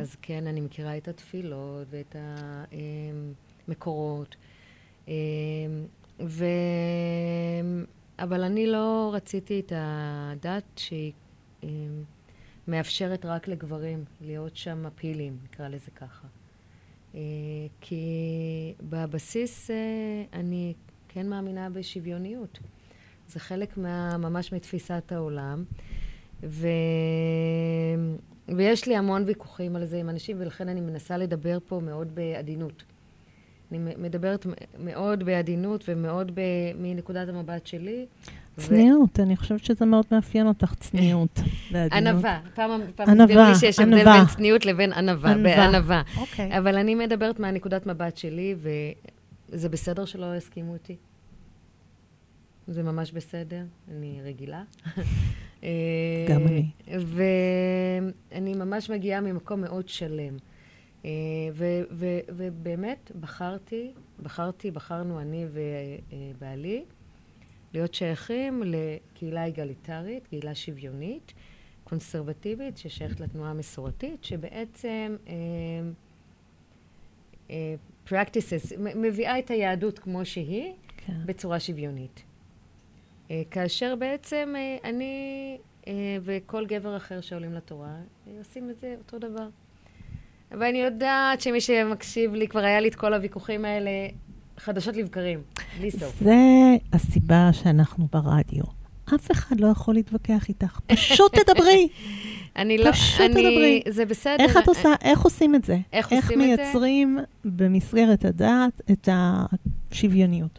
אז 0.00 0.16
כן, 0.22 0.46
אני 0.46 0.60
מכירה 0.60 0.96
את 0.96 1.08
התפילות 1.08 1.86
ואת 1.90 2.16
המקורות. 3.68 4.36
אמ, 5.08 5.12
ו... 6.20 6.44
אבל 8.18 8.42
אני 8.42 8.66
לא 8.66 9.10
רציתי 9.14 9.60
את 9.60 9.72
הדת 9.76 10.64
שהיא 10.76 11.12
אמ, 11.62 11.68
מאפשרת 12.68 13.26
רק 13.26 13.48
לגברים 13.48 14.04
להיות 14.20 14.56
שם 14.56 14.84
פעילים, 14.94 15.36
נקרא 15.44 15.68
לזה 15.68 15.90
ככה. 15.90 16.26
אה, 17.14 17.20
כי 17.80 18.74
בבסיס 18.82 19.70
אה, 19.70 19.76
אני 20.32 20.74
כן 21.08 21.28
מאמינה 21.28 21.70
בשוויוניות. 21.70 22.58
זה 23.28 23.40
חלק 23.40 23.76
מה, 23.76 24.16
ממש 24.18 24.52
מתפיסת 24.52 25.12
העולם. 25.12 25.64
ו... 26.42 26.68
ויש 28.56 28.86
לי 28.86 28.96
המון 28.96 29.24
ויכוחים 29.26 29.76
על 29.76 29.86
זה 29.86 29.96
עם 29.96 30.08
אנשים, 30.08 30.36
ולכן 30.40 30.68
אני 30.68 30.80
מנסה 30.80 31.16
לדבר 31.16 31.58
פה 31.66 31.80
מאוד 31.80 32.14
בעדינות. 32.14 32.82
אני 33.72 33.78
מדברת 33.78 34.46
מאוד 34.78 35.24
בעדינות 35.24 35.84
ומאוד 35.88 36.32
ב... 36.34 36.40
מנקודת 36.78 37.28
המבט 37.28 37.66
שלי. 37.66 38.06
ו- 38.58 38.62
צניעות, 38.62 39.20
אני 39.20 39.36
חושבת 39.36 39.64
שזה 39.64 39.86
מאוד 39.86 40.04
מאפיין 40.10 40.46
אותך, 40.46 40.74
צניעות. 40.74 41.40
ענווה. 41.92 42.40
פעם 42.54 42.80
פעם 42.96 43.20
הסבירו 43.20 43.42
לי 43.42 43.54
שיש 43.54 43.78
הבדל. 43.78 44.04
בין 44.04 44.26
צניעות 44.26 44.66
לבין 44.66 44.92
ענווה. 44.92 45.64
ענווה. 45.64 46.02
אוקיי. 46.16 46.58
אבל 46.58 46.76
אני 46.76 46.94
מדברת 46.94 47.40
מהנקודת 47.40 47.86
מבט 47.86 48.16
שלי, 48.16 48.54
וזה 49.52 49.68
בסדר 49.68 50.04
שלא 50.04 50.36
יסכימו 50.36 50.74
איתי. 50.74 50.96
זה 52.68 52.82
ממש 52.82 53.12
בסדר, 53.12 53.62
אני 53.90 54.20
רגילה. 54.24 54.62
אה, 55.64 55.68
גם 56.28 56.46
אני. 56.46 56.66
ואני 58.30 58.54
ממש 58.54 58.90
מגיעה 58.90 59.20
ממקום 59.20 59.60
מאוד 59.60 59.88
שלם. 59.88 60.36
אה, 61.04 61.10
ובאמת 62.36 63.12
בחרתי, 63.20 63.92
בחרתי, 64.22 64.70
בחרנו 64.70 65.20
אני 65.20 65.46
ובעלי, 66.34 66.84
להיות 67.74 67.94
שייכים 67.94 68.62
לקהילה 68.66 69.46
אגליטרית, 69.46 70.26
קהילה 70.26 70.54
שוויונית, 70.54 71.32
קונסרבטיבית, 71.84 72.78
ששייכת 72.78 73.20
לתנועה 73.20 73.50
המסורתית, 73.50 74.24
שבעצם 74.24 75.16
אה, 75.28 75.34
אה, 77.50 77.74
practices, 78.08 78.78
מביאה 78.78 79.38
את 79.38 79.50
היהדות 79.50 79.98
כמו 79.98 80.24
שהיא, 80.24 80.72
כן. 80.96 81.26
בצורה 81.26 81.60
שוויונית. 81.60 82.22
אה, 83.30 83.42
כאשר 83.50 83.96
בעצם 83.96 84.54
אה, 84.56 84.90
אני 84.90 85.58
אה, 85.86 85.92
וכל 86.22 86.66
גבר 86.66 86.96
אחר 86.96 87.20
שעולים 87.20 87.54
לתורה 87.54 87.96
אה, 88.26 88.32
עושים 88.38 88.70
את 88.70 88.80
זה 88.80 88.94
אותו 88.98 89.18
דבר. 89.18 89.48
ואני 90.50 90.78
יודעת 90.78 91.40
שמי 91.40 91.60
שמקשיב 91.60 92.34
לי, 92.34 92.48
כבר 92.48 92.60
היה 92.60 92.80
לי 92.80 92.88
את 92.88 92.94
כל 92.94 93.14
הוויכוחים 93.14 93.64
האלה 93.64 93.90
חדשות 94.58 94.96
לבקרים, 94.96 95.42
בלי 95.78 95.90
סוף. 95.90 96.20
זה 96.20 96.36
הסיבה 96.92 97.50
שאנחנו 97.52 98.08
ברדיו. 98.12 98.64
אף 99.14 99.30
אחד 99.30 99.60
לא 99.60 99.66
יכול 99.66 99.94
להתווכח 99.94 100.48
איתך. 100.48 100.80
פשוט 100.86 101.34
תדברי. 101.38 101.88
אני 102.56 102.78
לא, 102.78 102.92
פשוט 102.92 103.20
אני, 103.20 103.32
תדברי. 103.34 103.82
זה 103.88 104.04
בסדר. 104.04 104.36
איך 104.44 104.56
את 104.56 104.68
עושה, 104.68 104.88
איך 105.02 105.20
עושים 105.20 105.54
את 105.54 105.64
זה? 105.64 105.78
איך 105.92 106.12
איך 106.12 106.24
עושים 106.24 106.40
את 106.40 106.46
זה? 106.56 106.62
מייצרים 106.62 107.18
במסגרת 107.44 108.24
הדת 108.24 108.80
את 108.90 109.08
השוויוניות? 109.12 110.58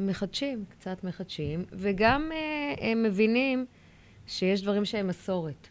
מחדשים, 0.00 0.64
קצת 0.68 1.04
מחדשים, 1.04 1.64
וגם 1.72 2.30
אה, 2.32 2.90
הם 2.90 3.02
מבינים 3.02 3.66
שיש 4.26 4.62
דברים 4.62 4.84
שהם 4.84 5.06
מסורת, 5.06 5.68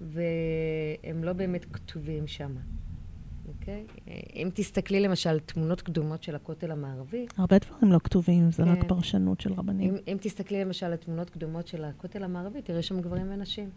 והם 0.00 1.24
לא 1.24 1.32
באמת 1.32 1.64
כתובים 1.72 2.26
שם, 2.26 2.52
אוקיי? 3.68 3.84
אה, 4.08 4.14
אם 4.34 4.48
תסתכלי 4.54 5.00
למשל 5.00 5.38
תמונות 5.38 5.80
קדומות 5.80 6.22
של 6.22 6.34
הכותל 6.36 6.70
המערבי, 6.70 7.26
הרבה 7.36 7.56
דברים 7.58 7.92
לא 7.92 7.98
כתובים, 8.04 8.50
זה 8.50 8.62
רק 8.62 8.80
כן. 8.80 8.88
פרשנות 8.88 9.40
של 9.40 9.52
רבנים. 9.52 9.94
אם, 9.94 10.00
אם 10.12 10.16
תסתכלי 10.20 10.64
למשל 10.64 10.86
על 10.86 10.96
תמונות 10.96 11.30
קדומות 11.30 11.66
של 11.68 11.84
הכותל 11.84 12.22
המערבי, 12.22 12.62
תראי 12.62 12.82
שם 12.82 13.00
גברים 13.00 13.26
ונשים. 13.30 13.70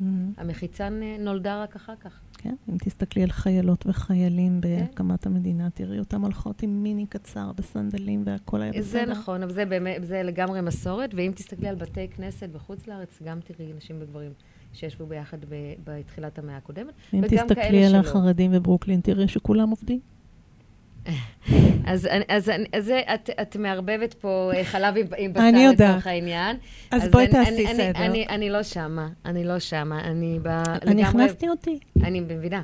מהמם. 0.00 0.32
המחיצה 0.36 0.88
נ- 0.88 1.24
נולדה 1.24 1.62
רק 1.62 1.76
אחר 1.76 1.96
כך. 2.00 2.20
כן, 2.38 2.54
אם 2.68 2.76
תסתכלי 2.84 3.22
על 3.22 3.30
חיילות 3.30 3.86
וחיילים 3.86 4.60
כן. 4.62 4.68
בהקמת 4.78 5.26
המדינה, 5.26 5.70
תראי 5.70 5.98
אותם 5.98 6.22
הולכות 6.22 6.62
עם 6.62 6.82
מיני 6.82 7.06
קצר 7.06 7.52
בסנדלים 7.56 8.22
והכל 8.26 8.62
היה 8.62 8.72
בסדר. 8.72 8.82
זה 8.84 9.04
נכון, 9.06 9.42
אבל 9.42 9.52
זה 9.52 9.64
באמת, 9.64 10.06
זה 10.06 10.22
לגמרי 10.22 10.60
מסורת, 10.60 11.10
ואם 11.14 11.32
תסתכלי 11.34 11.68
על 11.68 11.74
בתי 11.74 12.08
כנסת 12.08 12.48
בחוץ 12.50 12.86
לארץ, 12.86 13.22
גם 13.24 13.40
תראי 13.40 13.72
נשים 13.76 13.96
וגברים 14.00 14.32
שישבו 14.72 15.06
ביחד 15.06 15.38
ב- 15.48 15.54
בתחילת 15.84 16.38
המאה 16.38 16.56
הקודמת, 16.56 16.92
אם 17.14 17.22
תסתכלי 17.28 17.84
על 17.84 17.90
שלא. 17.90 17.98
החרדים 17.98 18.52
בברוקלין, 18.52 19.00
תראי 19.00 19.28
שכולם 19.28 19.70
עובדים. 19.70 20.00
אז, 21.86 22.06
אני- 22.06 22.24
אז, 22.28 22.48
אני- 22.50 22.64
אז 22.72 22.84
זה, 22.84 23.00
את, 23.14 23.30
את 23.42 23.56
מערבבת 23.56 24.14
פה 24.14 24.50
אה, 24.54 24.64
חלב 24.64 24.96
עם, 24.96 25.06
עם 25.18 25.32
בשר 25.32 25.42
אני. 25.48 25.66
לצורך 25.68 26.06
העניין. 26.06 26.56
אז 26.90 27.08
בואי 27.08 27.24
אני, 27.24 27.32
תעשי 27.32 27.50
אני, 27.50 27.66
אני, 27.66 27.74
סדר. 27.92 28.04
אני, 28.06 28.26
אני 28.28 28.50
לא 28.50 28.62
שמה, 28.62 29.08
אני 29.24 29.44
לא 29.44 29.58
שמה, 29.58 30.00
אני 30.00 30.38
ב, 30.42 30.46
אני 30.48 30.62
לגמרי, 30.84 31.02
הכנסתי 31.02 31.48
אותי. 31.48 31.78
אני 32.02 32.20
מבינה. 32.20 32.62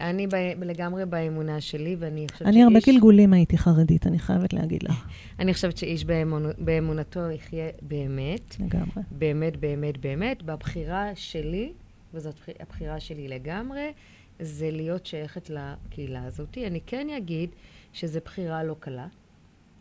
אני 0.00 0.26
ב, 0.26 0.34
לגמרי 0.64 1.06
באמונה 1.06 1.60
שלי, 1.60 1.96
ואני 1.98 2.26
חושבת 2.32 2.48
אני 2.48 2.62
הרבה 2.62 2.80
שאיש- 2.80 2.94
גלגולים 2.94 3.32
הייתי 3.32 3.58
חרדית, 3.58 4.06
אני 4.06 4.18
חייבת 4.18 4.52
להגיד 4.52 4.82
לך. 4.82 5.06
אני 5.40 5.54
חושבת 5.54 5.76
שאיש 5.76 6.04
באמונו, 6.04 6.48
באמונתו 6.58 7.30
יחיה 7.30 7.68
באמת, 7.82 8.56
לגמרי. 8.60 9.02
באמת, 9.10 9.56
באמת, 9.56 9.98
באמת. 9.98 10.42
בבחירה 10.42 11.10
שלי, 11.14 11.72
וזאת 12.14 12.34
בחיר- 12.34 12.54
הבחירה 12.60 13.00
שלי 13.00 13.28
לגמרי, 13.28 13.92
זה 14.40 14.70
להיות 14.70 15.06
שייכת 15.06 15.50
לקהילה 15.50 16.24
הזאת. 16.24 16.58
אני 16.66 16.80
כן 16.86 17.06
אגיד 17.16 17.50
שזו 17.92 18.20
בחירה 18.24 18.64
לא 18.64 18.76
קלה. 18.80 19.06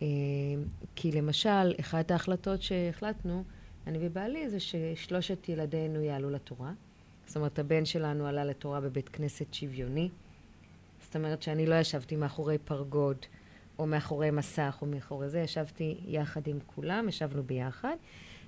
אה, 0.02 0.08
כי 0.96 1.12
למשל, 1.12 1.50
אחת 1.80 2.12
ההחלטות 2.12 2.62
שהחלטנו, 2.62 3.44
אני 3.88 3.98
ובעלי, 4.02 4.50
זה 4.50 4.58
ששלושת 4.60 5.50
ילדינו 5.50 6.02
יעלו 6.02 6.30
לתורה. 6.30 6.72
זאת 7.34 7.38
אומרת, 7.38 7.60
הבן 7.60 7.86
שלנו 7.86 8.28
עלה 8.28 8.46
לתורה 8.46 8.82
בבית 8.82 9.10
כנסת 9.10 9.54
שוויוני. 9.54 10.10
זאת 11.02 11.16
אומרת 11.16 11.42
שאני 11.42 11.66
לא 11.66 11.76
ישבתי 11.76 12.16
מאחורי 12.16 12.58
פרגוד, 12.58 13.18
או 13.80 13.86
מאחורי 13.86 14.32
מסך, 14.32 14.78
או 14.82 14.88
מאחורי 14.88 15.30
זה, 15.30 15.40
ישבתי 15.40 15.98
יחד 16.06 16.48
עם 16.48 16.60
כולם, 16.66 17.10
ישבנו 17.10 17.44
ביחד, 17.44 17.96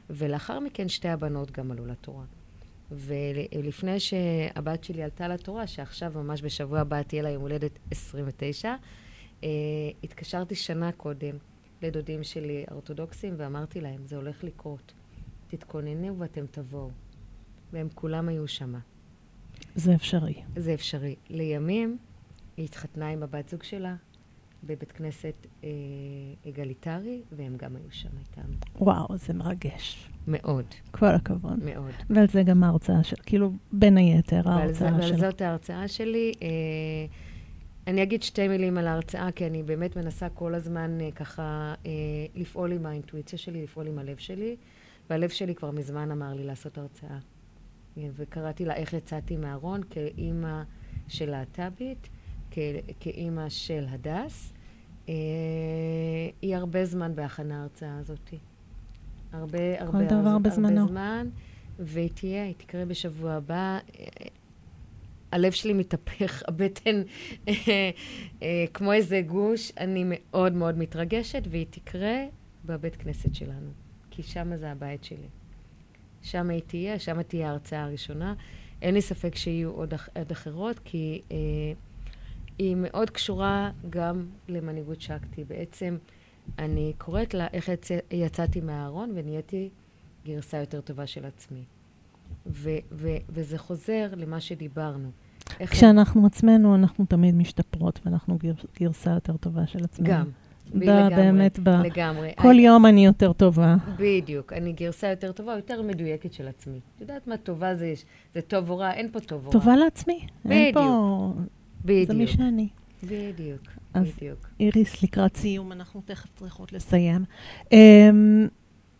ולאחר 0.09 0.59
מכן 0.59 0.89
שתי 0.89 1.07
הבנות 1.07 1.51
גם 1.51 1.71
עלו 1.71 1.85
לתורה. 1.85 2.23
ולפני 2.91 3.99
שהבת 3.99 4.83
שלי 4.83 5.03
עלתה 5.03 5.27
לתורה, 5.27 5.67
שעכשיו 5.67 6.11
ממש 6.15 6.41
בשבוע 6.41 6.79
הבא 6.79 7.01
תהיה 7.01 7.21
לה 7.21 7.29
יום 7.29 7.41
הולדת 7.41 7.79
29, 7.91 8.75
אה, 9.43 9.49
התקשרתי 10.03 10.55
שנה 10.55 10.91
קודם 10.91 11.37
לדודים 11.81 12.23
שלי 12.23 12.65
אורתודוקסים 12.71 13.33
ואמרתי 13.37 13.81
להם, 13.81 14.05
זה 14.05 14.15
הולך 14.15 14.43
לקרות. 14.43 14.93
תתכוננו 15.47 16.19
ואתם 16.19 16.45
תבואו. 16.51 17.04
והם 17.75 17.87
כולם 17.95 18.29
היו 18.29 18.47
שמה. 18.47 18.79
זה 19.75 19.95
אפשרי. 19.95 20.33
זה 20.55 20.73
אפשרי. 20.73 21.15
לימים, 21.29 21.97
היא 22.57 22.65
התחתנה 22.65 23.09
עם 23.09 23.23
הבת 23.23 23.49
זוג 23.49 23.63
שלה 23.63 23.95
בבית 24.63 24.91
כנסת 24.91 25.33
אה, 25.63 25.69
אגליטרי, 26.49 27.21
והם 27.31 27.55
גם 27.57 27.75
היו 27.75 27.91
שם 27.91 28.09
איתם. 28.19 28.49
וואו, 28.75 29.17
זה 29.17 29.33
מרגש. 29.33 30.09
מאוד, 30.27 30.65
כל 30.91 31.05
הכבוד. 31.05 31.63
מאוד. 31.63 31.91
ועל 32.09 32.27
זה 32.27 32.43
גם 32.43 32.63
ההרצאה 32.63 33.03
של, 33.03 33.15
כאילו, 33.25 33.51
בין 33.71 33.97
היתר 33.97 34.41
ועל, 34.45 34.57
ההרצאה 34.57 34.91
ועל 34.91 35.01
של... 35.01 35.17
זאת 35.17 35.41
ההרצאה 35.41 35.87
שלי. 35.87 36.31
אה, 36.41 36.47
אני 37.87 38.03
אגיד 38.03 38.23
שתי 38.23 38.47
מילים 38.47 38.77
על 38.77 38.87
ההרצאה, 38.87 39.31
כי 39.31 39.47
אני 39.47 39.63
באמת 39.63 39.95
מנסה 39.95 40.29
כל 40.29 40.55
הזמן 40.55 41.01
אה, 41.01 41.11
ככה 41.11 41.73
אה, 41.85 41.91
לפעול 42.35 42.71
עם 42.71 42.85
האינטואיציה 42.85 43.39
שלי, 43.39 43.63
לפעול 43.63 43.87
עם 43.87 43.99
הלב 43.99 44.17
שלי, 44.17 44.55
והלב 45.09 45.29
שלי 45.29 45.55
כבר 45.55 45.71
מזמן 45.71 46.11
אמר 46.11 46.33
לי 46.33 46.43
לעשות 46.43 46.77
הרצאה. 46.77 47.17
וקראתי 48.15 48.65
לה 48.65 48.73
איך 48.75 48.93
יצאתי 48.93 49.37
מהארון 49.37 49.81
כאימא 49.89 50.63
של 51.07 51.29
להט"בית, 51.29 52.09
כ- 52.51 52.59
כאימא 52.99 53.49
של 53.49 53.85
הדס. 53.89 54.53
אה, 55.09 55.13
היא 56.41 56.55
הרבה 56.55 56.85
זמן 56.85 57.15
בהכנה 57.15 57.59
ההרצאה 57.59 57.97
הזאת. 57.97 58.33
הרבה, 59.31 59.81
הרבה, 59.81 60.05
דבר 60.05 60.29
הרבה 60.29 60.49
בזמנו. 60.49 60.87
זמן, 60.87 61.27
והיא 61.79 62.09
תהיה, 62.13 62.43
היא 62.43 62.53
תקרה 62.57 62.85
בשבוע 62.85 63.31
הבא. 63.33 63.55
אה, 63.99 64.05
הלב 65.31 65.51
שלי 65.51 65.73
מתהפך, 65.73 66.43
הבטן 66.47 67.01
אה, 67.47 67.91
כמו 68.73 68.93
איזה 68.93 69.21
גוש. 69.27 69.71
אני 69.77 70.03
מאוד 70.07 70.53
מאוד 70.53 70.77
מתרגשת, 70.77 71.43
והיא 71.49 71.65
תקרה 71.69 72.25
בבית 72.65 72.95
כנסת 72.95 73.35
שלנו, 73.35 73.69
כי 74.11 74.23
שם 74.23 74.55
זה 74.55 74.71
הבית 74.71 75.03
שלי. 75.03 75.27
שם 76.25 76.49
היא 76.49 76.61
תהיה, 76.67 76.99
שם 76.99 77.23
תהיה 77.23 77.49
ההרצאה 77.49 77.83
הראשונה. 77.83 78.33
אין 78.81 78.93
לי 78.93 79.01
ספק 79.01 79.35
שיהיו 79.35 79.71
עוד, 79.71 79.93
אח, 79.93 80.09
עוד 80.15 80.31
אחרות, 80.31 80.79
כי 80.83 81.21
אה, 81.31 81.37
היא 82.57 82.75
מאוד 82.75 83.09
קשורה 83.09 83.71
גם 83.89 84.25
למנהיגות 84.47 85.01
שקטי. 85.01 85.43
בעצם 85.43 85.97
אני 86.59 86.93
קוראת 86.97 87.33
לה 87.33 87.47
איך 87.53 87.69
יצא, 87.69 87.97
יצאתי 88.11 88.61
מהארון 88.61 89.11
ונהייתי 89.15 89.69
גרסה 90.25 90.57
יותר 90.57 90.81
טובה 90.81 91.07
של 91.07 91.25
עצמי. 91.25 91.63
ו, 92.47 92.69
ו, 92.91 93.09
וזה 93.29 93.57
חוזר 93.57 94.07
למה 94.15 94.41
שדיברנו. 94.41 95.11
כשאנחנו 95.69 96.25
עצמנו, 96.25 96.75
אנחנו 96.75 97.05
תמיד 97.05 97.35
משתפרות, 97.35 97.99
ואנחנו 98.05 98.37
גר, 98.37 98.53
גרסה 98.79 99.11
יותר 99.11 99.37
טובה 99.37 99.67
של 99.67 99.83
עצמנו. 99.83 100.09
גם. 100.09 100.29
לגמרי, 100.73 101.15
באמת, 101.15 101.59
ב- 101.59 101.69
לגמרי. 101.69 102.31
כל 102.37 102.55
יום 102.59 102.85
אני 102.85 103.05
יותר 103.05 103.33
טובה. 103.33 103.75
בדיוק. 103.99 104.53
אני 104.53 104.73
גרסה 104.73 105.07
יותר 105.07 105.31
טובה, 105.31 105.55
יותר 105.55 105.81
מדויקת 105.81 106.33
של 106.33 106.47
עצמי. 106.47 106.79
את 106.95 107.01
יודעת 107.01 107.27
מה 107.27 107.37
טובה 107.37 107.75
זה, 107.75 107.93
זה 108.35 108.41
טוב 108.41 108.69
או 108.69 108.77
רע? 108.77 108.91
אין 108.93 109.09
פה 109.11 109.19
טוב 109.19 109.41
או 109.41 109.47
רע. 109.47 109.51
טובה 109.51 109.75
לעצמי. 109.75 110.27
אין 110.49 110.73
פה... 110.73 111.33
בדיוק. 111.85 112.07
זה 112.07 112.13
מי 112.13 112.27
שאני. 112.27 112.67
בדיוק. 113.03 113.61
אז- 113.93 114.07
בדיוק. 114.17 114.47
איריס, 114.59 115.03
לקראת 115.03 115.35
סיום, 115.37 115.71
אנחנו 115.71 116.01
תכף 116.05 116.29
צריכות 116.35 116.73
לסיים. 116.73 117.23
אמ, 117.71 118.47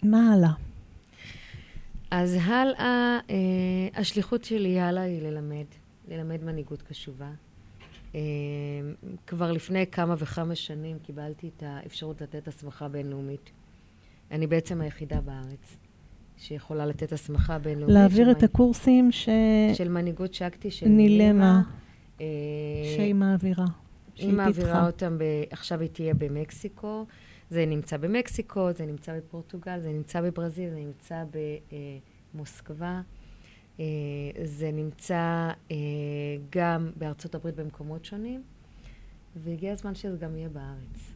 מה 0.03 0.33
הלאה? 0.33 0.51
אז 2.11 2.37
הלאה, 2.43 3.19
אה, 3.29 3.35
השליחות 4.01 4.43
שלי 4.43 4.79
הלאה 4.79 5.03
היא 5.03 5.21
ללמד, 5.21 5.65
ללמד 6.07 6.43
מנהיגות 6.43 6.81
קשובה. 6.81 7.29
אה, 8.15 8.19
כבר 9.27 9.51
לפני 9.51 9.87
כמה 9.87 10.15
וכמה 10.17 10.55
שנים 10.55 10.99
קיבלתי 10.99 11.49
את 11.57 11.63
האפשרות 11.65 12.21
לתת 12.21 12.47
הסמכה 12.47 12.87
בינלאומית. 12.87 13.51
אני 14.31 14.47
בעצם 14.47 14.81
היחידה 14.81 15.21
בארץ 15.21 15.77
שיכולה 16.37 16.85
לתת 16.85 17.11
הסמכה 17.11 17.59
בינלאומית. 17.59 17.95
להעביר 17.95 18.31
את 18.31 18.37
מנ- 18.37 18.45
הקורסים 18.45 19.11
ש... 19.11 19.29
של 19.73 19.89
מנהיגות 19.89 20.33
שקטי, 20.33 20.71
של 20.71 20.87
נילמה. 20.87 21.61
אה, 22.21 22.25
שהיא 22.95 23.15
מעבירה. 23.15 23.65
היא 24.15 24.33
מעבירה. 24.33 24.85
אותם, 24.85 25.17
ב... 25.17 25.23
עכשיו 25.49 25.81
היא 25.81 25.89
תהיה 25.89 26.13
במקסיקו. 26.13 27.05
זה 27.49 27.65
נמצא 27.65 27.97
במקסיקו, 27.97 28.73
זה 28.77 28.85
נמצא 28.85 29.17
בפורטוגל, 29.17 29.79
זה 29.79 29.89
נמצא 29.89 30.21
בברזיל, 30.21 30.69
זה 30.69 30.79
נמצא 30.79 31.23
במוסקבה. 32.33 33.01
אה, 33.79 33.85
זה 34.43 34.71
נמצא 34.71 35.51
אה, 35.71 35.75
גם 36.49 36.91
בארצות 36.95 37.35
הברית 37.35 37.55
במקומות 37.55 38.05
שונים, 38.05 38.43
והגיע 39.35 39.71
הזמן 39.71 39.95
שזה 39.95 40.17
גם 40.17 40.35
יהיה 40.35 40.49
בארץ. 40.49 41.13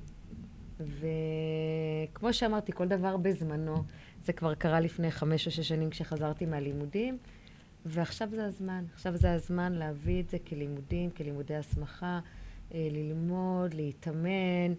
וכמו 0.80 2.34
שאמרתי, 2.34 2.72
כל 2.72 2.88
דבר 2.88 3.18
בזמנו. 3.18 3.84
זה 4.24 4.34
כבר 4.34 4.56
קרה 4.56 4.80
לפני 4.80 5.12
חמש 5.12 5.46
או 5.46 5.52
שש 5.52 5.68
שנים 5.68 5.90
כשחזרתי 5.90 6.46
מהלימודים, 6.46 7.18
ועכשיו 7.86 8.30
זה 8.32 8.46
הזמן. 8.46 8.84
עכשיו 8.94 9.16
זה 9.16 9.34
הזמן 9.34 9.74
להביא 9.74 10.22
את 10.22 10.30
זה 10.30 10.38
כלימודים, 10.40 11.10
כלימודי 11.12 11.56
הסמכה, 11.56 12.20
אה, 12.74 12.88
ללמוד, 12.92 13.74
להתאמן, 13.74 14.74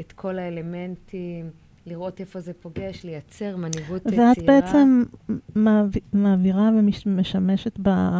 את 0.00 0.12
כל 0.12 0.38
האלמנטים, 0.38 1.50
לראות 1.86 2.20
איפה 2.20 2.40
זה 2.40 2.52
פוגש, 2.52 3.04
לייצר 3.04 3.56
מנהיגות 3.56 4.02
צעירה. 4.02 4.28
ואת 4.28 4.44
בעצם 4.46 5.02
מעב- 5.54 5.90
מעבירה 6.12 6.70
ומשמשת 6.78 7.78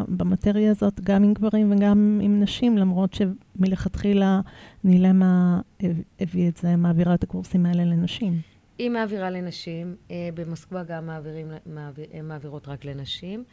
במטריה 0.09 0.71
הזאת 0.71 1.01
גם 1.01 1.25
עם 1.25 1.35
גברים 1.35 1.73
וגם 1.73 2.21
עם 2.23 2.41
נשים, 2.41 2.79
למרות 2.79 3.11
שמלכתחילה 3.15 4.41
נילמה 4.85 5.61
הב- 5.83 6.03
הביא 6.21 6.49
את 6.49 6.57
זה, 6.57 6.77
מעבירה 6.77 7.15
את 7.15 7.23
הקורסים 7.23 7.67
האלה 7.67 7.85
לנשים. 7.85 8.41
היא 8.79 8.91
מעבירה 8.91 9.31
לנשים, 9.31 9.97
אה, 10.11 10.29
במוסקבה 10.35 10.83
גם 10.85 11.07
מעבירים, 11.07 11.47
מעביר, 11.67 12.07
הן 12.13 12.25
מעבירות 12.29 12.69
רק 12.69 12.85
לנשים. 12.85 13.45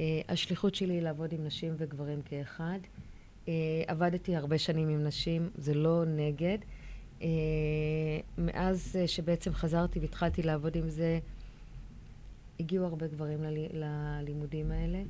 אה, 0.00 0.04
השליחות 0.28 0.74
שלי 0.74 0.94
היא 0.94 1.02
לעבוד 1.02 1.32
עם 1.32 1.44
נשים 1.44 1.74
וגברים 1.78 2.18
כאחד. 2.24 2.78
אה, 3.48 3.52
עבדתי 3.86 4.36
הרבה 4.36 4.58
שנים 4.58 4.88
עם 4.88 5.04
נשים, 5.04 5.48
זה 5.54 5.74
לא 5.74 6.04
נגד. 6.06 6.58
אה, 7.22 7.28
מאז 8.38 8.96
אה, 8.98 9.06
שבעצם 9.06 9.52
חזרתי 9.52 9.98
והתחלתי 9.98 10.42
לעבוד 10.42 10.76
עם 10.76 10.88
זה, 10.88 11.18
הגיעו 12.60 12.84
הרבה 12.84 13.06
גברים 13.06 13.42
ללי, 13.42 13.68
ללימודים 13.72 14.70
האלה, 14.70 15.02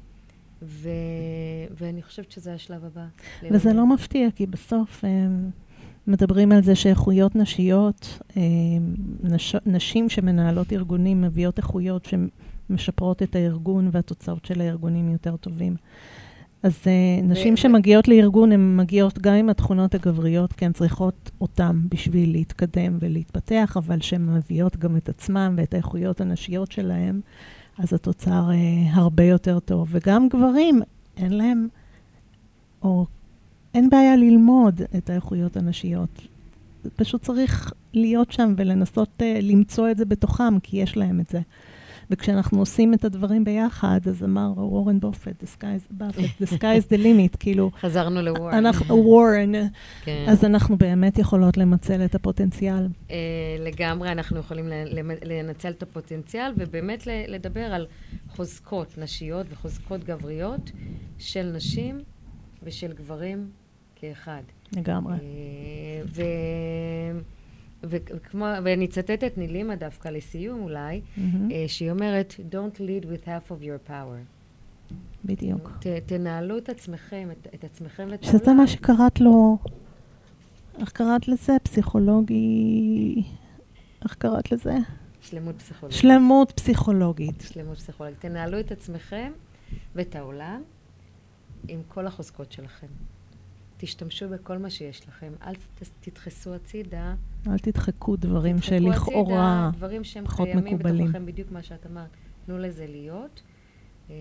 ו, 0.63 0.89
ואני 1.79 2.03
חושבת 2.03 2.33
שזה 2.33 2.55
השלב 2.55 2.85
הבא. 2.85 3.07
וזה. 3.51 3.73
לא 3.73 3.87
מפתיע, 3.87 4.29
כי 4.31 4.47
בסוף 4.47 5.05
הם 5.05 5.51
מדברים 6.07 6.53
על 6.53 6.63
זה 6.63 6.75
שאיכויות 6.75 7.37
נשיות, 7.37 8.19
הם, 8.37 8.95
נש, 9.23 9.57
נשים 9.67 10.09
שמנהלות 10.09 10.73
ארגונים 10.73 11.23
מביאות 11.23 11.59
איכויות 11.59 12.09
שמשפרות 12.71 13.23
את 13.23 13.37
הארגון 13.37 13.91
והתוצאות 13.93 14.45
של 14.45 14.61
הארגונים 14.61 15.13
יותר 15.13 15.37
טובים. 15.37 15.77
אז 16.63 16.79
אה, 16.87 17.23
נשים 17.23 17.57
שמגיעות 17.57 18.09
לארגון, 18.09 18.53
הן 18.53 18.77
מגיעות 18.77 19.19
גם 19.19 19.35
עם 19.35 19.49
התכונות 19.49 19.95
הגבריות, 19.95 20.53
כי 20.53 20.65
הן 20.65 20.73
צריכות 20.73 21.31
אותן 21.41 21.81
בשביל 21.89 22.33
להתקדם 22.33 22.97
ולהתפתח, 23.01 23.77
אבל 23.77 24.01
שהן 24.01 24.27
מביאות 24.27 24.77
גם 24.77 24.97
את 24.97 25.09
עצמן 25.09 25.55
ואת 25.57 25.75
האיכויות 25.75 26.21
הנשיות 26.21 26.73
שלהן, 26.73 27.21
אז 27.79 27.93
התוצר 27.93 28.51
אה, 28.51 28.93
הרבה 28.93 29.25
יותר 29.25 29.59
טוב. 29.59 29.89
וגם 29.91 30.29
גברים, 30.29 30.83
אין 31.17 31.33
להם, 31.33 31.69
או 32.83 33.07
אין 33.75 33.91
בעיה 33.91 34.17
ללמוד 34.17 34.81
את 34.99 35.11
האיכויות 35.11 35.57
הנשיות. 35.57 36.23
פשוט 36.97 37.23
צריך 37.23 37.73
להיות 37.95 38.33
שם 38.33 38.55
ולנסות 38.57 39.09
uh, 39.19 39.43
למצוא 39.43 39.91
את 39.91 39.99
זה 39.99 40.05
בתוכם, 40.05 40.61
כי 40.61 40.77
יש 40.77 40.97
להם 40.97 41.21
את 41.21 41.29
זה. 41.29 41.41
וכשאנחנו 42.11 42.59
עושים 42.59 42.95
את 42.95 43.05
הדברים 43.05 43.45
ביחד, 43.45 44.01
אז 44.09 44.25
אמר 44.25 44.53
וורן 44.57 45.01
בופט, 45.01 45.43
the 45.43 45.47
sky 46.47 46.63
is, 46.63 46.93
the 46.93 46.97
limit, 46.97 47.37
כאילו, 47.41 47.71
חזרנו 47.81 48.23
לוורן. 48.23 48.55
אנחנו, 48.55 48.97
וורן, 48.97 49.53
כן. 50.05 50.25
אז 50.29 50.45
אנחנו 50.45 50.77
באמת 50.77 51.19
יכולות 51.19 51.57
למצל 51.57 52.05
את 52.05 52.15
הפוטנציאל. 52.15 52.89
אה, 53.11 53.17
לגמרי 53.59 54.13
אנחנו 54.13 54.39
יכולים 54.39 54.69
לנצל 55.25 55.71
את 55.71 55.83
הפוטנציאל 55.83 56.53
ובאמת 56.57 57.07
לדבר 57.07 57.61
על 57.65 57.87
חוזקות 58.29 58.99
נשיות 58.99 59.47
וחוזקות 59.51 60.05
גבריות 60.05 60.71
של 61.19 61.53
נשים 61.55 62.01
ושל 62.63 62.93
גברים 62.93 63.51
כאחד. 63.97 64.43
לגמרי. 64.73 65.17
ו... 66.15 66.23
וכמו, 67.83 68.47
ואני 68.65 68.85
אצטט 68.85 69.25
את 69.25 69.39
נילימה 69.39 69.77
דווקא 69.77 70.09
לסיום 70.09 70.63
אולי, 70.63 71.01
אה, 71.19 71.65
שהיא 71.67 71.91
אומרת, 71.91 72.35
Don't 72.51 72.79
lead 72.79 73.05
with 73.05 73.27
half 73.27 73.51
of 73.51 73.63
your 73.63 73.91
power. 73.91 74.39
בדיוק. 75.25 75.71
ת, 75.81 75.87
תנהלו 75.87 76.59
את 76.59 76.69
עצמכם, 76.69 77.29
את, 77.33 77.47
את 77.55 77.65
עצמכם 77.65 78.09
ואת 78.11 78.25
שזה 78.25 78.53
מה 78.53 78.67
שקראת 78.67 79.21
לו, 79.21 79.59
איך 80.79 80.93
קראת 80.93 81.29
לזה? 81.29 81.53
פסיכולוגי... 81.63 83.23
איך 84.05 84.15
קראת 84.15 84.53
לזה? 84.53 84.75
שלמות 85.21 85.55
פסיכולוגית. 85.59 86.01
שלמות 86.01 86.53
פסיכולוגית. 86.53 87.41
שלמות 87.53 87.79
פסיכולוגית. 87.79 88.21
תנהלו 88.21 88.61
את 88.61 88.73
עצמכם 88.73 89.33
ואת 89.95 90.17
העולם 90.17 90.63
עם 91.69 91.81
כל 91.89 92.07
החוזקות 92.07 92.53
שלכם. 92.53 92.87
תשתמשו 93.81 94.29
בכל 94.29 94.59
מה 94.59 94.71
שיש 94.71 95.09
לכם, 95.09 95.33
אל 95.47 95.55
תדחסו 96.01 96.55
הצידה. 96.55 97.15
אל 97.47 97.59
תדחקו 97.59 98.17
דברים 98.17 98.59
שלכאורה... 98.59 99.69
הצידה, 99.69 99.79
דברים 99.79 100.05
שהם 100.05 100.25
פחות 100.25 100.49
קיימים 100.49 100.75
מקובלים. 100.75 101.05
בתוככם, 101.05 101.27
בדיוק 101.27 101.51
מה 101.51 101.63
שאת 101.63 101.87
אמרת. 101.87 102.11
תנו 102.47 102.59
לזה 102.59 102.87
להיות, 102.87 103.43
אה, 104.11 104.15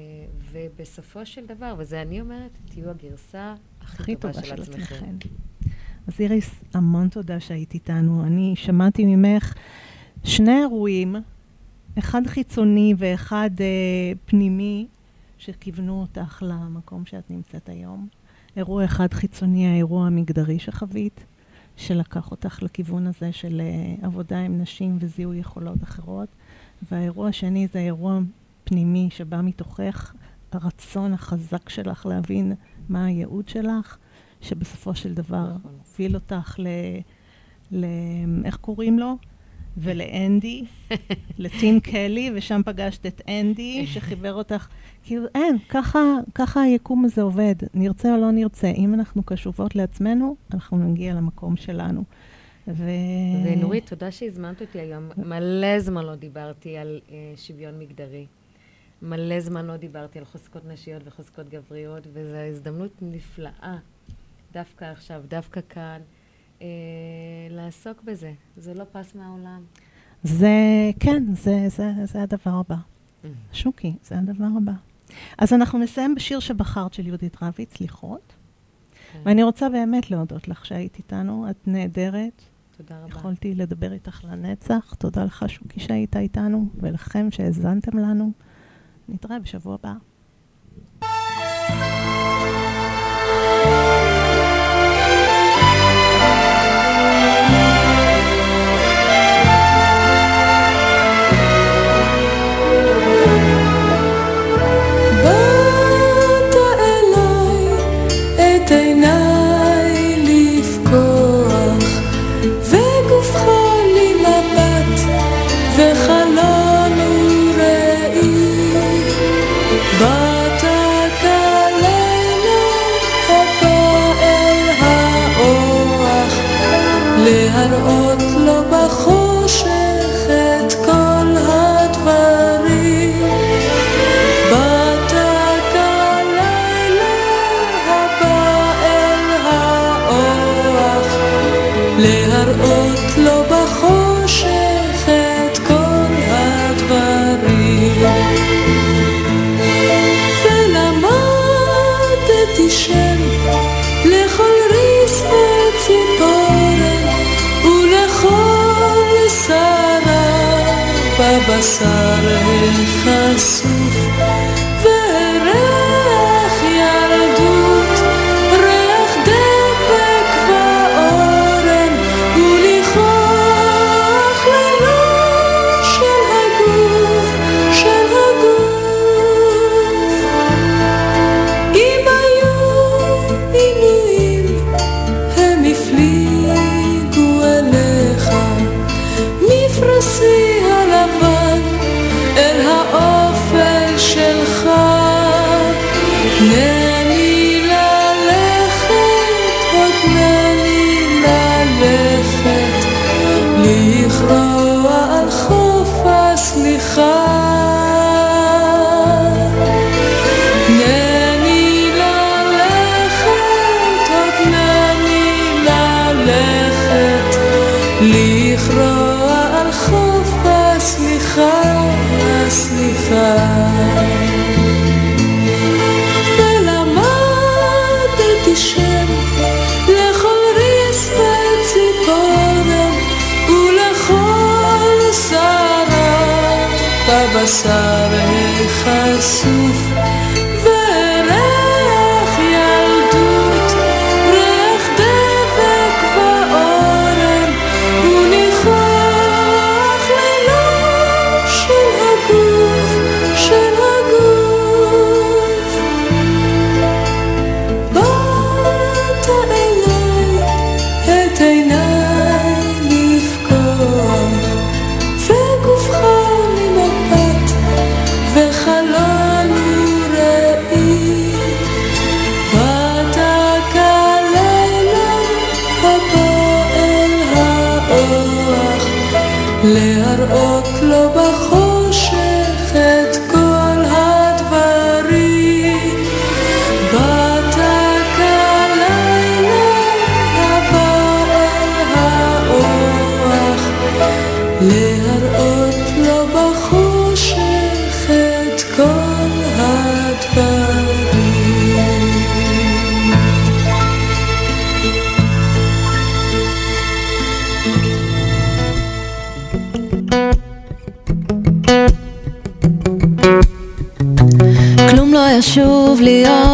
ובסופו 0.51 1.26
של 1.26 1.45
דבר, 1.45 1.76
וזה 1.78 2.01
אני 2.01 2.22
אומרת, 2.22 2.58
תהיו 2.66 2.89
הגרסה 2.89 3.55
הכי, 3.82 4.01
הכי 4.01 4.16
טובה, 4.16 4.34
טובה 4.34 4.45
של. 4.45 4.62
עצמכם. 4.62 5.18
אז 6.08 6.14
איריס, 6.20 6.64
המון 6.74 7.10
תודה 7.10 7.39
שהיית 7.39 7.74
איתנו. 7.74 8.24
אני 8.24 8.53
שמעתי 8.55 9.05
ממך 9.05 9.53
שני 10.24 10.60
אירועים, 10.60 11.16
אחד 11.99 12.28
חיצוני 12.28 12.93
ואחד 12.97 13.49
אה, 13.60 13.66
פנימי, 14.26 14.88
שכיוונו 15.38 16.01
אותך 16.01 16.43
למקום 16.47 17.05
שאת 17.05 17.32
נמצאת 17.32 17.70
היום. 17.70 18.08
אירוע 18.58 18.86
אחד 18.86 19.14
חיצוני, 19.14 19.68
האירוע 19.68 20.08
המגדרי 20.08 20.60
שחווית, 20.60 21.26
שלקח 21.76 22.32
אותך 22.32 22.64
לכיוון 22.64 23.08
הזה 23.08 23.32
של 23.32 23.62
אה, 23.62 24.05
עבודה 24.08 24.39
עם 24.39 24.62
נשים 24.62 24.97
וזיהוי 24.99 25.38
יכולות 25.38 25.84
אחרות. 25.84 26.28
והאירוע 26.91 27.28
השני 27.30 27.68
זה 27.68 27.80
אירוע 27.80 28.20
פנימי 28.64 29.10
שבא 29.12 29.41
מתוכך, 29.41 30.14
הרצון 30.51 31.14
החזק 31.14 31.70
שלך 31.70 32.05
להבין 32.05 32.53
מה 32.89 33.05
הייעוד 33.05 33.49
שלך, 33.49 33.97
שבסופו 34.41 34.95
של 34.95 35.14
דבר 35.14 35.51
נכון. 35.55 35.72
הוביל 35.78 36.16
אותך 36.16 36.55
ל... 36.60 36.68
ל... 37.72 37.86
איך 38.45 38.55
קוראים 38.55 38.99
לו? 38.99 39.18
ולאנדי, 39.78 40.66
לטין 41.38 41.80
קלי, 41.80 42.32
ושם 42.36 42.62
פגשת 42.66 43.05
את 43.05 43.22
אנדי, 43.28 43.88
שחיבר 43.88 44.34
אותך. 44.34 44.68
כאילו, 45.08 45.26
אין, 45.36 45.58
ככה, 45.70 45.99
ככה 46.36 46.62
היקום 46.62 47.05
הזה 47.05 47.22
עובד, 47.22 47.55
נרצה 47.74 48.16
או 48.16 48.22
לא 48.22 48.32
נרצה. 48.32 48.68
אם 48.68 48.93
אנחנו 48.93 49.24
קשובות 49.24 49.76
לעצמנו, 49.76 50.36
אנחנו 50.53 50.78
נגיע 50.78 51.14
למקום 51.14 51.55
שלנו. 51.55 52.03
ו... 52.68 52.84
ונורית, 53.45 53.89
תודה 53.89 54.12
שהזמנת 54.12 54.62
אותי 54.62 54.80
היום. 54.80 55.10
מלא 55.18 55.80
זמן 55.80 56.05
לא 56.05 56.16
דיברתי 56.16 56.78
על 56.78 56.99
אה, 57.10 57.34
שוויון 57.36 57.80
מגדרי. 57.80 58.26
מלא 59.01 59.39
זמן 59.39 59.66
לא 59.66 59.78
דיברתי 59.78 60.20
על 60.20 60.26
חוזקות 60.26 60.66
נשיות 60.66 61.01
וחוזקות 61.05 61.49
גבריות, 61.49 62.08
וזו 62.14 62.38
הזדמנות 62.38 62.91
נפלאה, 63.01 63.78
דווקא 64.53 64.86
עכשיו, 64.86 65.22
דווקא 65.28 65.62
כאן, 65.70 65.99
אה, 66.62 66.68
לעסוק 67.49 68.03
בזה. 68.03 68.34
זה 68.58 68.74
לא 68.74 68.84
פס 68.91 69.16
מהעולם. 69.16 69.62
זה, 70.24 70.49
כן, 70.99 71.24
זה, 71.34 71.66
זה, 71.68 71.91
זה 72.03 72.22
הדבר 72.22 72.51
הבא. 72.51 72.76
שוקי, 73.53 73.93
זה 74.03 74.18
הדבר 74.18 74.47
הבא. 74.58 74.74
אז 75.38 75.53
אנחנו 75.53 75.80
נסיים 75.80 76.16
בשיר 76.16 76.39
שבחרת 76.39 76.93
של 76.93 77.08
יהודית 77.08 77.38
רביץ, 77.41 77.78
סליחות. 77.78 78.34
כן. 79.14 79.20
ואני 79.26 79.43
רוצה 79.43 79.70
באמת 79.70 80.12
להודות 80.12 80.47
לך 80.47 80.66
שהיית 80.66 80.97
איתנו, 80.97 81.49
את 81.49 81.68
נהדרת. 81.68 82.41
תודה 82.78 82.97
רבה. 82.97 83.08
יכולתי 83.10 83.55
לדבר 83.55 83.93
איתך 83.93 84.24
לנצח. 84.24 84.93
תודה 84.97 85.24
לך, 85.24 85.45
שוקי, 85.47 85.80
שהיית 85.80 86.16
איתנו, 86.16 86.70
ולכם 86.76 87.32
שהאזנתם 87.32 87.97
לנו. 87.97 88.32
נתראה 89.10 89.39
בשבוע 89.39 89.74
הבא. 89.74 89.93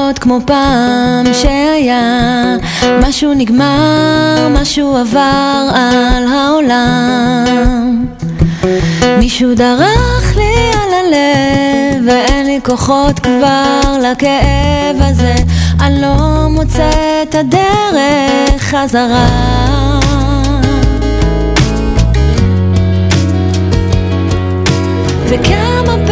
להיות 0.06 0.20
כמו 0.20 0.39
פעם 0.45 1.34
שהיה. 1.34 2.56
משהו 3.01 3.34
נגמר, 3.34 4.47
משהו 4.49 4.97
עבר 4.97 5.70
על 5.74 6.28
העולם. 6.28 8.06
מישהו 9.20 9.56
דרך 9.56 10.36
לי 10.36 10.72
על 10.74 10.89
הלב 10.93 12.04
ואין 12.08 12.45
לי 12.45 12.60
כוחות 12.64 13.20
כבר 13.20 13.82
לכאב 14.01 14.97
הזה. 14.99 15.36
אני 15.82 16.01
לא 16.01 16.47
מוצא 16.49 16.89
את 17.24 17.36
הדרך 17.36 18.62
חזרה. 18.62 19.30
וכמה 25.26 26.03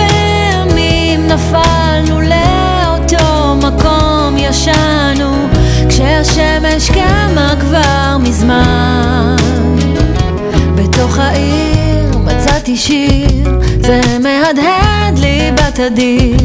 ישנו 4.51 5.47
כשהשמש 5.89 6.89
קמה 6.89 7.53
כבר 7.59 8.17
מזמן. 8.19 9.35
בתוך 10.75 11.17
העיר 11.17 12.17
מצאתי 12.17 12.77
שיר 12.77 13.59
זה 13.81 14.01
מהדהד 14.23 15.19
לי 15.19 15.51
בתדיר. 15.51 16.37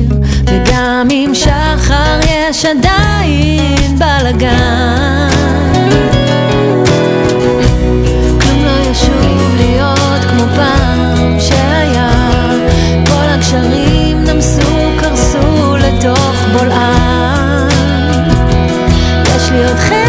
וגם 0.47 1.09
אם 1.11 1.31
שחר 1.35 2.21
יש 2.27 2.65
עדיין 2.65 3.99
בלאגן 3.99 5.29
כלום 8.41 8.65
לא 8.65 8.91
ישוב 8.91 9.37
כל 13.07 13.29
הגשרים 13.29 14.25
נמסו 14.25 14.91
קרסו 15.01 15.77
לתוך 15.77 16.35
בולעם 16.53 17.36
children 19.57 20.06